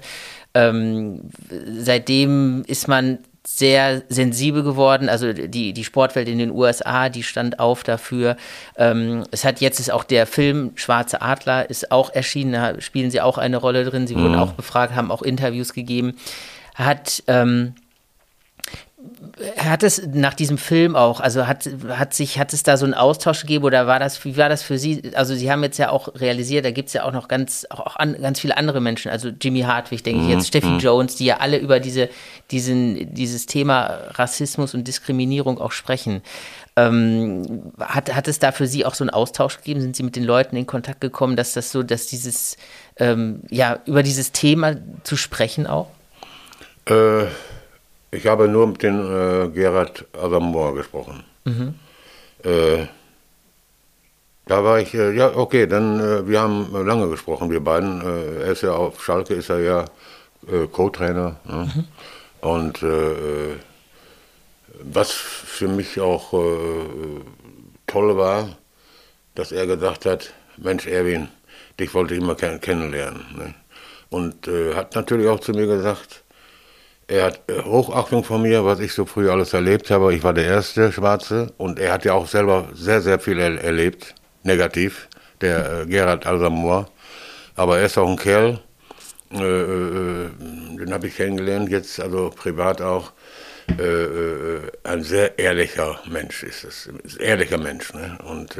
Ähm, 0.54 1.30
seitdem 1.78 2.62
ist 2.68 2.86
man 2.86 3.18
sehr 3.46 4.02
sensibel 4.08 4.62
geworden. 4.62 5.08
Also 5.08 5.32
die, 5.32 5.72
die 5.72 5.84
Sportwelt 5.84 6.28
in 6.28 6.38
den 6.38 6.50
USA, 6.50 7.08
die 7.08 7.22
stand 7.22 7.58
auf 7.58 7.82
dafür. 7.82 8.36
Ähm, 8.76 9.24
es 9.30 9.44
hat 9.44 9.60
jetzt 9.60 9.80
ist 9.80 9.90
auch 9.90 10.04
der 10.04 10.26
Film 10.26 10.72
Schwarze 10.76 11.22
Adler 11.22 11.68
ist 11.68 11.90
auch 11.90 12.10
erschienen, 12.10 12.52
da 12.52 12.80
spielen 12.80 13.10
sie 13.10 13.20
auch 13.20 13.38
eine 13.38 13.56
Rolle 13.56 13.84
drin. 13.84 14.06
Sie 14.06 14.14
mhm. 14.14 14.22
wurden 14.22 14.34
auch 14.36 14.52
befragt, 14.52 14.94
haben 14.94 15.10
auch 15.10 15.22
Interviews 15.22 15.72
gegeben. 15.72 16.14
Hat 16.74 17.22
ähm, 17.26 17.74
hat 19.56 19.82
es 19.82 20.06
nach 20.12 20.34
diesem 20.34 20.58
Film 20.58 20.94
auch, 20.94 21.20
also 21.20 21.46
hat, 21.46 21.68
hat 21.88 22.14
sich, 22.14 22.38
hat 22.38 22.52
es 22.52 22.62
da 22.62 22.76
so 22.76 22.84
einen 22.84 22.94
Austausch 22.94 23.40
gegeben 23.42 23.64
oder 23.64 23.86
war 23.86 23.98
das, 23.98 24.24
wie 24.24 24.36
war 24.36 24.48
das 24.48 24.62
für 24.62 24.78
Sie? 24.78 25.12
Also 25.14 25.34
Sie 25.34 25.50
haben 25.50 25.62
jetzt 25.62 25.78
ja 25.78 25.90
auch 25.90 26.08
realisiert, 26.14 26.64
da 26.64 26.70
gibt 26.70 26.88
es 26.88 26.92
ja 26.92 27.04
auch 27.04 27.12
noch 27.12 27.28
ganz, 27.28 27.66
auch 27.70 27.96
an, 27.96 28.20
ganz 28.20 28.40
viele 28.40 28.56
andere 28.56 28.80
Menschen, 28.80 29.10
also 29.10 29.28
Jimmy 29.28 29.62
Hartwig, 29.62 30.02
denke 30.02 30.20
mhm. 30.20 30.28
ich 30.28 30.34
jetzt, 30.34 30.48
Steffi 30.48 30.68
mhm. 30.68 30.78
Jones, 30.78 31.16
die 31.16 31.24
ja 31.24 31.38
alle 31.38 31.58
über 31.58 31.80
diese, 31.80 32.08
diesen, 32.50 33.14
dieses 33.14 33.46
Thema 33.46 33.98
Rassismus 34.10 34.74
und 34.74 34.86
Diskriminierung 34.86 35.58
auch 35.58 35.72
sprechen. 35.72 36.22
Ähm, 36.76 37.72
hat, 37.78 38.14
hat 38.14 38.28
es 38.28 38.38
da 38.38 38.52
für 38.52 38.66
Sie 38.66 38.86
auch 38.86 38.94
so 38.94 39.04
einen 39.04 39.10
Austausch 39.10 39.58
gegeben? 39.58 39.80
Sind 39.80 39.96
Sie 39.96 40.02
mit 40.02 40.16
den 40.16 40.24
Leuten 40.24 40.56
in 40.56 40.66
Kontakt 40.66 41.00
gekommen, 41.00 41.36
dass 41.36 41.52
das 41.52 41.70
so, 41.70 41.82
dass 41.82 42.06
dieses, 42.06 42.56
ähm, 42.96 43.42
ja, 43.50 43.80
über 43.86 44.02
dieses 44.02 44.32
Thema 44.32 44.76
zu 45.02 45.16
sprechen 45.16 45.66
auch? 45.66 45.88
Äh, 46.86 47.26
ich 48.12 48.26
habe 48.26 48.46
nur 48.46 48.68
mit 48.68 48.82
den 48.82 49.00
äh, 49.00 49.48
Gerhard 49.48 50.04
Asamoah 50.12 50.74
gesprochen. 50.74 51.24
Mhm. 51.44 51.74
Äh, 52.44 52.86
da 54.46 54.62
war 54.64 54.80
ich, 54.80 54.92
äh, 54.94 55.12
ja, 55.12 55.34
okay, 55.34 55.66
dann, 55.66 55.98
äh, 55.98 56.28
wir 56.28 56.40
haben 56.40 56.70
lange 56.86 57.08
gesprochen, 57.08 57.50
wir 57.50 57.60
beiden. 57.60 58.02
Äh, 58.02 58.42
er 58.42 58.52
ist 58.52 58.62
ja 58.62 58.72
auf 58.72 59.02
Schalke, 59.02 59.34
ist 59.34 59.50
er 59.50 59.60
ja 59.60 59.84
Co-Trainer. 60.72 61.36
Ne? 61.44 61.72
Mhm. 61.72 61.84
Und 62.40 62.84
was 64.82 65.12
für 65.12 65.68
mich 65.68 66.00
auch 66.00 66.32
toll 67.86 68.16
war, 68.16 68.48
dass 69.36 69.52
er 69.52 69.68
gesagt 69.68 70.04
hat, 70.04 70.32
Mensch 70.56 70.88
Erwin, 70.88 71.28
dich 71.78 71.94
wollte 71.94 72.14
ich 72.14 72.20
immer 72.20 72.34
kennenlernen. 72.34 73.24
Ne? 73.36 73.54
Und 74.10 74.48
hat 74.74 74.96
natürlich 74.96 75.28
auch 75.28 75.38
zu 75.38 75.52
mir 75.52 75.68
gesagt, 75.68 76.24
er 77.12 77.24
hat 77.24 77.40
äh, 77.46 77.62
Hochachtung 77.62 78.24
von 78.24 78.40
mir, 78.40 78.64
was 78.64 78.80
ich 78.80 78.94
so 78.94 79.04
früh 79.04 79.28
alles 79.30 79.52
erlebt 79.52 79.90
habe. 79.90 80.14
Ich 80.14 80.22
war 80.22 80.32
der 80.32 80.46
erste 80.46 80.90
Schwarze 80.90 81.52
und 81.58 81.78
er 81.78 81.92
hat 81.92 82.06
ja 82.06 82.14
auch 82.14 82.26
selber 82.26 82.68
sehr, 82.72 83.02
sehr 83.02 83.18
viel 83.18 83.38
er 83.38 83.62
erlebt, 83.62 84.14
negativ, 84.44 85.08
der 85.42 85.82
äh, 85.82 85.86
Gerhard 85.86 86.24
Alsamor. 86.24 86.88
Aber 87.54 87.78
er 87.78 87.86
ist 87.86 87.98
auch 87.98 88.08
ein 88.08 88.16
Kerl, 88.16 88.60
äh, 89.30 89.36
äh, 89.36 90.30
den 90.78 90.92
habe 90.92 91.06
ich 91.06 91.16
kennengelernt, 91.16 91.70
jetzt 91.70 92.00
also 92.00 92.30
privat 92.30 92.80
auch. 92.80 93.12
Äh, 93.78 93.82
äh 93.82 94.60
ein 94.84 95.02
sehr 95.02 95.38
ehrlicher 95.38 96.00
Mensch 96.10 96.42
ist 96.42 96.64
es, 96.64 96.88
ein 96.88 97.20
ehrlicher 97.20 97.58
Mensch. 97.58 97.92
Ne? 97.92 98.18
Und 98.24 98.56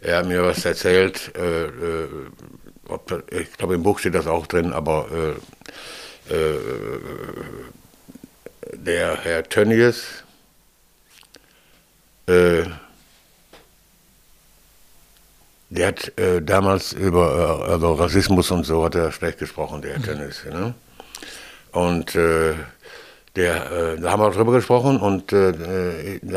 er 0.00 0.16
hat 0.16 0.26
mir 0.26 0.42
was 0.44 0.64
erzählt, 0.64 1.32
ob, 2.88 3.24
ich 3.30 3.52
glaube 3.54 3.74
im 3.74 3.82
Buch 3.82 3.98
steht 3.98 4.14
das 4.14 4.26
auch 4.26 4.46
drin, 4.46 4.72
aber 4.72 5.06
äh, 6.28 6.54
der 8.72 9.16
Herr 9.22 9.42
Tönnies, 9.44 10.24
äh, 12.26 12.64
der 15.70 15.88
hat 15.88 16.18
äh, 16.18 16.42
damals 16.42 16.92
über 16.92 17.64
äh, 17.66 17.70
also 17.72 17.94
Rassismus 17.94 18.50
und 18.50 18.64
so 18.64 18.84
hat 18.84 18.94
er 18.94 19.10
schlecht 19.12 19.38
gesprochen, 19.38 19.82
der 19.82 19.92
Herr 19.92 19.98
mhm. 20.00 20.04
Tönnies. 20.04 20.44
Ne? 20.44 20.74
Und 21.72 22.14
äh, 22.14 22.54
der, 23.34 23.96
da 23.96 24.10
haben 24.10 24.20
wir 24.20 24.30
drüber 24.30 24.52
gesprochen 24.52 25.00
und 25.00 25.32
da 25.32 25.54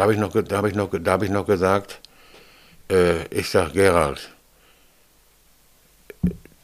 habe 0.01 0.13
ich 0.13 0.17
noch, 0.19 0.31
da 0.31 0.55
habe 0.55 0.69
ich 0.69 0.75
noch, 0.75 0.89
da 0.97 1.11
habe 1.11 1.25
ich 1.25 1.31
noch 1.31 1.45
gesagt, 1.45 1.99
ich 3.31 3.49
sag 3.49 3.73
Gerald, 3.73 4.29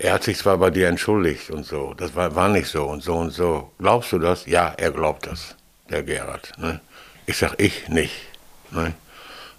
er 0.02 0.14
hat 0.14 0.24
sich 0.24 0.39
zwar 0.39 0.58
bei 0.58 0.72
dir 0.72 0.88
entschuldigt 0.88 1.52
und 1.52 1.64
so, 1.64 1.93
das 1.93 2.16
war, 2.16 2.34
war 2.36 2.49
nicht 2.49 2.68
so 2.68 2.86
und 2.86 3.04
so 3.04 3.14
und 3.18 3.30
so. 3.30 3.72
Glaubst 3.78 4.12
du 4.12 4.18
das? 4.18 4.47
Ja, 4.47 4.74
er 4.76 4.91
glaubt 4.91 5.28
das, 5.28 5.56
der 5.91 6.02
Gerhard. 6.02 6.52
Ne? 6.58 6.82
Ich 7.28 7.38
sag, 7.38 7.54
ich 7.62 7.88
nicht. 7.88 8.16
Ne? 8.72 8.93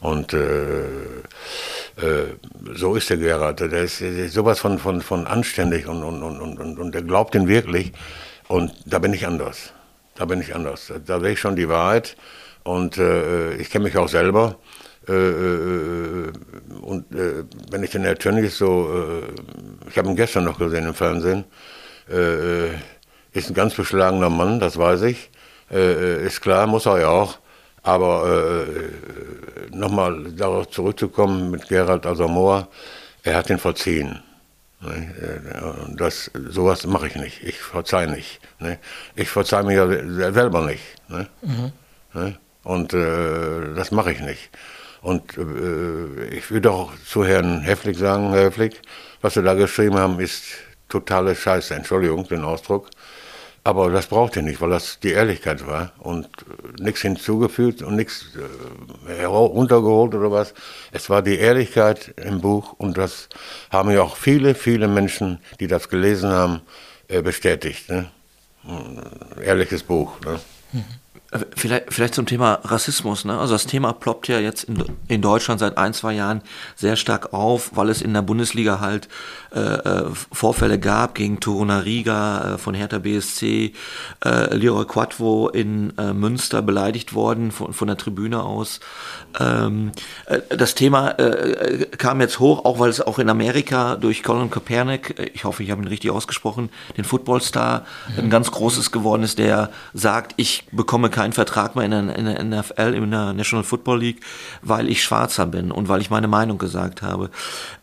Und 0.01 0.33
äh, 0.33 0.83
äh, 0.83 2.35
so 2.75 2.97
ist 2.97 3.09
der 3.11 3.19
Gerhard. 3.19 3.61
Der 3.61 3.73
ist, 3.85 4.01
der 4.01 4.11
ist, 4.11 4.35
sowas 4.35 4.59
von, 4.59 4.81
von, 4.81 5.01
von 5.01 5.29
anständig 5.29 5.87
und, 5.87 6.03
und, 6.03 6.25
und, 6.25 6.59
und, 6.59 6.79
und 6.79 6.93
der 6.93 7.03
glaubt 7.03 7.37
ihn 7.37 7.47
wirklich. 7.47 7.93
Und 8.49 8.75
da 8.85 8.99
bin 8.99 9.13
ich 9.13 9.29
anders. 9.29 9.73
Da 10.17 10.25
bin 10.25 10.41
ich 10.41 10.57
anders. 10.57 10.93
Da 11.07 11.21
sehe 11.21 11.33
ich 11.33 11.39
schon 11.39 11.55
die 11.55 11.69
Wahrheit. 11.69 12.17
Und 12.65 12.99
äh, 12.99 13.55
ich 13.55 13.71
kenne 13.71 13.85
mich 13.85 13.97
auch 13.97 14.09
selber. 14.09 14.57
Äh, 15.09 15.13
äh, 15.13 16.33
und 16.81 17.13
äh, 17.13 17.45
wenn 17.71 17.83
ich 17.83 17.91
den 17.91 18.03
Herr 18.03 18.17
Tönnies 18.17 18.59
so, 18.59 18.89
ich 19.89 19.99
habe 19.99 20.09
ihn 20.09 20.17
gestern 20.17 20.45
noch 20.45 20.59
gesehen 20.59 20.87
im 20.87 20.95
Fernsehen, 20.95 21.45
ist 23.33 23.51
ein 23.51 23.55
ganz 23.55 23.75
beschlagener 23.75 24.31
Mann, 24.31 24.61
das 24.61 24.77
weiß 24.77 25.03
ich. 25.03 25.31
ist 25.71 26.41
klar, 26.41 26.67
muss 26.67 26.87
er 26.87 27.01
ja 27.01 27.09
auch. 27.09 27.39
Aber 27.85 28.67
äh, 28.67 29.77
nochmal 29.77 30.33
darauf 30.33 30.71
zurückzukommen 30.71 31.51
mit 31.51 31.69
Gerald 31.69 32.07
Asamoah, 32.07 32.69
er 33.23 33.37
hat 33.37 33.51
ihn 33.51 33.59
verziehen. 33.59 34.23
Ne? 34.81 35.95
Das, 35.97 36.31
sowas 36.49 36.87
mache 36.87 37.09
ich 37.09 37.17
nicht. 37.17 37.43
Ich 37.43 37.59
verzeihe 37.59 38.09
nicht. 38.09 38.41
Ne? 38.61 38.79
Ich 39.17 39.29
verzeihe 39.31 39.65
mir 39.65 39.75
ja 39.75 40.33
selber 40.33 40.61
nicht. 40.67 40.83
Ne? 41.09 41.29
Mhm. 41.43 41.73
Ne? 42.15 42.39
Und 42.65 42.93
äh, 42.95 43.75
das 43.75 43.91
mache 43.91 44.13
ich 44.13 44.21
nicht. 44.21 44.51
Und 45.03 45.37
äh, 45.37 46.29
ich 46.29 46.51
würde 46.51 46.71
auch 46.71 46.93
zu 47.05 47.25
Herrn 47.25 47.61
Hefflig 47.61 47.99
sagen, 47.99 48.31
Herr 48.31 48.45
Hefflig, 48.45 48.81
was 49.21 49.35
Sie 49.35 49.43
da 49.43 49.55
geschrieben 49.55 49.97
haben, 49.97 50.21
ist 50.21 50.45
totale 50.89 51.35
Scheiße. 51.35 51.75
Entschuldigung, 51.75 52.27
den 52.29 52.45
Ausdruck. 52.45 52.89
Aber 53.65 53.91
das 53.91 54.07
braucht 54.07 54.35
ihr 54.37 54.43
nicht, 54.43 54.61
weil 54.61 54.71
das 54.71 54.99
die 55.01 55.13
Ehrlichkeit 55.13 55.67
war 55.67 55.93
und 55.99 56.27
äh, 56.27 56.83
nichts 56.83 57.03
hinzugefügt 57.03 57.83
und 57.83 57.95
nichts 57.95 58.27
äh, 59.09 59.25
runtergeholt 59.25 60.15
oder 60.15 60.33
was. 60.33 60.53
Es 60.91 61.09
war 61.11 61.23
die 61.23 61.39
Ehrlichkeit 61.39 62.15
im 62.17 62.41
Buch 62.41 62.73
und 62.79 62.99
das 62.99 63.29
haben 63.71 63.91
ja 63.93 64.03
auch 64.03 64.17
viele, 64.17 64.57
viele 64.57 64.89
Menschen, 64.89 65.39
die 65.61 65.69
das 65.69 65.89
gelesen 65.89 66.31
haben, 66.31 66.61
äh, 67.07 67.23
bestätigt. 67.23 67.89
Ne? 67.89 68.11
Ehrliches 69.41 69.85
Buch. 69.85 70.21
Ne? 70.25 70.41
Mhm. 70.73 70.85
Vielleicht, 71.57 71.95
vielleicht 71.95 72.15
zum 72.15 72.27
Thema 72.27 72.61
Rassismus. 72.63 73.25
Ne? 73.25 73.39
Also 73.39 73.55
das 73.55 73.67
Thema 73.67 73.95
ploppt 73.95 74.29
ja 74.29 74.39
jetzt 74.39 74.65
in, 74.65 74.85
in 75.09 75.23
Deutschland 75.23 75.61
seit 75.61 75.79
ein, 75.79 75.95
zwei 75.95 76.13
Jahren 76.13 76.43
sehr 76.77 76.97
stark 76.97 77.33
auf, 77.33 77.71
weil 77.75 77.89
es 77.89 78.03
in 78.03 78.13
der 78.13 78.21
Bundesliga 78.21 78.81
halt 78.81 79.09
äh, 79.55 79.61
äh 79.61 80.05
Vorfälle 80.31 80.79
gab 80.79 81.15
gegen 81.15 81.41
Toruna 81.41 81.79
Riga 81.79 82.55
äh, 82.55 82.59
von 82.59 82.75
Hertha 82.75 82.99
BSC, 82.99 83.73
äh, 84.25 84.55
Leroy 84.55 84.85
Quattro 84.85 85.49
in 85.49 85.97
äh, 85.97 86.13
Münster 86.13 86.61
beleidigt 86.61 87.15
worden 87.15 87.51
von, 87.51 87.73
von 87.73 87.89
der 87.89 87.97
Tribüne 87.97 88.43
aus. 88.43 88.81
Ähm, 89.41 89.93
äh, 90.27 90.41
das 90.51 90.75
Thema 90.75 91.13
äh, 91.13 91.87
kam 91.97 92.21
jetzt 92.21 92.41
hoch, 92.41 92.67
auch 92.67 92.79
weil 92.79 92.91
es 92.91 93.01
auch 93.01 93.19
in 93.19 93.31
Amerika 93.31 93.97
durch 93.97 94.23
Colin 94.23 94.51
Kaepernick, 94.51 95.33
ich 95.33 95.45
hoffe, 95.45 95.63
ich 95.63 95.71
habe 95.71 95.81
ihn 95.81 95.89
richtig 95.89 96.11
ausgesprochen, 96.11 96.69
den 96.97 97.05
Footballstar, 97.05 97.87
mhm. 98.09 98.25
ein 98.25 98.31
ganz 98.31 98.51
großes 98.51 98.93
geworden 98.93 99.23
ist, 99.23 99.39
der 99.39 99.71
sagt, 99.95 100.35
ich 100.37 100.65
bekomme 100.73 101.09
kein 101.09 101.22
keinen 101.23 101.33
Vertrag 101.33 101.77
mehr 101.77 101.85
in 101.85 101.93
der, 101.93 102.17
in 102.17 102.25
der 102.25 102.43
NFL, 102.43 102.95
in 102.95 103.11
der 103.13 103.33
National 103.33 103.63
Football 103.63 104.01
League, 104.01 104.21
weil 104.61 104.89
ich 104.89 105.05
Schwarzer 105.05 105.47
bin 105.47 105.71
und 105.71 105.89
weil 105.89 106.01
ich 106.01 106.11
meine 106.11 106.27
Meinung 106.27 106.59
gesagt 106.59 107.01
habe. 107.01 107.31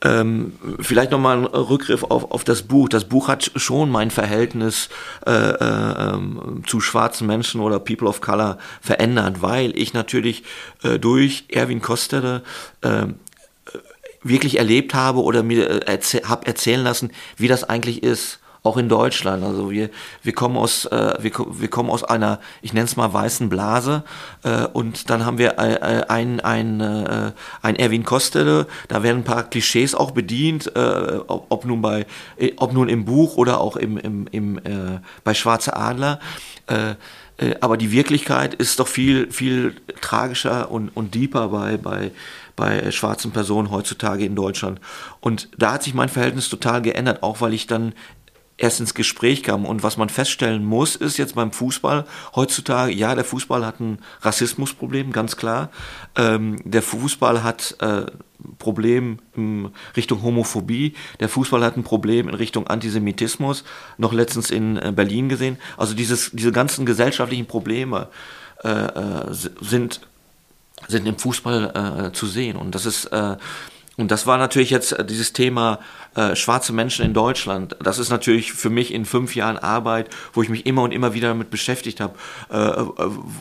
Ähm, 0.04 0.54
vielleicht 0.82 1.12
nochmal 1.12 1.38
ein 1.38 1.46
Rückgriff 1.46 2.04
auf, 2.04 2.32
auf 2.32 2.44
das 2.44 2.64
Buch. 2.64 2.90
Das 2.90 3.06
Buch 3.06 3.30
hat 3.30 3.50
schon 3.56 3.90
mein 3.90 4.12
Verhältnis 4.12 4.90
äh, 5.26 5.32
äh, 5.32 6.14
ähm, 6.14 6.64
zu 6.68 6.82
schwarzen 6.82 7.28
Menschen 7.28 7.62
oder 7.62 7.80
People 7.80 8.10
of 8.10 8.20
Color 8.20 8.58
verändert, 8.82 9.42
weil 9.42 9.72
ich 9.78 9.94
natürlich 9.94 10.44
äh, 10.84 11.00
durch 11.00 11.46
Erwin 11.48 11.82
Kostere 11.82 12.44
äh, 12.82 13.06
wirklich 14.22 14.58
erlebt 14.58 14.94
habe 14.94 15.24
oder 15.24 15.44
mir 15.44 15.70
äh, 15.70 15.92
erzäh 15.92 16.24
habe 16.26 16.46
erzählen 16.46 16.84
lassen, 16.84 17.12
wie 17.38 17.48
das 17.48 17.64
eigentlich 17.64 18.04
ist 18.04 18.39
auch 18.64 18.78
in 18.78 18.90
Deutschland. 18.90 19.44
Also 19.44 19.72
wir, 19.72 19.90
wir, 20.24 20.34
kommen 20.34 20.58
aus, 20.58 20.86
äh, 20.86 21.14
wir, 21.20 21.32
wir 21.52 21.68
kommen 21.70 21.90
aus 21.90 22.04
einer, 22.04 22.40
ich 22.62 22.74
nenne 22.74 22.86
es 22.86 22.96
mal 22.96 23.14
weißen 23.14 23.50
Blase 23.50 24.04
äh, 24.44 24.66
und 24.66 25.10
dann 25.10 25.26
haben 25.26 25.38
wir 25.38 25.58
äh, 25.60 26.06
ein, 26.08 26.40
ein, 26.40 26.82
äh, 26.82 27.32
ein 27.62 27.76
Erwin 27.76 28.04
Kostele, 28.04 28.68
da 28.88 29.04
werden 29.04 29.20
ein 29.20 29.24
paar 29.24 29.44
Klischees 29.44 29.96
auch 29.96 30.12
bedient, 30.12 30.76
äh, 30.76 31.20
ob, 31.28 31.46
ob, 31.50 31.66
nun 31.66 31.82
bei, 31.82 32.06
äh, 32.38 32.52
ob 32.58 32.74
nun 32.74 32.90
im 32.90 33.06
Buch 33.06 33.38
oder 33.38 33.62
auch 33.62 33.76
im, 33.76 33.98
im, 33.98 34.28
im, 34.32 34.58
äh, 34.60 35.00
bei 35.24 35.34
Schwarze 35.34 35.76
Adler. 35.76 36.20
Äh, 36.68 36.96
äh, 37.40 37.56
aber 37.62 37.78
die 37.78 37.92
Wirklichkeit 37.92 38.54
ist 38.54 38.80
doch 38.80 38.88
viel, 38.88 39.32
viel 39.32 39.76
tragischer 40.02 40.72
und, 40.72 40.90
und 40.90 41.16
deeper 41.16 41.48
bei, 41.50 41.78
bei, 41.78 42.12
bei 42.56 42.92
schwarzen 42.92 43.32
Personen 43.32 43.72
heutzutage 43.72 44.26
in 44.26 44.36
Deutschland. 44.36 44.80
Und 45.22 45.50
da 45.58 45.74
hat 45.74 45.84
sich 45.84 45.94
mein 45.94 46.10
Verhältnis 46.10 46.50
total 46.50 46.82
geändert, 46.82 47.24
auch 47.24 47.42
weil 47.42 47.54
ich 47.54 47.68
dann 47.68 47.94
erst 48.60 48.80
ins 48.80 48.94
Gespräch 48.94 49.44
kam. 49.44 49.66
Und 49.66 49.84
was 49.84 49.98
man 49.98 50.10
feststellen 50.10 50.64
muss, 50.64 50.96
ist 50.96 51.18
jetzt 51.18 51.36
beim 51.36 51.52
Fußball 51.52 52.06
heutzutage, 52.36 52.94
ja, 52.94 53.16
der 53.16 53.24
Fußball 53.24 53.66
hat 53.66 53.80
ein 53.80 54.00
Rassismusproblem, 54.22 55.12
ganz 55.12 55.38
klar. 55.38 55.70
Ähm, 56.16 56.62
der 56.64 56.82
Fußball 56.82 57.44
hat 57.44 57.76
äh, 57.80 58.06
Problem 58.58 59.20
in 59.36 59.70
Richtung 59.96 60.22
Homophobie. 60.22 60.94
Der 61.20 61.30
Fußball 61.30 61.64
hat 61.64 61.78
ein 61.78 61.84
Problem 61.84 62.30
in 62.30 62.36
Richtung 62.36 62.68
Antisemitismus, 62.68 63.64
noch 63.98 64.14
letztens 64.14 64.52
in 64.52 64.78
äh, 64.78 64.92
Berlin 64.96 65.30
gesehen. 65.30 65.58
Also 65.78 65.94
dieses, 65.94 66.32
diese 66.32 66.52
ganzen 66.52 66.86
gesellschaftlichen 66.86 67.48
Probleme 67.48 68.08
äh, 68.64 68.70
äh 68.70 69.34
sind, 69.34 70.02
sind 70.88 71.08
im 71.08 71.18
Fußball 71.18 72.10
äh, 72.10 72.14
zu 72.14 72.28
sehen. 72.28 72.56
Und 72.56 72.76
das 72.76 72.86
ist 72.86 73.06
äh, 73.06 73.38
Und 74.00 74.12
das 74.12 74.26
war 74.26 74.38
natürlich 74.38 74.70
jetzt 74.70 74.94
äh, 74.94 75.04
dieses 75.04 75.34
Thema 75.34 75.80
äh, 76.16 76.34
schwarze 76.36 76.72
Menschen 76.72 77.04
in 77.04 77.14
Deutschland. 77.14 77.76
Das 77.84 78.00
ist 78.00 78.10
natürlich 78.10 78.54
für 78.54 78.70
mich 78.70 78.94
in 78.94 79.04
fünf 79.04 79.36
Jahren 79.36 79.58
Arbeit, 79.58 80.10
wo 80.34 80.42
ich 80.42 80.48
mich 80.48 80.66
immer 80.66 80.84
und 80.84 80.94
immer 80.94 81.14
wieder 81.14 81.28
damit 81.28 81.50
beschäftigt 81.50 82.00
habe, 82.00 82.16
äh, 82.50 82.58
äh, 82.58 82.86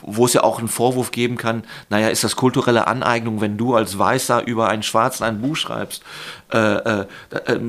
wo 0.01 0.25
es 0.25 0.33
ja 0.33 0.43
auch 0.43 0.59
einen 0.59 0.67
Vorwurf 0.67 1.11
geben 1.11 1.37
kann, 1.37 1.63
naja, 1.89 2.09
ist 2.09 2.25
das 2.25 2.35
kulturelle 2.35 2.87
Aneignung, 2.87 3.39
wenn 3.39 3.57
du 3.57 3.73
als 3.73 3.97
Weißer 3.97 4.45
über 4.45 4.67
einen 4.67 4.83
Schwarzen 4.83 5.23
ein 5.23 5.39
Buch 5.39 5.55
schreibst, 5.55 6.03
äh, 6.51 6.57
äh, 6.57 7.05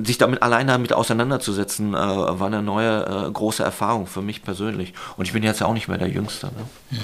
sich 0.02 0.18
damit 0.18 0.42
allein 0.42 0.66
damit 0.66 0.92
auseinanderzusetzen, 0.92 1.92
war 1.92 2.46
eine 2.46 2.62
neue 2.62 3.30
große 3.32 3.62
Erfahrung 3.62 4.06
für 4.06 4.22
mich 4.22 4.42
persönlich. 4.42 4.94
Und 5.16 5.26
ich 5.26 5.32
bin 5.32 5.42
jetzt 5.42 5.60
ja 5.60 5.66
auch 5.66 5.74
nicht 5.74 5.88
mehr 5.88 5.98
der 5.98 6.08
Jüngste. 6.08 6.46
Ne? 6.46 6.98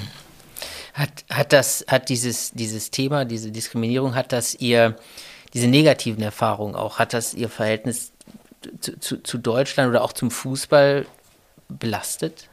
Hat, 0.93 1.25
hat 1.29 1.53
das, 1.53 1.85
hat 1.87 2.09
dieses, 2.09 2.51
dieses 2.51 2.91
Thema, 2.91 3.23
diese 3.23 3.51
Diskriminierung, 3.51 4.15
hat 4.15 4.33
das 4.33 4.55
ihr 4.55 4.95
diese 5.53 5.67
negativen 5.67 6.23
Erfahrungen 6.23 6.75
auch? 6.75 6.99
Hat 6.99 7.13
das 7.13 7.33
Ihr 7.33 7.49
Verhältnis 7.49 8.11
zu, 8.81 8.99
zu, 8.99 9.23
zu 9.23 9.37
Deutschland 9.37 9.89
oder 9.89 10.03
auch 10.03 10.13
zum 10.13 10.31
Fußball 10.31 11.05
belastet? 11.69 12.49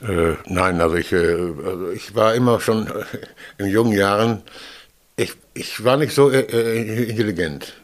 Äh, 0.00 0.34
nein, 0.46 0.80
also 0.80 0.96
ich, 0.96 1.12
äh, 1.12 1.16
also 1.16 1.90
ich 1.90 2.14
war 2.14 2.34
immer 2.34 2.60
schon 2.60 2.86
äh, 2.86 3.04
in 3.58 3.66
jungen 3.66 3.92
Jahren, 3.92 4.42
ich, 5.16 5.34
ich 5.54 5.82
war 5.84 5.96
nicht 5.96 6.14
so 6.14 6.30
äh, 6.30 6.40
äh, 6.40 7.10
intelligent, 7.10 7.74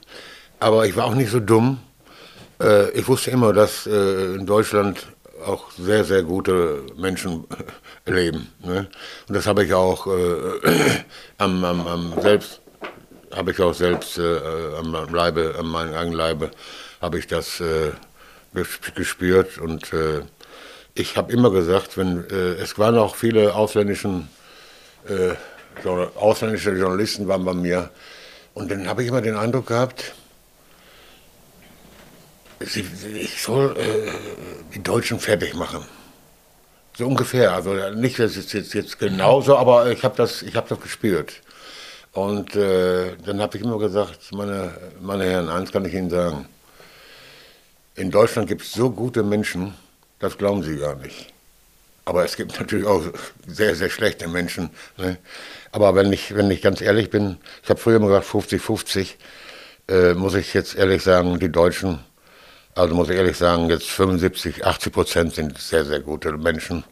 aber 0.61 0.87
ich 0.87 0.97
war 0.97 1.07
auch 1.07 1.15
nicht 1.15 1.31
so 1.31 1.41
dumm. 1.41 1.81
Äh, 2.61 2.91
ich 2.91 3.09
wusste 3.09 3.33
immer, 3.33 3.53
dass 3.53 3.87
in 3.87 4.47
Deutschland 4.47 5.07
auch 5.45 5.73
sehr, 5.73 6.05
sehr 6.05 6.23
gute 6.23 6.85
Menschen 6.97 7.45
leben. 8.07 8.49
Ne? 8.63 8.89
Und 9.29 9.35
das 9.35 9.47
habe 9.47 9.65
ich 9.65 9.75
auch 9.75 10.07
am, 11.39 11.65
am, 11.65 11.87
am 11.87 12.21
selbst 12.23 12.61
habe 13.35 13.51
ich 13.51 13.61
auch 13.61 13.75
selbst 13.75 14.19
äh, 14.19 14.39
am 14.79 14.93
Leibe, 15.13 15.55
an 15.59 15.67
meinem 15.67 15.95
eigenen 15.95 16.17
Leibe, 16.17 16.51
habe 17.01 17.19
ich 17.19 17.27
das 17.27 17.61
äh, 17.61 17.93
gespürt 18.95 19.59
und 19.59 19.93
äh, 19.93 20.23
ich 20.95 21.17
habe 21.17 21.33
immer 21.33 21.51
gesagt, 21.51 21.97
wenn 21.99 22.25
äh, 22.31 22.55
es 22.63 22.79
waren 22.79 22.97
auch 22.97 23.17
viele 23.17 23.55
ausländischen, 23.55 24.29
äh, 25.09 25.35
ausländische 26.17 26.71
Journalisten 26.71 27.27
waren 27.27 27.45
bei 27.45 27.55
mir 27.55 27.91
und 28.55 28.71
dann 28.71 28.87
habe 28.87 29.03
ich 29.03 29.09
immer 29.09 29.21
den 29.21 29.37
Eindruck 29.37 29.67
gehabt, 29.67 30.15
ich 32.61 33.43
soll 33.43 33.77
äh, 33.77 34.11
die 34.75 34.83
Deutschen 34.83 35.19
fertig 35.19 35.55
machen. 35.55 35.85
So 36.97 37.07
ungefähr. 37.07 37.53
Also 37.53 37.75
nicht, 37.91 38.19
dass 38.21 38.37
es 38.37 38.53
jetzt, 38.53 38.73
jetzt 38.73 38.99
genauso, 38.99 39.57
aber 39.57 39.91
ich 39.91 40.05
habe 40.05 40.17
das, 40.17 40.45
hab 40.55 40.69
das 40.69 40.81
gespürt. 40.81 41.43
Und 42.15 42.55
äh, 42.55 43.17
dann 43.27 43.41
habe 43.41 43.57
ich 43.57 43.65
immer 43.65 43.79
gesagt, 43.79 44.33
meine, 44.33 44.73
meine 45.01 45.25
Herren, 45.25 45.49
eins 45.49 45.73
kann 45.73 45.85
ich 45.85 45.95
Ihnen 45.95 46.11
sagen. 46.11 46.47
In 47.97 48.11
Deutschland 48.11 48.49
gibt 48.49 48.63
es 48.63 48.73
so 48.73 48.91
gute 48.91 49.25
Menschen, 49.25 49.75
das 50.21 50.39
glauben 50.39 50.63
Sie 50.63 50.79
gar 50.79 50.95
nicht. 50.95 51.33
Aber 52.05 52.25
es 52.25 52.37
gibt 52.37 52.59
natürlich 52.59 52.87
auch 52.87 53.03
sehr, 53.49 53.75
sehr 53.75 53.91
schlechte 53.91 54.29
Menschen. 54.29 54.71
Ne? 54.97 55.19
Aber 55.73 55.97
wenn 55.97 56.13
ich, 56.13 56.35
wenn 56.37 56.51
ich 56.53 56.63
ganz 56.63 56.81
ehrlich 56.81 57.11
bin, 57.11 57.39
ich 57.65 57.71
habe 57.71 57.81
früher 57.81 57.97
immer 57.97 58.07
gesagt 58.07 58.29
50-50, 58.29 59.15
äh, 59.89 60.15
muss 60.15 60.35
ich 60.35 60.55
jetzt 60.55 60.77
ehrlich 60.77 61.03
sagen, 61.03 61.41
die 61.41 61.51
Deutschen 61.51 61.99
also 62.77 62.95
muss 62.95 63.09
ich 63.09 63.17
ehrlich 63.17 63.37
sagen, 63.37 63.71
jetzt 63.71 63.89
75, 63.89 64.67
80 64.67 64.93
Prozent 64.93 65.35
sind 65.35 65.59
sehr, 65.59 65.85
sehr 65.85 66.01
gute 66.01 66.33
Menschen 66.33 66.83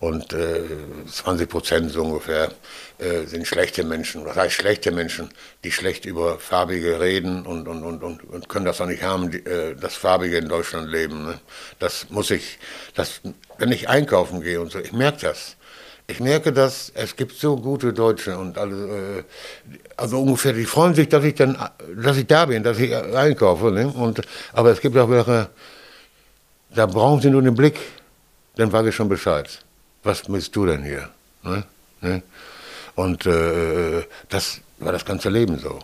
und 0.00 0.32
äh, 0.32 0.62
20 1.06 1.48
Prozent 1.48 1.90
so 1.90 2.02
ungefähr 2.02 2.50
äh, 2.98 3.26
sind 3.26 3.46
schlechte 3.46 3.84
Menschen. 3.84 4.24
Was 4.24 4.34
heißt 4.34 4.54
schlechte 4.54 4.90
Menschen? 4.90 5.28
Die 5.62 5.70
schlecht 5.70 6.06
über 6.06 6.38
Farbige 6.38 7.00
reden 7.00 7.46
und, 7.46 7.68
und, 7.68 7.84
und, 7.84 8.02
und, 8.02 8.24
und 8.24 8.48
können 8.48 8.64
das 8.64 8.80
auch 8.80 8.86
nicht 8.86 9.02
haben, 9.02 9.30
die, 9.30 9.44
äh, 9.44 9.76
das 9.76 9.94
Farbige 9.94 10.38
in 10.38 10.48
Deutschland 10.48 10.90
leben. 10.90 11.26
Ne? 11.26 11.38
Das 11.78 12.08
muss 12.08 12.30
ich, 12.30 12.58
das, 12.94 13.20
wenn 13.58 13.70
ich 13.70 13.88
einkaufen 13.90 14.40
gehe 14.40 14.60
und 14.60 14.72
so, 14.72 14.78
ich 14.78 14.92
merke 14.92 15.20
das 15.20 15.56
ich 16.10 16.18
merke, 16.18 16.52
dass 16.52 16.90
es 16.94 17.14
gibt 17.14 17.36
so 17.36 17.56
gute 17.56 17.92
Deutsche 17.92 18.36
und 18.36 18.58
alle, 18.58 19.18
äh, 19.18 19.24
also 19.96 20.20
ungefähr, 20.20 20.52
die 20.52 20.64
freuen 20.64 20.94
sich, 20.94 21.08
dass 21.08 21.22
ich 21.22 21.36
dann, 21.36 21.56
dass 21.96 22.16
ich 22.16 22.26
da 22.26 22.46
bin, 22.46 22.64
dass 22.64 22.80
ich 22.80 22.92
einkaufe. 22.94 23.70
Ne? 23.70 23.86
Und, 23.86 24.20
aber 24.52 24.70
es 24.72 24.80
gibt 24.80 24.96
auch 24.96 25.08
welche, 25.08 25.50
da 26.74 26.86
brauchen 26.86 27.20
sie 27.20 27.30
nur 27.30 27.42
den 27.42 27.54
Blick, 27.54 27.78
dann 28.56 28.72
weiß 28.72 28.86
ich 28.86 28.94
schon 28.94 29.08
Bescheid. 29.08 29.60
Was 30.02 30.28
willst 30.28 30.54
du 30.56 30.66
denn 30.66 30.82
hier? 30.82 31.10
Ne? 31.42 31.64
Ne? 32.00 32.22
Und 32.94 33.26
äh, 33.26 34.02
das 34.28 34.60
war 34.78 34.92
das 34.92 35.04
ganze 35.04 35.28
Leben 35.28 35.58
so. 35.58 35.78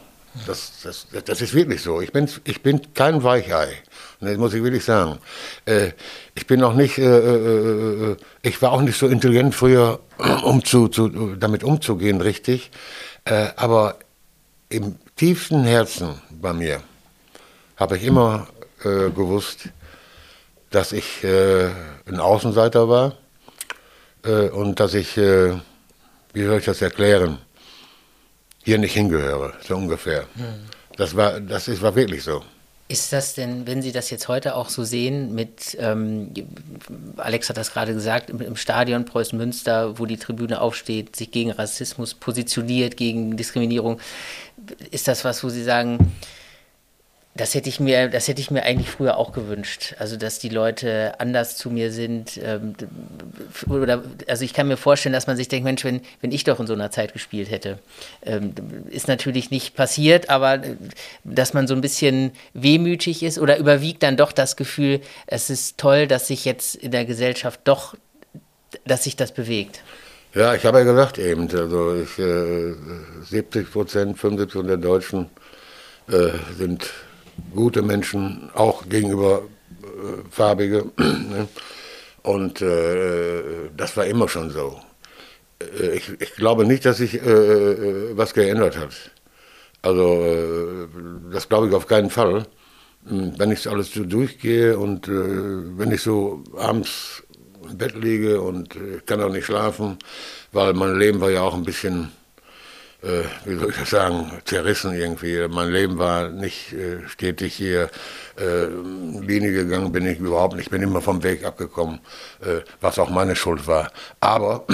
Das, 0.47 0.83
das, 0.83 1.07
das 1.25 1.41
ist 1.41 1.55
wirklich 1.55 1.83
so. 1.83 2.01
Ich 2.01 2.13
bin, 2.13 2.29
ich 2.45 2.63
bin 2.63 2.93
kein 2.93 3.23
Weichei. 3.23 3.69
Das 4.21 4.37
muss 4.37 4.53
ich 4.53 4.63
wirklich 4.63 4.85
sagen. 4.85 5.19
Äh, 5.65 5.93
ich 6.35 6.47
bin 6.47 6.63
auch 6.63 6.75
nicht, 6.75 6.99
äh, 6.99 7.05
äh, 7.05 8.13
äh, 8.13 8.17
ich 8.43 8.61
war 8.61 8.73
auch 8.73 8.83
nicht 8.83 8.99
so 8.99 9.07
intelligent 9.07 9.55
früher, 9.55 10.01
um 10.45 10.65
zu, 10.65 10.89
zu, 10.89 11.37
damit 11.37 11.65
umzugehen, 11.65 12.21
richtig. 12.21 12.71
Äh, 13.25 13.49
aber 13.57 13.97
im 14.69 14.97
tiefsten 15.17 15.65
Herzen 15.65 16.21
bei 16.31 16.53
mir 16.53 16.83
habe 17.77 17.97
ich 17.97 18.05
immer 18.05 18.49
gewusst, 18.83 19.71
dass 20.71 20.93
ich 20.93 21.25
ein 21.25 22.21
Außenseiter 22.21 22.89
war 22.89 23.17
und 24.27 24.81
dass 24.81 24.95
ich, 24.95 25.17
wie 25.17 26.45
soll 26.45 26.59
ich 26.59 26.65
das 26.65 26.83
erklären, 26.83 27.39
hier 28.65 28.79
nicht 28.79 28.95
hingehöre, 28.95 29.55
so 29.67 29.77
ungefähr. 29.77 30.23
Hm. 30.35 30.67
Das 30.97 31.15
war, 31.15 31.41
das 31.41 31.69
ist, 31.69 31.83
war 31.83 31.95
wirklich 31.95 32.25
so. 32.25 32.43
Ist 32.89 33.13
das 33.13 33.35
denn, 33.35 33.67
wenn 33.67 33.83
Sie 33.83 33.91
das 33.91 34.11
jetzt 34.11 34.29
heute 34.29 34.55
auch 34.55 34.69
so 34.69 34.85
sehen, 34.85 35.35
mit, 35.35 35.77
ähm, 35.81 36.33
Alex 37.17 37.49
hat 37.49 37.57
das 37.57 37.73
gerade 37.73 37.93
gesagt, 37.93 38.31
im, 38.31 38.41
im 38.41 38.55
Stadion 38.55 39.05
Preußen-Münster, 39.05 39.99
wo 39.99 40.07
die 40.07 40.17
Tribüne 40.17 40.61
aufsteht, 40.61 41.17
sich 41.17 41.33
gegen 41.33 41.51
Rassismus 41.51 42.15
positioniert, 42.15 42.97
gegen 42.97 43.37
Diskriminierung, 43.37 44.01
ist 44.93 45.09
das 45.09 45.25
was, 45.25 45.43
wo 45.43 45.49
Sie 45.49 45.65
sagen, 45.65 46.13
das 47.37 47.55
hätte 47.55 47.69
ich 47.69 47.81
mir, 47.81 48.09
das 48.09 48.29
hätte 48.29 48.41
ich 48.41 48.51
mir 48.51 48.63
eigentlich 48.63 48.89
früher 48.89 49.17
auch 49.17 49.33
gewünscht. 49.33 49.95
Also 49.99 50.17
dass 50.17 50.39
die 50.39 50.49
Leute 50.49 51.15
anders 51.19 51.57
zu 51.57 51.71
mir 51.71 51.93
sind. 51.93 52.41
Ähm, 52.43 52.75
oder 53.69 54.03
also 54.27 54.45
ich 54.45 54.55
kann 54.55 54.69
mir 54.69 54.77
vorstellen, 54.77 55.13
dass 55.13 55.27
man 55.27 55.37
sich 55.37 55.49
denkt, 55.49 55.65
Mensch, 55.65 55.85
wenn, 55.85 56.01
wenn 56.21 56.33
ich 56.33 56.45
doch 56.45 56.61
in 56.61 56.67
so 56.67 56.73
einer 56.73 56.91
Zeit 56.91 57.13
gespielt 57.13 57.51
hätte, 57.51 57.79
ähm, 58.25 58.55
ist 58.89 59.09
natürlich 59.09 59.51
nicht 59.51 59.75
passiert, 59.75 60.31
aber 60.31 60.55
äh, 60.55 60.77
dass 61.25 61.53
man 61.53 61.67
so 61.67 61.75
ein 61.75 61.81
bisschen 61.81 62.33
wehmütig 62.55 63.23
ist 63.23 63.39
oder 63.39 63.59
überwiegt 63.59 64.03
dann 64.03 64.17
doch 64.17 64.33
das 64.33 64.57
Gefühl, 64.57 65.01
es 65.27 65.51
ist 65.51 65.79
toll, 65.79 66.07
dass 66.07 66.29
sich 66.29 66.45
jetzt 66.45 66.75
in 66.75 66.91
der 66.91 67.05
Gesellschaft 67.05 67.61
doch, 67.65 67.95
dass 68.85 69.05
sich 69.05 69.17
das 69.17 69.33
bewegt. 69.33 69.83
Ja, 70.35 70.55
ich 70.55 70.67
habe 70.67 70.79
ja 70.79 70.85
gesagt 70.85 71.19
eben, 71.19 71.51
also 71.51 71.95
ich, 71.95 72.19
äh, 72.19 72.75
70 73.25 73.71
Prozent, 73.71 74.19
75 74.19 74.53
Prozent 74.53 74.71
der 74.71 74.77
Deutschen 74.77 75.31
äh, 76.09 76.31
sind 76.57 76.91
gute 77.55 77.83
Menschen, 77.83 78.51
auch 78.55 78.89
gegenüber 78.89 79.43
äh, 79.83 80.31
Farbige. 80.31 80.87
Ne? 80.97 81.49
Und 82.23 82.61
äh, 82.61 83.43
das 83.77 83.97
war 83.97 84.05
immer 84.07 84.29
schon 84.29 84.51
so. 84.51 84.81
Äh, 85.61 85.97
ich, 85.97 86.11
ich, 86.21 86.35
glaube 86.35 86.65
nicht, 86.65 86.85
dass 86.85 86.99
sich 86.99 87.15
äh, 87.15 87.19
äh, 87.19 88.17
was 88.17 88.35
geändert 88.35 88.77
hat. 88.77 88.95
Also 89.83 90.03
äh, 90.25 90.89
das 91.33 91.49
glaube 91.49 91.69
ich 91.69 91.75
auf 91.75 91.87
keinen 91.87 92.11
Fall. 92.11 92.47
Hm, 93.09 93.35
wenn 93.39 93.53
ich 93.53 93.69
alles 93.69 93.93
so 93.93 94.05
durchgehe 94.05 94.79
und 94.79 95.09
wenn 95.09 95.93
ich 95.93 96.03
so 96.03 96.43
abends 96.57 97.23
im 97.69 97.79
Bett 97.79 97.95
liege 97.95 98.41
und 98.41 98.77
kann 99.07 99.23
auch 99.23 99.33
nicht 99.33 99.47
schlafen, 99.47 99.99
weil 100.53 100.73
mein 100.75 100.99
Leben 100.99 101.21
war 101.21 101.31
ja 101.31 101.43
auch 101.43 101.55
ein 101.55 101.65
bisschen 101.65 102.11
äh, 103.03 103.23
wie 103.45 103.59
soll 103.59 103.71
ich 103.71 103.77
das 103.77 103.91
sagen, 103.91 104.31
zerrissen 104.45 104.95
irgendwie. 104.95 105.47
Mein 105.49 105.71
Leben 105.71 105.99
war 105.99 106.29
nicht 106.29 106.73
äh, 106.73 107.07
stetig 107.09 107.55
hier 107.55 107.91
äh, 108.39 108.67
Linie 109.21 109.53
gegangen, 109.53 109.93
bin 109.93 110.07
ich 110.07 110.19
überhaupt 110.19 110.55
nicht. 110.55 110.67
Ich 110.67 110.71
bin 110.71 110.83
immer 110.83 111.01
vom 111.01 111.23
Weg 111.23 111.45
abgekommen, 111.45 112.01
äh, 112.41 112.61
was 112.81 112.99
auch 112.99 113.11
meine 113.11 113.37
Schuld 113.37 113.67
war. 113.67 113.91
Aber 114.21 114.65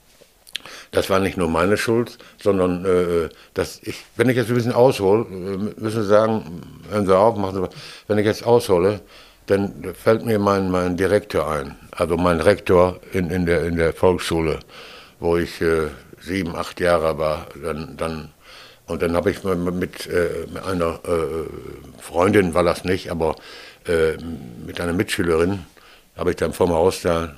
das 0.90 1.10
war 1.10 1.20
nicht 1.20 1.36
nur 1.36 1.48
meine 1.48 1.76
Schuld, 1.76 2.18
sondern 2.42 2.84
äh, 2.84 3.28
dass 3.54 3.80
ich, 3.82 4.04
wenn 4.16 4.28
ich 4.28 4.36
jetzt 4.36 4.48
ein 4.48 4.54
bisschen 4.56 4.72
aushole, 4.72 5.22
äh, 5.30 5.80
müssen 5.80 6.02
Sie 6.02 6.08
sagen, 6.08 6.62
hören 6.90 7.06
Sie 7.06 7.16
auf, 7.16 7.36
machen 7.36 7.62
Sie, 7.62 7.68
wenn 8.06 8.18
ich 8.18 8.26
jetzt 8.26 8.44
aushole, 8.44 9.00
dann 9.46 9.94
fällt 9.94 10.24
mir 10.24 10.38
mein, 10.38 10.70
mein 10.70 10.96
Direktor 10.96 11.48
ein, 11.50 11.76
also 11.90 12.16
mein 12.16 12.40
Rektor 12.40 13.00
in, 13.12 13.30
in, 13.30 13.46
der, 13.46 13.64
in 13.64 13.76
der 13.76 13.92
Volksschule, 13.92 14.60
wo 15.18 15.36
ich 15.36 15.60
äh, 15.60 15.88
sieben, 16.20 16.54
acht 16.54 16.80
Jahre 16.80 17.18
war, 17.18 17.48
dann, 17.62 17.96
dann 17.96 18.30
und 18.90 19.02
dann 19.02 19.14
habe 19.14 19.30
ich 19.30 19.44
mit, 19.44 19.74
mit, 19.74 20.06
äh, 20.08 20.46
einer 20.66 20.98
äh, 21.04 22.02
Freundin, 22.02 22.54
war 22.54 22.64
das 22.64 22.82
nicht, 22.82 23.08
aber 23.08 23.36
äh, 23.86 24.16
mit 24.66 24.80
einer 24.80 24.92
Mitschülerin, 24.92 25.64
habe 26.16 26.30
ich 26.30 26.36
dann 26.36 26.52
vorm 26.52 26.72
Haus 26.72 27.02
da, 27.02 27.36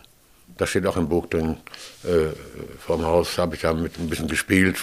da 0.56 0.66
steht 0.66 0.86
auch 0.86 0.96
im 0.96 1.08
Buch 1.08 1.26
drin, 1.26 1.58
vorm 2.78 3.04
Haus 3.04 3.38
habe 3.38 3.54
ich 3.54 3.60
da 3.62 3.72
mit 3.74 3.98
ein 3.98 4.08
bisschen 4.08 4.28
gespielt, 4.28 4.76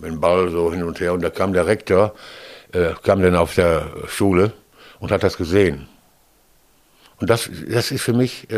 mit 0.00 0.10
dem 0.10 0.20
Ball 0.20 0.50
so 0.50 0.72
hin 0.72 0.82
und 0.82 0.98
her 1.00 1.12
und 1.12 1.22
da 1.22 1.30
kam 1.30 1.52
der 1.52 1.66
Rektor 1.66 2.14
kam 3.02 3.22
dann 3.22 3.36
auf 3.36 3.54
der 3.54 3.92
Schule 4.08 4.52
und 4.98 5.10
hat 5.10 5.22
das 5.22 5.36
gesehen. 5.36 5.86
Und 7.18 7.30
das, 7.30 7.48
das 7.68 7.90
ist 7.90 8.02
für 8.02 8.12
mich, 8.12 8.48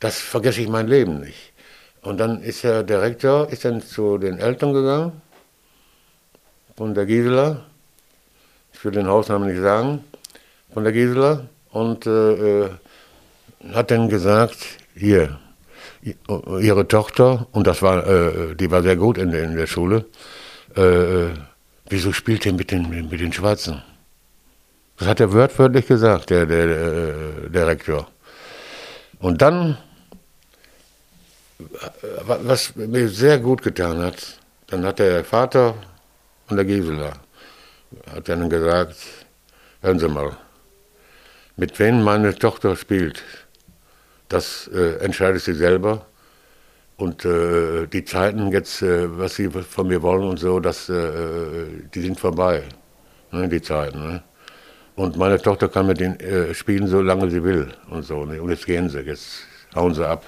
das 0.00 0.18
vergesse 0.20 0.60
ich 0.60 0.68
mein 0.68 0.86
Leben 0.86 1.20
nicht. 1.20 1.53
Und 2.04 2.20
dann 2.20 2.42
ist 2.42 2.62
der 2.62 2.82
Direktor 2.82 3.48
ist 3.50 3.64
dann 3.64 3.80
zu 3.80 4.18
den 4.18 4.38
Eltern 4.38 4.74
gegangen 4.74 5.22
von 6.76 6.94
der 6.94 7.06
Gisela. 7.06 7.62
Ich 8.72 8.84
will 8.84 8.92
den 8.92 9.06
Hausnamen 9.06 9.48
nicht 9.48 9.62
sagen, 9.62 10.04
von 10.72 10.84
der 10.84 10.92
Gisela. 10.92 11.46
Und 11.70 12.06
äh, 12.06 12.64
äh 12.64 12.70
hat 13.72 13.90
dann 13.90 14.10
gesagt, 14.10 14.58
hier, 14.94 15.38
ihre 16.60 16.86
Tochter, 16.86 17.46
und 17.52 17.66
das 17.66 17.80
war, 17.80 18.06
äh, 18.06 18.54
die 18.54 18.70
war 18.70 18.82
sehr 18.82 18.96
gut 18.96 19.16
in, 19.16 19.32
in 19.32 19.56
der 19.56 19.66
Schule, 19.66 20.04
äh, 20.76 21.30
wieso 21.88 22.12
spielt 22.12 22.44
ihr 22.44 22.52
mit 22.52 22.70
den, 22.70 23.08
mit 23.08 23.20
den 23.20 23.32
Schwarzen? 23.32 23.82
Das 24.98 25.08
hat 25.08 25.20
er 25.20 25.32
wörtwörtlich 25.32 25.86
gesagt, 25.86 26.28
der, 26.28 26.44
der, 26.44 26.66
der, 26.66 27.14
der 27.48 27.66
Rektor. 27.66 28.06
Und 29.18 29.40
dann, 29.40 29.78
was 32.26 32.74
mir 32.76 33.08
sehr 33.08 33.38
gut 33.38 33.62
getan 33.62 33.98
hat, 33.98 34.38
dann 34.66 34.84
hat 34.84 34.98
der 34.98 35.24
Vater 35.24 35.74
von 36.46 36.56
der 36.56 36.66
Gisela, 36.66 37.12
hat 38.12 38.28
dann 38.28 38.48
gesagt, 38.50 38.96
hören 39.80 39.98
Sie 39.98 40.08
mal, 40.08 40.36
mit 41.56 41.78
wem 41.78 42.02
meine 42.02 42.34
Tochter 42.34 42.76
spielt, 42.76 43.22
das 44.28 44.68
äh, 44.74 44.96
entscheidet 44.98 45.42
sie 45.42 45.54
selber. 45.54 46.06
Und 46.96 47.24
äh, 47.24 47.86
die 47.86 48.04
Zeiten 48.04 48.52
jetzt, 48.52 48.82
äh, 48.82 49.18
was 49.18 49.34
sie 49.34 49.50
von 49.50 49.88
mir 49.88 50.02
wollen 50.02 50.28
und 50.28 50.38
so, 50.38 50.60
das, 50.60 50.88
äh, 50.88 51.66
die 51.92 52.00
sind 52.00 52.18
vorbei, 52.18 52.62
ne, 53.32 53.48
die 53.48 53.60
Zeiten. 53.60 53.98
Ne? 53.98 54.22
Und 54.94 55.16
meine 55.16 55.40
Tochter 55.40 55.68
kann 55.68 55.86
mit 55.86 55.98
denen 55.98 56.18
äh, 56.20 56.54
spielen, 56.54 56.86
solange 56.86 57.30
sie 57.30 57.42
will 57.42 57.72
und 57.90 58.04
so. 58.04 58.24
Ne? 58.24 58.40
Und 58.40 58.50
jetzt 58.50 58.66
gehen 58.66 58.88
sie, 58.88 59.00
jetzt 59.00 59.40
hauen 59.74 59.92
sie 59.92 60.06
ab. 60.06 60.24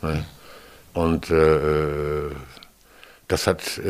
Ne? 0.00 0.24
Und 0.96 1.30
äh, 1.30 2.30
das 3.28 3.46
hat 3.46 3.80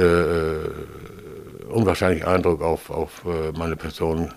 unwahrscheinlich 1.69 2.27
Eindruck 2.27 2.63
auf, 2.63 2.91
auf 2.91 3.25
meine 3.57 3.77
Person 3.77 4.33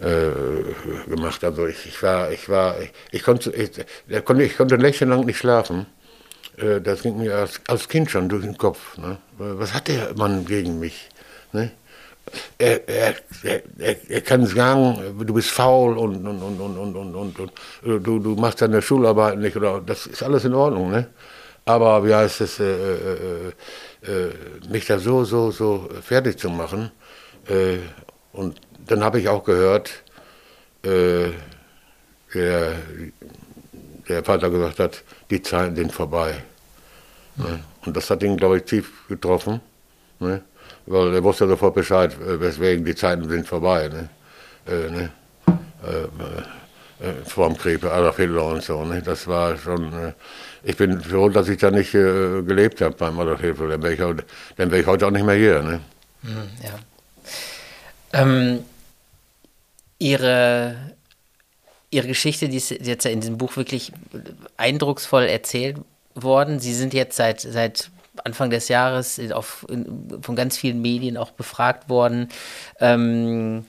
äh, 0.00 1.10
gemacht. 1.10 1.44
Also 1.44 1.66
ich, 1.66 1.86
ich, 1.86 2.02
war, 2.02 2.30
ich 2.32 2.48
war, 2.48 2.80
ich, 2.80 2.90
ich 3.10 3.22
konnte, 3.22 3.50
ich, 3.50 3.70
ich, 4.08 4.24
konnte, 4.24 4.44
ich 4.44 4.56
konnte 4.56 4.78
nächtelang 4.78 5.26
nicht 5.26 5.36
schlafen. 5.36 5.86
Äh, 6.56 6.80
das 6.80 7.02
ging 7.02 7.18
mir 7.18 7.34
als, 7.36 7.60
als 7.68 7.88
Kind 7.88 8.10
schon 8.10 8.28
durch 8.28 8.42
den 8.42 8.56
Kopf. 8.56 8.96
Ne? 8.96 9.18
Was 9.36 9.74
hat 9.74 9.88
der 9.88 10.14
Mann 10.16 10.46
gegen 10.46 10.78
mich? 10.78 11.08
Ne? 11.52 11.70
Er, 12.58 12.88
er, 12.88 13.14
er, 13.42 13.96
er, 14.08 14.20
kann 14.20 14.46
sagen, 14.46 15.18
du 15.26 15.34
bist 15.34 15.50
faul 15.50 15.98
und, 15.98 16.26
und, 16.26 16.42
und, 16.42 16.60
und, 16.60 16.78
und, 16.78 16.96
und, 16.96 17.14
und, 17.14 17.40
und 17.40 18.06
du, 18.06 18.18
du 18.18 18.36
machst 18.36 18.62
deine 18.62 18.80
Schularbeit 18.80 19.38
nicht 19.38 19.56
oder 19.56 19.82
das 19.84 20.06
ist 20.06 20.22
alles 20.22 20.44
in 20.44 20.54
Ordnung, 20.54 20.92
ne? 20.92 21.08
Aber 21.64 22.04
wie 22.04 22.14
heißt 22.14 22.40
es, 22.40 22.58
äh, 22.58 22.64
äh, 22.64 23.52
äh, 24.06 24.32
mich 24.68 24.86
da 24.86 24.98
so, 24.98 25.24
so, 25.24 25.50
so 25.50 25.88
fertig 26.02 26.38
zu 26.38 26.48
machen 26.50 26.90
äh, 27.48 27.78
und 28.32 28.60
dann 28.86 29.04
habe 29.04 29.20
ich 29.20 29.28
auch 29.28 29.44
gehört, 29.44 30.02
äh, 30.82 31.30
der, 32.34 32.76
der 34.08 34.24
Vater 34.24 34.50
gesagt 34.50 34.78
hat, 34.78 35.02
die 35.30 35.42
Zeiten 35.42 35.76
sind 35.76 35.92
vorbei. 35.92 36.42
Ne? 37.36 37.60
Und 37.84 37.96
das 37.96 38.10
hat 38.10 38.22
ihn, 38.22 38.36
glaube 38.36 38.58
ich, 38.58 38.64
tief 38.64 39.06
getroffen. 39.08 39.60
Ne? 40.18 40.42
Weil 40.86 41.14
er 41.14 41.24
wusste 41.24 41.48
sofort 41.48 41.74
Bescheid, 41.74 42.16
weswegen 42.18 42.84
die 42.84 42.94
Zeiten 42.94 43.28
sind 43.28 43.46
vorbei. 43.46 43.88
Ne? 43.88 44.08
Äh, 44.66 44.90
ne? 44.90 45.10
Äh, 45.82 47.04
äh, 47.04 47.24
Formkrebs, 47.24 47.84
Adolf 47.84 48.16
Hitler 48.16 48.44
und 48.44 48.62
so. 48.62 48.84
Ne? 48.84 49.02
Das 49.02 49.26
war 49.26 49.56
schon. 49.56 50.14
Ich 50.62 50.76
bin 50.76 51.00
froh, 51.00 51.28
dass 51.28 51.48
ich 51.48 51.58
da 51.58 51.70
nicht 51.70 51.94
äh, 51.94 52.42
gelebt 52.42 52.80
habe 52.80 52.94
beim 52.94 53.18
Adolf 53.18 53.40
Hitler. 53.40 53.68
Dann 53.68 53.82
wäre 53.82 53.94
ich, 53.94 54.00
wär 54.56 54.72
ich, 54.72 54.86
heute 54.86 55.06
auch 55.06 55.10
nicht 55.10 55.24
mehr 55.24 55.36
hier. 55.36 55.62
Ne? 55.62 55.80
Hm, 56.22 56.50
ja. 56.62 56.78
Ähm, 58.12 58.64
ihre, 59.98 60.76
ihre 61.90 62.08
Geschichte, 62.08 62.48
die 62.48 62.56
ist 62.56 62.70
jetzt 62.70 63.06
in 63.06 63.20
diesem 63.20 63.38
Buch 63.38 63.56
wirklich 63.56 63.92
eindrucksvoll 64.56 65.24
erzählt 65.24 65.78
worden. 66.14 66.60
Sie 66.60 66.74
sind 66.74 66.92
jetzt 66.92 67.16
seit, 67.16 67.40
seit 67.40 67.90
Anfang 68.24 68.50
des 68.50 68.68
Jahres 68.68 69.20
auf, 69.32 69.66
von 70.20 70.36
ganz 70.36 70.56
vielen 70.56 70.82
Medien 70.82 71.16
auch 71.16 71.30
befragt 71.30 71.88
worden. 71.88 72.28
Ähm, 72.80 73.64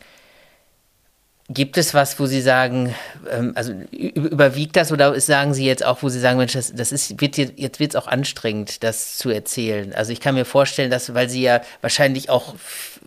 Gibt 1.54 1.78
es 1.78 1.93
was, 1.93 2.20
wo 2.20 2.28
Sie 2.28 2.41
sagen, 2.41 2.95
ähm, 3.30 3.52
also 3.56 3.74
überwiegt 3.91 4.76
das 4.76 4.91
oder 4.91 5.20
sagen 5.20 5.54
Sie 5.54 5.66
jetzt 5.66 5.86
auch, 5.86 6.02
wo 6.02 6.10
Sie 6.10 6.20
sagen, 6.20 6.38
Mensch, 6.38 6.54
das, 6.54 6.74
das 6.74 6.91
ist, 6.91 7.20
wird 7.20 7.38
jetzt, 7.38 7.54
jetzt 7.58 7.80
wird 7.80 7.91
es 7.91 7.95
auch 7.95 8.08
anstrengend, 8.08 8.84
das 8.84 9.18
zu 9.18 9.30
erzählen? 9.30 9.93
Also 9.93 10.14
ich 10.14 10.22
kann 10.22 10.36
mir 10.36 10.45
vorstellen, 10.45 10.89
dass, 10.89 11.14
weil 11.14 11.30
Sie 11.30 11.41
ja 11.41 11.62
wahrscheinlich 11.82 12.30
auch 12.30 12.56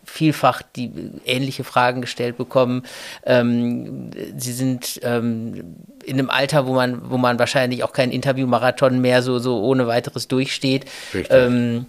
vielfach 0.03 0.61
die 0.75 0.91
ähnliche 1.25 1.63
Fragen 1.63 2.01
gestellt 2.01 2.37
bekommen, 2.37 2.83
ähm, 3.25 4.11
Sie 4.37 4.53
sind 4.53 4.99
ähm, 5.03 5.75
in 6.05 6.19
einem 6.19 6.29
Alter, 6.29 6.67
wo 6.67 6.73
man, 6.73 7.09
wo 7.09 7.17
man 7.17 7.39
wahrscheinlich 7.39 7.83
auch 7.83 7.93
keinen 7.93 8.11
Interviewmarathon 8.11 8.99
mehr 8.99 9.23
so, 9.23 9.39
so 9.39 9.61
ohne 9.63 9.87
weiteres 9.87 10.27
durchsteht. 10.27 10.85
Ähm, 11.29 11.87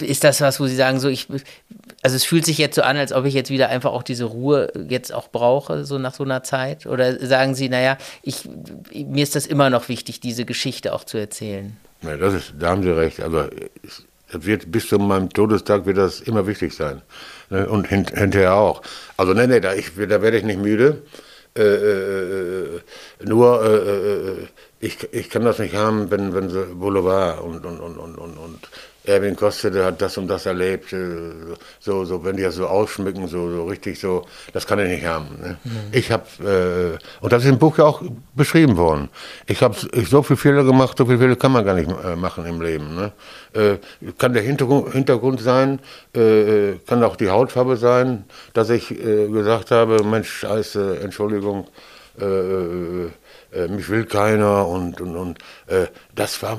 ist 0.00 0.24
das 0.24 0.40
was, 0.40 0.58
wo 0.58 0.66
Sie 0.66 0.74
sagen, 0.74 0.98
so 0.98 1.08
ich, 1.08 1.28
also 2.04 2.16
es 2.16 2.24
fühlt 2.24 2.44
sich 2.44 2.58
jetzt 2.58 2.76
so 2.76 2.82
an, 2.82 2.98
als 2.98 3.14
ob 3.14 3.24
ich 3.24 3.32
jetzt 3.32 3.48
wieder 3.48 3.70
einfach 3.70 3.90
auch 3.90 4.02
diese 4.02 4.24
Ruhe 4.24 4.70
jetzt 4.90 5.10
auch 5.10 5.28
brauche, 5.28 5.86
so 5.86 5.96
nach 5.96 6.12
so 6.12 6.22
einer 6.22 6.42
Zeit? 6.42 6.84
Oder 6.84 7.18
sagen 7.26 7.54
Sie, 7.54 7.70
naja, 7.70 7.96
ich, 8.22 8.46
mir 8.92 9.22
ist 9.22 9.34
das 9.34 9.46
immer 9.46 9.70
noch 9.70 9.88
wichtig, 9.88 10.20
diese 10.20 10.44
Geschichte 10.44 10.92
auch 10.92 11.04
zu 11.04 11.16
erzählen? 11.16 11.78
Ja, 12.02 12.18
das 12.18 12.34
ist, 12.34 12.54
da 12.58 12.68
haben 12.68 12.82
Sie 12.82 12.94
recht. 12.94 13.20
Also 13.20 13.48
es 13.82 14.04
wird 14.32 14.70
bis 14.70 14.86
zu 14.86 14.98
meinem 14.98 15.30
Todestag 15.30 15.86
wird 15.86 15.96
das 15.96 16.20
immer 16.20 16.46
wichtig 16.46 16.74
sein. 16.74 17.00
Ne, 17.48 17.66
und 17.66 17.88
hint, 17.88 18.10
hinterher 18.10 18.52
auch. 18.52 18.82
Also 19.16 19.32
nee, 19.32 19.46
nee, 19.46 19.60
da, 19.60 19.72
ich, 19.72 19.92
da 19.96 20.20
werde 20.20 20.36
ich 20.36 20.44
nicht 20.44 20.60
müde. 20.60 21.04
Äh, 21.56 21.62
äh, 21.62 22.76
äh 22.76 22.80
nur 23.24 23.64
äh, 23.64 23.76
äh, 23.76 24.28
äh, 24.42 24.46
ich, 24.80 25.08
ich 25.10 25.30
kann 25.30 25.46
das 25.46 25.58
nicht 25.58 25.74
haben, 25.74 26.10
wenn, 26.10 26.34
wenn 26.34 26.50
sie 26.50 26.66
Boulevard 26.66 27.40
und, 27.40 27.64
und, 27.64 27.80
und, 27.80 27.96
und, 27.96 28.18
und 28.18 28.68
Erwin 29.04 29.36
Koste, 29.36 29.70
der 29.70 29.84
hat 29.86 30.00
das 30.00 30.16
und 30.16 30.28
das 30.28 30.46
erlebt, 30.46 30.92
äh, 30.92 30.96
so, 31.78 32.04
so, 32.04 32.24
wenn 32.24 32.36
die 32.36 32.42
das 32.42 32.54
so 32.54 32.66
ausschmücken, 32.66 33.28
so, 33.28 33.50
so 33.50 33.64
richtig 33.66 34.00
so, 34.00 34.24
das 34.52 34.66
kann 34.66 34.78
er 34.78 34.88
nicht 34.88 35.04
haben. 35.04 35.28
Ne? 35.40 35.58
Mhm. 35.62 35.70
Ich 35.92 36.10
habe, 36.10 36.98
äh, 36.98 37.22
und 37.22 37.32
das 37.32 37.44
ist 37.44 37.50
im 37.50 37.58
Buch 37.58 37.76
ja 37.76 37.84
auch 37.84 38.02
beschrieben 38.34 38.76
worden, 38.78 39.10
ich 39.46 39.62
habe 39.62 39.76
so 40.08 40.22
viele 40.22 40.36
Fehler 40.38 40.64
gemacht, 40.64 40.96
so 40.96 41.04
viele 41.04 41.18
Fehler 41.18 41.36
kann 41.36 41.52
man 41.52 41.64
gar 41.64 41.74
nicht 41.74 41.90
äh, 41.90 42.16
machen 42.16 42.46
im 42.46 42.62
Leben. 42.62 42.94
Ne? 42.94 43.12
Äh, 43.52 43.76
kann 44.16 44.32
der 44.32 44.42
Hintergrund, 44.42 44.92
Hintergrund 44.92 45.40
sein, 45.40 45.80
äh, 46.14 46.70
äh, 46.70 46.78
kann 46.86 47.04
auch 47.04 47.16
die 47.16 47.28
Hautfarbe 47.28 47.76
sein, 47.76 48.24
dass 48.54 48.70
ich 48.70 48.88
gesagt 48.88 49.70
habe, 49.70 50.02
Mensch, 50.02 50.30
scheiße, 50.30 51.00
Entschuldigung, 51.00 51.66
mich 52.16 53.88
will 53.88 54.04
keiner 54.06 54.66
und, 54.68 55.00
und, 55.00 55.16
und 55.16 55.38
das 56.14 56.42
war 56.42 56.58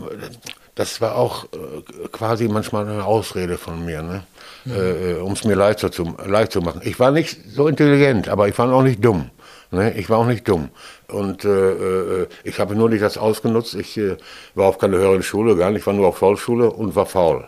das 0.76 1.00
war 1.00 1.16
auch 1.16 1.46
äh, 1.46 2.08
quasi 2.12 2.48
manchmal 2.50 2.88
eine 2.88 3.06
Ausrede 3.06 3.58
von 3.58 3.84
mir, 3.84 4.02
ne? 4.02 4.24
Mhm. 4.66 4.74
Äh, 4.74 5.14
um 5.22 5.32
es 5.32 5.46
mir 5.46 5.56
leicht 5.56 5.80
zu, 5.80 6.16
leicht 6.26 6.52
zu 6.52 6.62
machen. 6.62 6.82
Ich 6.84 7.00
war 7.00 7.12
nicht 7.12 7.38
so 7.50 7.68
intelligent, 7.68 8.28
aber 8.28 8.48
ich 8.50 8.58
war 8.60 8.72
auch 8.74 8.84
nicht 8.84 9.04
dumm. 9.04 9.32
Ne? 9.72 9.94
Ich 9.94 10.10
war 10.10 10.20
auch 10.20 10.26
nicht 10.26 10.48
dumm. 10.48 10.70
Und 11.08 11.46
äh, 11.46 11.72
äh 11.72 12.28
ich 12.44 12.60
habe 12.60 12.76
nur 12.76 12.90
nicht 12.90 13.02
das 13.02 13.18
ausgenutzt. 13.18 13.76
Ich 13.76 13.98
äh, 13.98 14.18
war 14.54 14.68
auf 14.68 14.78
keine 14.78 14.98
höheren 14.98 15.24
Schule, 15.24 15.56
gar 15.56 15.72
nicht. 15.72 15.82
Ich 15.82 15.88
war 15.88 15.94
nur 15.94 16.08
auf 16.08 16.18
Volksschule 16.18 16.70
und 16.70 16.96
war 16.96 17.06
faul. 17.06 17.48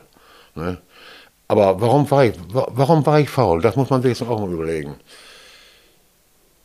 Ne? 0.56 0.78
Aber 1.50 1.80
warum 1.82 2.10
war, 2.10 2.26
ich, 2.26 2.34
warum 2.52 3.06
war 3.06 3.20
ich 3.20 3.30
faul? 3.30 3.62
Das 3.62 3.76
muss 3.76 3.90
man 3.90 4.02
sich 4.02 4.18
jetzt 4.18 4.28
auch 4.28 4.40
mal 4.40 4.52
überlegen. 4.52 4.96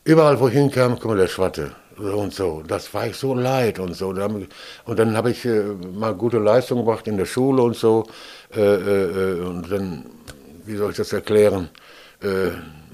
Überall, 0.04 0.38
wo 0.38 0.48
ich 0.48 0.54
hinkam, 0.54 0.98
guck 0.98 1.10
mal, 1.10 1.16
der 1.16 1.28
Schwatte 1.28 1.72
und 1.98 2.32
so. 2.32 2.62
Das 2.66 2.92
war 2.94 3.06
ich 3.06 3.16
so 3.16 3.34
leid 3.34 3.78
und 3.78 3.94
so. 3.94 4.08
Und 4.08 4.98
dann 4.98 5.16
habe 5.16 5.30
ich 5.30 5.44
äh, 5.44 5.62
mal 5.94 6.14
gute 6.14 6.38
Leistung 6.38 6.78
gebracht 6.78 7.06
in 7.08 7.16
der 7.16 7.26
Schule 7.26 7.62
und 7.62 7.76
so. 7.76 8.06
Äh, 8.54 8.60
äh, 8.60 9.40
und 9.40 9.70
dann, 9.70 10.06
wie 10.64 10.76
soll 10.76 10.90
ich 10.90 10.96
das 10.96 11.12
erklären? 11.12 11.68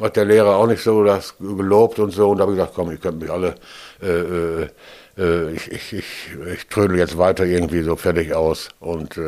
Hat 0.01 0.17
der 0.17 0.25
Lehrer 0.25 0.57
auch 0.57 0.67
nicht 0.67 0.83
so 0.83 1.05
das 1.05 1.35
gelobt 1.39 1.99
und 1.99 2.13
so. 2.13 2.31
Und 2.31 2.39
da 2.39 2.43
habe 2.43 2.53
ich 2.53 2.59
gesagt, 2.59 2.75
komm, 2.75 2.91
ich 2.93 3.01
könnt 3.01 3.21
mich 3.21 3.31
alle, 3.31 3.57
ich, 5.53 5.71
ich, 5.71 5.93
ich, 5.93 6.05
ich 6.51 6.67
trödel 6.69 6.97
jetzt 6.97 7.19
weiter 7.19 7.45
irgendwie 7.45 7.83
so 7.83 7.95
fertig 7.95 8.33
aus. 8.33 8.71
Und 8.81 9.21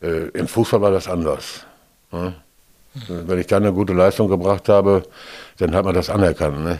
im 0.00 0.48
Fußball 0.48 0.80
war 0.80 0.90
das 0.90 1.06
anders. 1.06 1.66
Ne? 2.10 2.34
Wenn 3.08 3.38
ich 3.38 3.46
da 3.46 3.58
eine 3.58 3.74
gute 3.74 3.92
Leistung 3.92 4.28
gebracht 4.28 4.70
habe, 4.70 5.02
dann 5.58 5.74
hat 5.74 5.84
man 5.84 5.94
das 5.94 6.08
anerkannt. 6.08 6.64
Ne? 6.64 6.78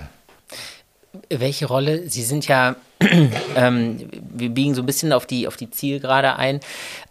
Welche 1.28 1.66
Rolle, 1.66 2.08
Sie 2.08 2.22
sind 2.22 2.46
ja, 2.46 2.76
ähm, 3.56 4.08
wir 4.12 4.50
biegen 4.50 4.74
so 4.74 4.82
ein 4.82 4.86
bisschen 4.86 5.12
auf 5.12 5.26
die, 5.26 5.48
auf 5.48 5.56
die 5.56 5.70
Zielgerade 5.70 6.36
ein. 6.36 6.60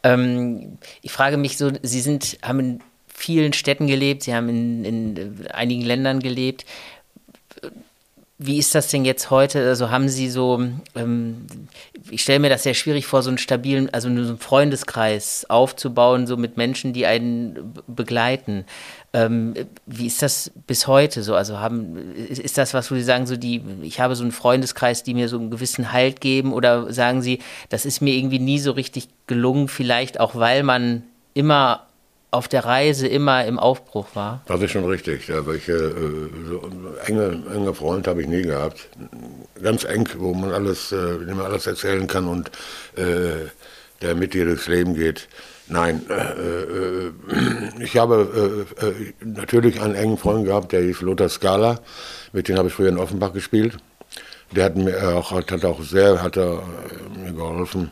Ähm, 0.04 0.78
ich 1.02 1.12
frage 1.12 1.38
mich 1.38 1.58
so, 1.58 1.72
Sie 1.82 2.02
sind, 2.02 2.38
haben 2.42 2.80
vielen 3.08 3.54
Städten 3.54 3.88
gelebt, 3.88 4.24
Sie 4.24 4.34
haben 4.34 4.50
in, 4.50 4.86
in 4.86 5.48
einigen 5.52 5.82
Ländern 5.82 6.20
gelebt. 6.20 6.66
Wie 8.42 8.58
ist 8.58 8.74
das 8.74 8.88
denn 8.88 9.04
jetzt 9.04 9.32
heute? 9.32 9.68
Also 9.68 9.90
haben 9.90 10.08
Sie 10.08 10.30
so, 10.30 10.64
ähm, 10.96 11.46
ich 12.10 12.22
stelle 12.22 12.40
mir 12.40 12.50
das 12.50 12.64
sehr 12.64 12.74
schwierig 12.74 13.06
vor, 13.06 13.22
so 13.22 13.30
einen 13.30 13.38
stabilen, 13.38 13.94
also 13.94 14.08
so 14.08 14.16
einen 14.16 14.38
Freundeskreis 14.38 15.46
aufzubauen, 15.50 16.26
so 16.26 16.38
mit 16.38 16.56
Menschen, 16.56 16.94
die 16.94 17.06
einen 17.06 17.74
begleiten. 17.88 18.64
Ähm, 19.12 19.56
wie 19.88 20.06
ist 20.06 20.22
das 20.22 20.52
bis 20.68 20.86
heute 20.86 21.24
so? 21.24 21.34
Also 21.34 21.60
haben, 21.60 22.16
ist 22.16 22.58
das 22.58 22.74
was, 22.74 22.92
wo 22.92 22.96
Sie 22.96 23.04
sagen, 23.04 23.26
so 23.26 23.38
die, 23.38 23.62
ich 23.82 24.00
habe 24.00 24.16
so 24.16 24.24
einen 24.24 24.32
Freundeskreis, 24.32 25.04
die 25.04 25.16
mir 25.16 25.28
so 25.30 25.38
einen 25.38 25.50
gewissen 25.50 25.92
Halt 25.92 26.22
geben? 26.22 26.54
Oder 26.54 26.94
sagen 26.94 27.22
Sie, 27.22 27.40
das 27.70 27.86
ist 27.86 28.02
mir 28.02 28.14
irgendwie 28.14 28.40
nie 28.40 28.60
so 28.60 28.72
richtig 28.72 29.08
gelungen, 29.26 29.68
vielleicht 29.68 30.20
auch 30.20 30.36
weil 30.36 30.64
man 30.64 31.04
immer 31.34 31.88
auf 32.32 32.48
der 32.48 32.66
Reise 32.66 33.08
immer 33.08 33.46
im 33.46 33.58
Aufbruch 33.58 34.08
war? 34.14 34.44
Das 34.46 34.62
ist 34.62 34.72
schon 34.72 34.86
richtig. 34.86 35.32
Aber 35.32 35.56
ich, 35.56 35.68
äh, 35.68 35.78
so 36.48 36.70
enge, 37.06 37.44
enge 37.54 37.74
Freund 37.74 38.08
habe 38.08 38.22
ich 38.22 38.28
nie 38.28 38.44
gehabt. 38.44 38.90
Ganz 39.62 39.84
eng, 39.84 40.08
wo 40.18 40.34
man 40.34 40.52
alles, 40.52 40.92
äh, 40.92 41.18
dem 41.26 41.38
man 41.38 41.48
alles 41.48 41.66
erzählen 41.66 42.06
kann 42.06 42.28
und 42.28 42.52
äh, 42.96 43.48
der 44.02 44.16
mit 44.16 44.34
dir 44.34 44.46
durchs 44.46 44.68
Leben 44.68 44.94
geht. 44.94 45.28
Nein, 45.70 46.02
äh, 46.10 46.14
äh, 46.14 47.12
ich 47.80 47.96
habe 47.96 48.66
äh, 48.82 48.86
äh, 48.86 49.14
natürlich 49.24 49.80
einen 49.80 49.94
engen 49.94 50.18
Freund 50.18 50.46
gehabt, 50.46 50.72
der 50.72 50.82
hieß 50.82 51.02
Lothar 51.02 51.30
Scala. 51.30 51.80
Mit 52.34 52.48
dem 52.48 52.58
habe 52.58 52.70
ich 52.70 52.74
früher 52.74 52.90
in 52.90 52.98
Offenbach 52.98 53.34
gespielt. 53.34 53.78
Der 54.52 54.66
hat 54.66 54.76
mir 54.76 55.16
auch, 55.16 55.32
hat 55.32 55.64
auch 55.64 55.84
sehr, 55.84 56.24
hat 56.24 56.38
er 56.38 56.64
mir 57.16 57.34
geholfen, 57.34 57.92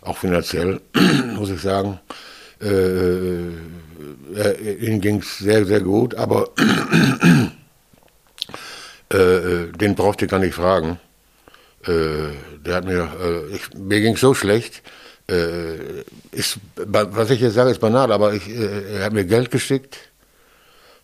auch 0.00 0.16
finanziell, 0.16 0.80
muss 1.36 1.50
ich 1.50 1.60
sagen. 1.60 2.00
Äh, 2.62 3.48
äh, 4.34 4.74
ihnen 4.80 5.02
ging 5.02 5.18
es 5.18 5.38
sehr, 5.38 5.66
sehr 5.66 5.80
gut, 5.80 6.14
aber 6.14 6.48
äh, 9.10 9.70
den 9.72 9.94
brauchte 9.94 10.24
ich 10.24 10.30
gar 10.30 10.40
nicht 10.40 10.54
fragen. 10.54 10.98
Äh, 11.84 12.32
der 12.64 12.76
hat 12.76 12.86
mir, 12.86 13.10
äh, 13.22 13.54
ich, 13.54 13.74
mir 13.74 14.00
ging 14.00 14.14
es 14.14 14.20
so 14.20 14.32
schlecht, 14.32 14.82
äh, 15.30 16.04
ist, 16.32 16.58
was 16.76 17.30
ich 17.30 17.40
jetzt 17.40 17.54
sage, 17.54 17.70
ist 17.70 17.80
banal, 17.80 18.12
aber 18.12 18.34
ich, 18.34 18.48
er 18.48 19.04
hat 19.04 19.12
mir 19.12 19.24
Geld 19.24 19.50
geschickt 19.50 19.98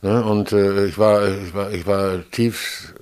ne, 0.03 0.25
und 0.25 0.53
ich, 0.53 0.99
war, 0.99 1.29
ich, 1.29 1.55
war, 1.55 1.71
ich 1.73 1.87
war 1.87 2.21
tief 2.31 2.95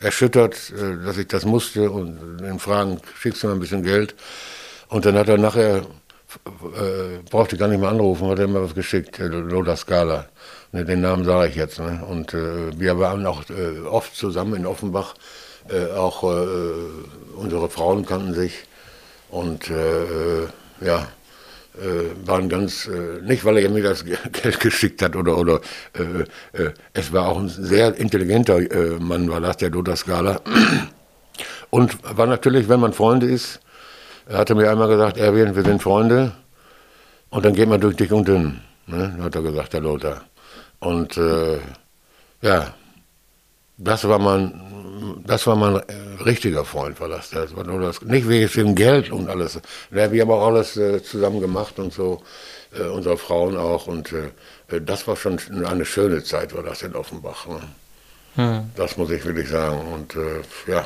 erschüttert, 0.00 0.72
dass 1.06 1.16
ich 1.16 1.28
das 1.28 1.44
musste 1.44 1.90
und 1.90 2.38
den 2.38 2.58
Fragen, 2.58 3.00
schickst 3.20 3.42
du 3.42 3.46
mir 3.46 3.52
ein 3.52 3.60
bisschen 3.60 3.84
Geld? 3.84 4.16
Und 4.88 5.06
dann 5.06 5.16
hat 5.16 5.28
er 5.28 5.38
nachher 5.38 5.82
äh, 6.44 7.18
brauchte 7.30 7.56
gar 7.56 7.68
nicht 7.68 7.80
mehr 7.80 7.90
anrufen, 7.90 8.28
hat 8.28 8.38
er 8.38 8.48
mir 8.48 8.62
was 8.62 8.74
geschickt, 8.74 9.18
äh, 9.18 9.26
Lothar 9.26 9.76
Scala. 9.76 10.26
Ne, 10.72 10.84
den 10.84 11.00
Namen 11.00 11.24
sage 11.24 11.48
ich 11.48 11.56
jetzt. 11.56 11.78
Ne? 11.78 12.04
Und 12.08 12.34
äh, 12.34 12.78
wir 12.78 12.98
waren 12.98 13.26
auch 13.26 13.42
äh, 13.50 13.80
oft 13.80 14.16
zusammen 14.16 14.54
in 14.54 14.66
Offenbach. 14.66 15.14
Äh, 15.68 15.92
auch 15.92 16.24
äh, 16.24 16.46
unsere 17.36 17.68
Frauen 17.68 18.06
kannten 18.06 18.34
sich. 18.34 18.64
Und 19.32 19.70
ja, 20.80 21.08
waren 22.26 22.48
ganz, 22.48 22.88
nicht 23.22 23.44
weil 23.44 23.58
er 23.58 23.70
mir 23.70 23.82
das 23.82 24.04
Geld 24.32 24.60
geschickt 24.60 25.02
hat 25.02 25.16
oder, 25.16 25.36
oder 25.38 25.60
es 26.92 27.12
war 27.12 27.28
auch 27.28 27.38
ein 27.38 27.48
sehr 27.48 27.96
intelligenter 27.96 28.60
Mann, 29.00 29.28
war 29.28 29.40
das, 29.40 29.56
der 29.56 29.70
Lothar 29.70 29.96
Scala. 29.96 30.40
Und 31.70 31.98
war 32.02 32.26
natürlich, 32.26 32.68
wenn 32.68 32.80
man 32.80 32.92
Freunde 32.92 33.26
ist, 33.26 33.58
er 34.26 34.38
hatte 34.38 34.54
mir 34.54 34.70
einmal 34.70 34.88
gesagt, 34.88 35.16
Erwin, 35.16 35.56
wir 35.56 35.64
sind 35.64 35.82
Freunde 35.82 36.32
und 37.30 37.44
dann 37.44 37.54
geht 37.54 37.68
man 37.68 37.80
durch 37.80 37.96
dick 37.96 38.12
und 38.12 38.28
dünn, 38.28 38.60
ne? 38.86 39.16
hat 39.20 39.34
er 39.34 39.42
gesagt, 39.42 39.72
der 39.72 39.80
Lothar. 39.80 40.22
Und 40.78 41.16
äh, 41.16 41.58
ja, 42.42 42.74
das 43.78 44.06
war 44.06 44.18
mein, 44.18 44.60
das 45.24 45.46
war 45.46 45.56
mein 45.56 45.76
richtiger 46.24 46.64
Freund, 46.64 47.00
war 47.00 47.08
das. 47.08 47.30
das 47.30 47.54
war 47.56 47.64
nur 47.64 47.80
das 47.80 48.02
nicht 48.02 48.28
wegen 48.28 48.74
Geld 48.74 49.10
und 49.10 49.28
alles. 49.28 49.60
Wir 49.90 50.04
haben 50.04 50.30
auch 50.30 50.46
alles 50.46 50.76
äh, 50.76 51.02
zusammen 51.02 51.40
gemacht 51.40 51.78
und 51.78 51.92
so, 51.92 52.22
äh, 52.78 52.82
unsere 52.84 53.16
Frauen 53.16 53.56
auch. 53.56 53.86
Und 53.86 54.12
äh, 54.12 54.80
das 54.80 55.06
war 55.06 55.16
schon 55.16 55.38
eine 55.64 55.84
schöne 55.84 56.22
Zeit, 56.22 56.54
war 56.54 56.62
das 56.62 56.82
in 56.82 56.94
Offenbach. 56.94 57.46
Ne? 57.46 57.60
Hm. 58.36 58.70
Das 58.76 58.96
muss 58.96 59.10
ich 59.10 59.24
wirklich 59.24 59.48
sagen. 59.48 59.80
Und 59.92 60.16
äh, 60.16 60.70
ja. 60.70 60.84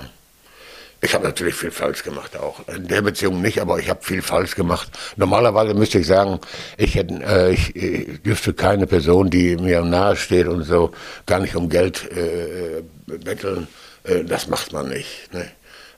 Ich 1.03 1.15
habe 1.15 1.25
natürlich 1.25 1.55
viel 1.55 1.71
falsch 1.71 2.03
gemacht 2.03 2.37
auch. 2.37 2.67
In 2.69 2.89
der 2.89 3.03
Beziehung 3.03 3.43
nicht, 3.43 3.61
aber 3.61 3.79
ich 3.79 3.91
habe 3.91 4.03
viel 4.03 4.23
falsch 4.23 4.57
gemacht. 4.57 4.89
Normalerweise 5.17 5.75
müsste 5.75 5.99
ich 5.99 6.07
sagen, 6.07 6.41
ich, 6.79 6.95
hätte, 6.95 7.15
äh, 7.23 7.53
ich, 7.53 7.77
ich 7.77 8.23
dürfte 8.23 8.55
keine 8.55 8.87
Person, 8.87 9.29
die 9.29 9.57
mir 9.57 9.83
nahe 9.83 10.17
steht 10.17 10.49
und 10.49 10.65
so, 10.65 10.93
gar 11.27 11.41
nicht 11.41 11.55
um 11.55 11.69
Geld 11.69 12.11
äh, 12.11 12.83
betteln. 13.07 13.69
Äh, 14.07 14.25
das 14.25 14.49
macht 14.49 14.73
man 14.73 14.89
nicht. 14.89 15.33
Ne? 15.33 15.49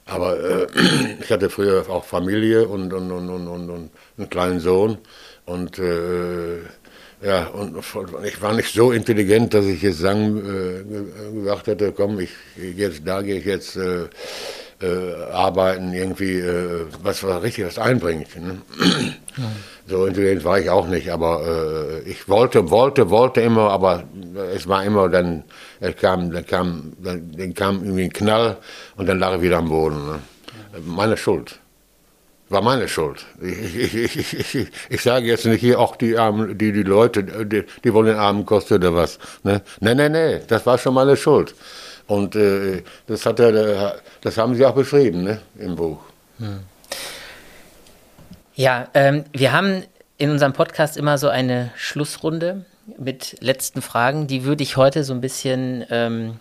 Aber 0.05 0.39
äh, 0.39 0.67
ich 1.21 1.31
hatte 1.31 1.49
früher 1.49 1.89
auch 1.89 2.05
Familie 2.05 2.67
und, 2.67 2.91
und, 2.93 3.11
und, 3.11 3.29
und, 3.29 3.69
und, 3.69 3.91
einen 4.17 4.29
kleinen 4.29 4.59
Sohn. 4.59 4.97
Und 5.45 5.79
äh, 5.79 6.59
ja, 7.21 7.47
und 7.47 7.75
ich 8.23 8.41
war 8.41 8.53
nicht 8.53 8.73
so 8.73 8.91
intelligent, 8.91 9.53
dass 9.53 9.65
ich 9.65 9.81
jetzt 9.81 9.99
sagen, 9.99 10.37
äh, 10.37 11.33
gesagt 11.33 11.67
hätte, 11.67 11.91
komm, 11.91 12.19
ich, 12.19 12.29
jetzt, 12.55 13.01
da 13.05 13.21
gehe 13.21 13.39
ich 13.39 13.45
jetzt 13.45 13.75
äh, 13.75 14.05
äh, 14.81 15.31
arbeiten, 15.31 15.93
irgendwie 15.93 16.39
äh, 16.39 16.85
was, 17.03 17.23
was 17.23 17.43
richtig 17.43 17.65
was 17.65 17.77
einbringt. 17.77 18.35
Ne? 18.35 18.61
So 19.87 20.05
intelligent 20.05 20.43
war 20.43 20.59
ich 20.59 20.69
auch 20.69 20.87
nicht, 20.87 21.09
aber 21.11 22.01
äh, 22.05 22.09
ich 22.09 22.29
wollte, 22.29 22.69
wollte, 22.69 23.09
wollte 23.09 23.41
immer, 23.41 23.71
aber 23.71 24.03
es 24.53 24.67
war 24.67 24.83
immer 24.83 25.09
dann, 25.09 25.43
es 25.79 25.95
kam, 25.95 26.31
dann 26.31 26.45
kam, 26.45 26.93
dann, 27.03 27.31
dann 27.35 27.53
kam 27.53 27.83
irgendwie 27.83 28.03
ein 28.03 28.13
Knall 28.13 28.57
und 28.97 29.07
dann 29.07 29.19
lag 29.19 29.35
ich 29.35 29.41
wieder 29.41 29.57
am 29.57 29.69
Boden. 29.69 30.05
Ne? 30.05 30.19
Meine 30.85 31.17
Schuld. 31.17 31.59
War 32.49 32.61
meine 32.61 32.87
Schuld. 32.87 33.25
Ich, 33.41 33.95
ich, 33.95 34.17
ich, 34.17 34.55
ich, 34.55 34.67
ich 34.89 35.01
sage 35.01 35.27
jetzt 35.27 35.45
nicht 35.45 35.59
hier 35.59 35.79
auch 35.79 35.95
die 35.95 36.17
armen, 36.17 36.57
die, 36.57 36.71
die 36.71 36.83
Leute, 36.83 37.23
die, 37.23 37.63
die 37.83 37.93
wollen 37.93 38.07
den 38.07 38.15
Armen 38.17 38.45
kosten 38.45 38.75
oder 38.75 38.95
was. 38.95 39.19
Ne? 39.43 39.61
Nee, 39.81 39.93
nee, 39.93 40.09
nee, 40.09 40.39
das 40.47 40.65
war 40.65 40.79
schon 40.79 40.95
meine 40.95 41.15
Schuld. 41.15 41.53
Und 42.09 42.35
äh, 42.35 42.81
das, 43.05 43.25
hat 43.27 43.39
er, 43.39 44.01
das 44.21 44.37
haben 44.37 44.55
Sie 44.55 44.65
auch 44.65 44.73
beschrieben 44.73 45.23
ne, 45.23 45.39
im 45.59 45.75
Buch. 45.75 45.99
Hm. 46.39 46.61
Ja, 48.55 48.87
ähm, 48.95 49.25
wir 49.31 49.53
haben 49.53 49.83
in 50.17 50.31
unserem 50.31 50.53
Podcast 50.53 50.97
immer 50.97 51.19
so 51.19 51.29
eine 51.29 51.71
Schlussrunde 51.77 52.65
mit 52.97 53.37
letzten 53.41 53.83
Fragen. 53.83 54.25
Die 54.25 54.43
würde 54.43 54.63
ich 54.63 54.75
heute 54.75 55.03
so 55.03 55.13
ein 55.13 55.21
bisschen 55.21 55.85
ähm, 55.91 56.39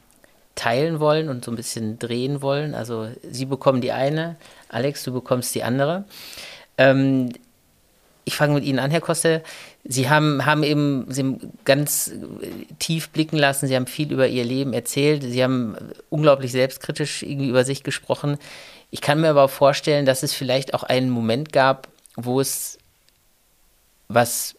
teilen 0.55 1.01
wollen 1.01 1.29
und 1.29 1.45
so 1.45 1.53
ein 1.53 1.57
bisschen 1.57 1.99
drehen 1.99 2.41
wollen. 2.41 2.75
Also 2.75 3.09
Sie 3.31 3.45
bekommen 3.45 3.83
die 3.83 3.93
eine, 3.93 4.37
Alex, 4.71 5.05
du 5.05 5.13
bekommst 5.13 5.55
die 5.55 5.65
andere. 5.65 6.05
Ähm, 6.79 7.29
ich 8.25 8.37
fange 8.37 8.55
mit 8.55 8.65
Ihnen 8.65 8.79
an, 8.79 8.91
Herr 8.91 9.03
Koste. 9.03 9.43
Sie 9.91 10.11
haben, 10.11 10.45
haben 10.45 10.63
eben 10.63 11.07
Sie 11.09 11.23
haben 11.23 11.53
ganz 11.65 12.13
tief 12.79 13.09
blicken 13.09 13.39
lassen, 13.39 13.67
Sie 13.67 13.75
haben 13.75 13.87
viel 13.87 14.13
über 14.13 14.29
Ihr 14.29 14.45
Leben 14.45 14.75
erzählt, 14.75 15.23
Sie 15.23 15.43
haben 15.43 15.77
unglaublich 16.11 16.53
selbstkritisch 16.53 17.23
irgendwie 17.23 17.49
über 17.49 17.65
sich 17.65 17.83
gesprochen. 17.83 18.37
Ich 18.91 19.01
kann 19.01 19.21
mir 19.21 19.31
aber 19.31 19.49
vorstellen, 19.49 20.05
dass 20.05 20.23
es 20.23 20.35
vielleicht 20.35 20.75
auch 20.75 20.83
einen 20.83 21.09
Moment 21.09 21.55
gab, 21.55 21.89
wo 22.17 22.39
es 22.39 22.79
was 24.09 24.57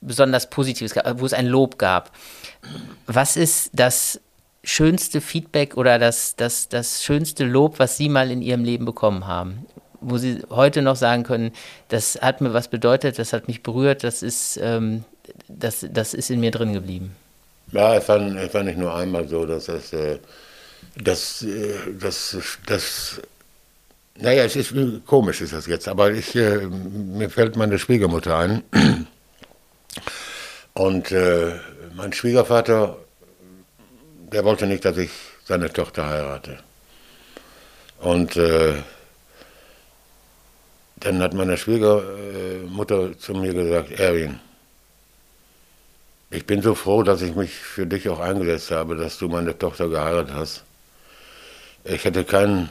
besonders 0.00 0.48
Positives 0.48 0.94
gab, 0.94 1.20
wo 1.20 1.26
es 1.26 1.34
ein 1.34 1.46
Lob 1.46 1.78
gab. 1.78 2.10
Was 3.06 3.36
ist 3.36 3.70
das 3.74 4.20
schönste 4.64 5.20
Feedback 5.20 5.76
oder 5.76 5.98
das, 5.98 6.34
das, 6.36 6.68
das 6.68 7.02
schönste 7.04 7.44
Lob, 7.44 7.78
was 7.78 7.98
Sie 7.98 8.08
mal 8.08 8.30
in 8.30 8.40
Ihrem 8.42 8.64
Leben 8.64 8.86
bekommen 8.86 9.26
haben? 9.26 9.66
Wo 10.02 10.18
Sie 10.18 10.42
heute 10.50 10.82
noch 10.82 10.96
sagen 10.96 11.22
können, 11.22 11.52
das 11.88 12.18
hat 12.20 12.40
mir 12.40 12.52
was 12.52 12.68
bedeutet, 12.68 13.18
das 13.18 13.32
hat 13.32 13.48
mich 13.48 13.62
berührt, 13.62 14.04
das 14.04 14.22
ist, 14.22 14.58
ähm, 14.62 15.04
das, 15.48 15.86
das 15.90 16.14
ist 16.14 16.30
in 16.30 16.40
mir 16.40 16.50
drin 16.50 16.72
geblieben? 16.72 17.14
Ja, 17.72 17.94
es 17.94 18.08
war, 18.08 18.20
es 18.20 18.52
war 18.52 18.62
nicht 18.62 18.78
nur 18.78 18.94
einmal 18.94 19.28
so, 19.28 19.46
dass 19.46 19.66
das, 19.66 19.92
äh, 19.92 20.18
das, 20.96 21.42
äh, 21.42 21.74
das, 21.98 22.36
das, 22.66 23.20
naja, 24.16 24.44
es 24.44 24.56
ist 24.56 24.74
komisch 25.06 25.40
ist 25.40 25.52
das 25.52 25.66
jetzt, 25.66 25.88
aber 25.88 26.12
ich, 26.12 26.34
äh, 26.34 26.66
mir 26.66 27.30
fällt 27.30 27.56
meine 27.56 27.78
Schwiegermutter 27.78 28.36
ein. 28.36 28.62
Und 30.74 31.12
äh, 31.12 31.58
mein 31.94 32.12
Schwiegervater, 32.12 32.96
der 34.32 34.44
wollte 34.44 34.66
nicht, 34.66 34.84
dass 34.84 34.96
ich 34.96 35.10
seine 35.44 35.72
Tochter 35.72 36.08
heirate. 36.08 36.58
Und 38.00 38.36
äh, 38.36 38.74
dann 41.04 41.22
hat 41.22 41.34
meine 41.34 41.56
Schwiegermutter 41.56 43.18
zu 43.18 43.34
mir 43.34 43.54
gesagt, 43.54 43.92
Erwin, 43.92 44.40
ich 46.30 46.46
bin 46.46 46.62
so 46.62 46.74
froh, 46.74 47.02
dass 47.02 47.22
ich 47.22 47.34
mich 47.34 47.52
für 47.54 47.86
dich 47.86 48.08
auch 48.08 48.20
eingesetzt 48.20 48.70
habe, 48.70 48.96
dass 48.96 49.18
du 49.18 49.28
meine 49.28 49.58
Tochter 49.58 49.88
geheiratet 49.88 50.34
hast. 50.34 50.64
Ich 51.84 52.04
hätte 52.04 52.24
keinen 52.24 52.70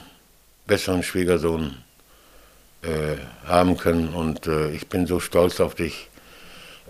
besseren 0.66 1.02
Schwiegersohn 1.02 1.76
äh, 2.82 3.16
haben 3.46 3.76
können 3.76 4.08
und 4.08 4.46
äh, 4.46 4.70
ich 4.70 4.88
bin 4.88 5.06
so 5.06 5.20
stolz 5.20 5.60
auf 5.60 5.74
dich. 5.74 6.08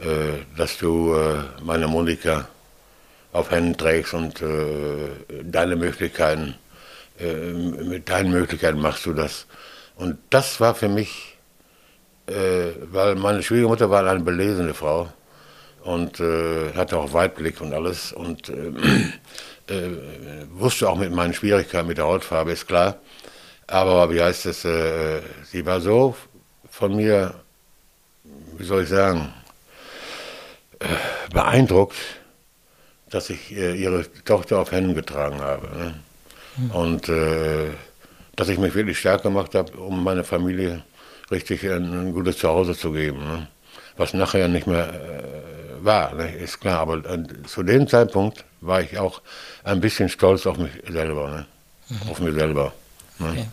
äh, 0.00 0.44
dass 0.56 0.78
du 0.78 1.14
äh, 1.14 1.42
meine 1.62 1.88
Monika 1.88 2.48
auf 3.32 3.50
Händen 3.50 3.76
trägst 3.76 4.14
und 4.14 4.40
äh, 4.42 5.08
deine 5.44 5.76
Möglichkeiten, 5.76 6.54
äh, 7.18 7.32
mit 7.34 8.08
deinen 8.08 8.32
Möglichkeiten 8.32 8.80
machst 8.80 9.06
du 9.06 9.12
das. 9.12 9.46
Und 9.96 10.18
das 10.30 10.60
war 10.60 10.74
für 10.74 10.88
mich, 10.88 11.31
äh, 12.26 12.72
weil 12.90 13.14
meine 13.16 13.42
Schwiegermutter 13.42 13.90
war 13.90 14.06
eine 14.06 14.20
belesene 14.20 14.74
Frau 14.74 15.08
und 15.82 16.20
äh, 16.20 16.72
hatte 16.74 16.96
auch 16.98 17.12
Weitblick 17.12 17.60
und 17.60 17.74
alles 17.74 18.12
und 18.12 18.48
äh, 18.48 18.72
äh, 19.72 19.90
wusste 20.52 20.88
auch 20.88 20.96
mit 20.96 21.12
meinen 21.12 21.34
Schwierigkeiten 21.34 21.88
mit 21.88 21.98
der 21.98 22.06
Hautfarbe, 22.06 22.52
ist 22.52 22.68
klar. 22.68 22.96
Aber 23.66 24.12
wie 24.12 24.22
heißt 24.22 24.46
es, 24.46 24.64
äh, 24.64 25.20
sie 25.44 25.66
war 25.66 25.80
so 25.80 26.14
von 26.70 26.94
mir, 26.94 27.34
wie 28.56 28.64
soll 28.64 28.84
ich 28.84 28.88
sagen, 28.88 29.32
äh, 30.78 30.86
beeindruckt, 31.32 31.96
dass 33.10 33.28
ich 33.28 33.52
ihre 33.52 34.06
Tochter 34.24 34.58
auf 34.58 34.72
Händen 34.72 34.94
getragen 34.94 35.42
habe. 35.42 35.66
Ne? 35.76 35.94
Mhm. 36.56 36.70
Und 36.70 37.12
dass 38.36 38.48
ich 38.48 38.58
mich 38.58 38.74
wirklich 38.74 38.98
stark 38.98 39.22
gemacht 39.22 39.54
habe, 39.54 39.70
um 39.76 40.02
meine 40.02 40.24
Familie 40.24 40.82
richtig 41.32 41.64
ein, 41.64 41.92
ein 41.92 42.12
gutes 42.12 42.38
Zuhause 42.38 42.76
zu 42.76 42.92
geben. 42.92 43.18
Ne? 43.18 43.48
Was 43.96 44.14
nachher 44.14 44.48
nicht 44.48 44.66
mehr 44.66 44.92
äh, 44.92 45.84
war, 45.84 46.14
ne? 46.14 46.30
ist 46.30 46.60
klar. 46.60 46.80
Aber 46.80 46.98
äh, 46.98 47.24
zu 47.46 47.62
dem 47.62 47.88
Zeitpunkt 47.88 48.44
war 48.60 48.80
ich 48.80 48.98
auch 48.98 49.20
ein 49.64 49.80
bisschen 49.80 50.08
stolz 50.08 50.46
auf 50.46 50.58
mich 50.58 50.72
selber. 50.88 51.30
Ne? 51.30 51.46
Mhm. 51.88 52.10
Auf 52.10 52.20
mich 52.20 52.34
selber. 52.34 52.72
Ne? 53.18 53.30
Okay. 53.30 53.46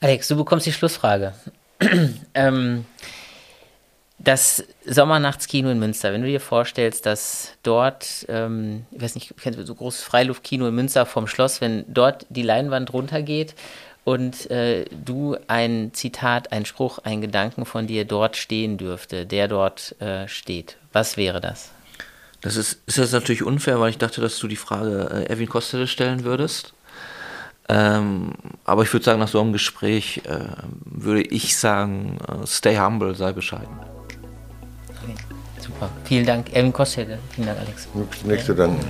Alex, 0.00 0.28
du 0.28 0.36
bekommst 0.36 0.66
die 0.66 0.72
Schlussfrage. 0.72 1.34
ähm, 2.34 2.84
das 4.18 4.64
Sommernachtskino 4.86 5.70
in 5.70 5.78
Münster, 5.78 6.12
wenn 6.12 6.22
du 6.22 6.28
dir 6.28 6.40
vorstellst, 6.40 7.04
dass 7.04 7.52
dort, 7.62 8.26
ähm, 8.28 8.86
ich 8.90 9.02
weiß 9.02 9.14
nicht, 9.16 9.34
kennst 9.40 9.58
du 9.58 9.66
so 9.66 9.74
großes 9.74 10.02
Freiluftkino 10.02 10.68
in 10.68 10.74
Münster 10.74 11.04
vom 11.04 11.26
Schloss, 11.26 11.60
wenn 11.60 11.84
dort 11.88 12.26
die 12.30 12.42
Leinwand 12.42 12.92
runtergeht 12.92 13.54
und 14.04 14.50
äh, 14.50 14.84
du 14.90 15.36
ein 15.48 15.90
Zitat, 15.94 16.52
ein 16.52 16.66
Spruch, 16.66 16.98
ein 16.98 17.20
Gedanken 17.20 17.64
von 17.64 17.86
dir 17.86 18.04
dort 18.04 18.36
stehen 18.36 18.76
dürfte, 18.76 19.26
der 19.26 19.48
dort 19.48 20.00
äh, 20.00 20.28
steht, 20.28 20.76
was 20.92 21.16
wäre 21.16 21.40
das? 21.40 21.70
Das 22.42 22.56
ist, 22.56 22.80
ist 22.86 22.98
jetzt 22.98 23.12
natürlich 23.12 23.42
unfair, 23.42 23.80
weil 23.80 23.88
ich 23.88 23.98
dachte, 23.98 24.20
dass 24.20 24.38
du 24.38 24.46
die 24.48 24.56
Frage 24.56 25.08
äh, 25.10 25.30
Erwin 25.30 25.48
Kostele 25.48 25.86
stellen 25.86 26.24
würdest. 26.24 26.74
Ähm, 27.70 28.32
aber 28.64 28.82
ich 28.82 28.92
würde 28.92 29.04
sagen, 29.04 29.20
nach 29.20 29.28
so 29.28 29.40
einem 29.40 29.54
Gespräch 29.54 30.20
äh, 30.26 30.40
würde 30.84 31.22
ich 31.22 31.56
sagen, 31.56 32.18
äh, 32.28 32.46
stay 32.46 32.76
humble, 32.76 33.14
sei 33.14 33.32
bescheiden. 33.32 33.78
Okay. 35.02 35.14
Super. 35.58 35.88
Vielen 36.04 36.26
Dank, 36.26 36.52
Erwin 36.52 36.74
Kostede. 36.74 37.18
Vielen 37.30 37.46
Dank, 37.46 37.60
Alex. 37.60 37.88
Nichts 38.24 38.44
zu 38.44 38.54
danken. 38.54 38.84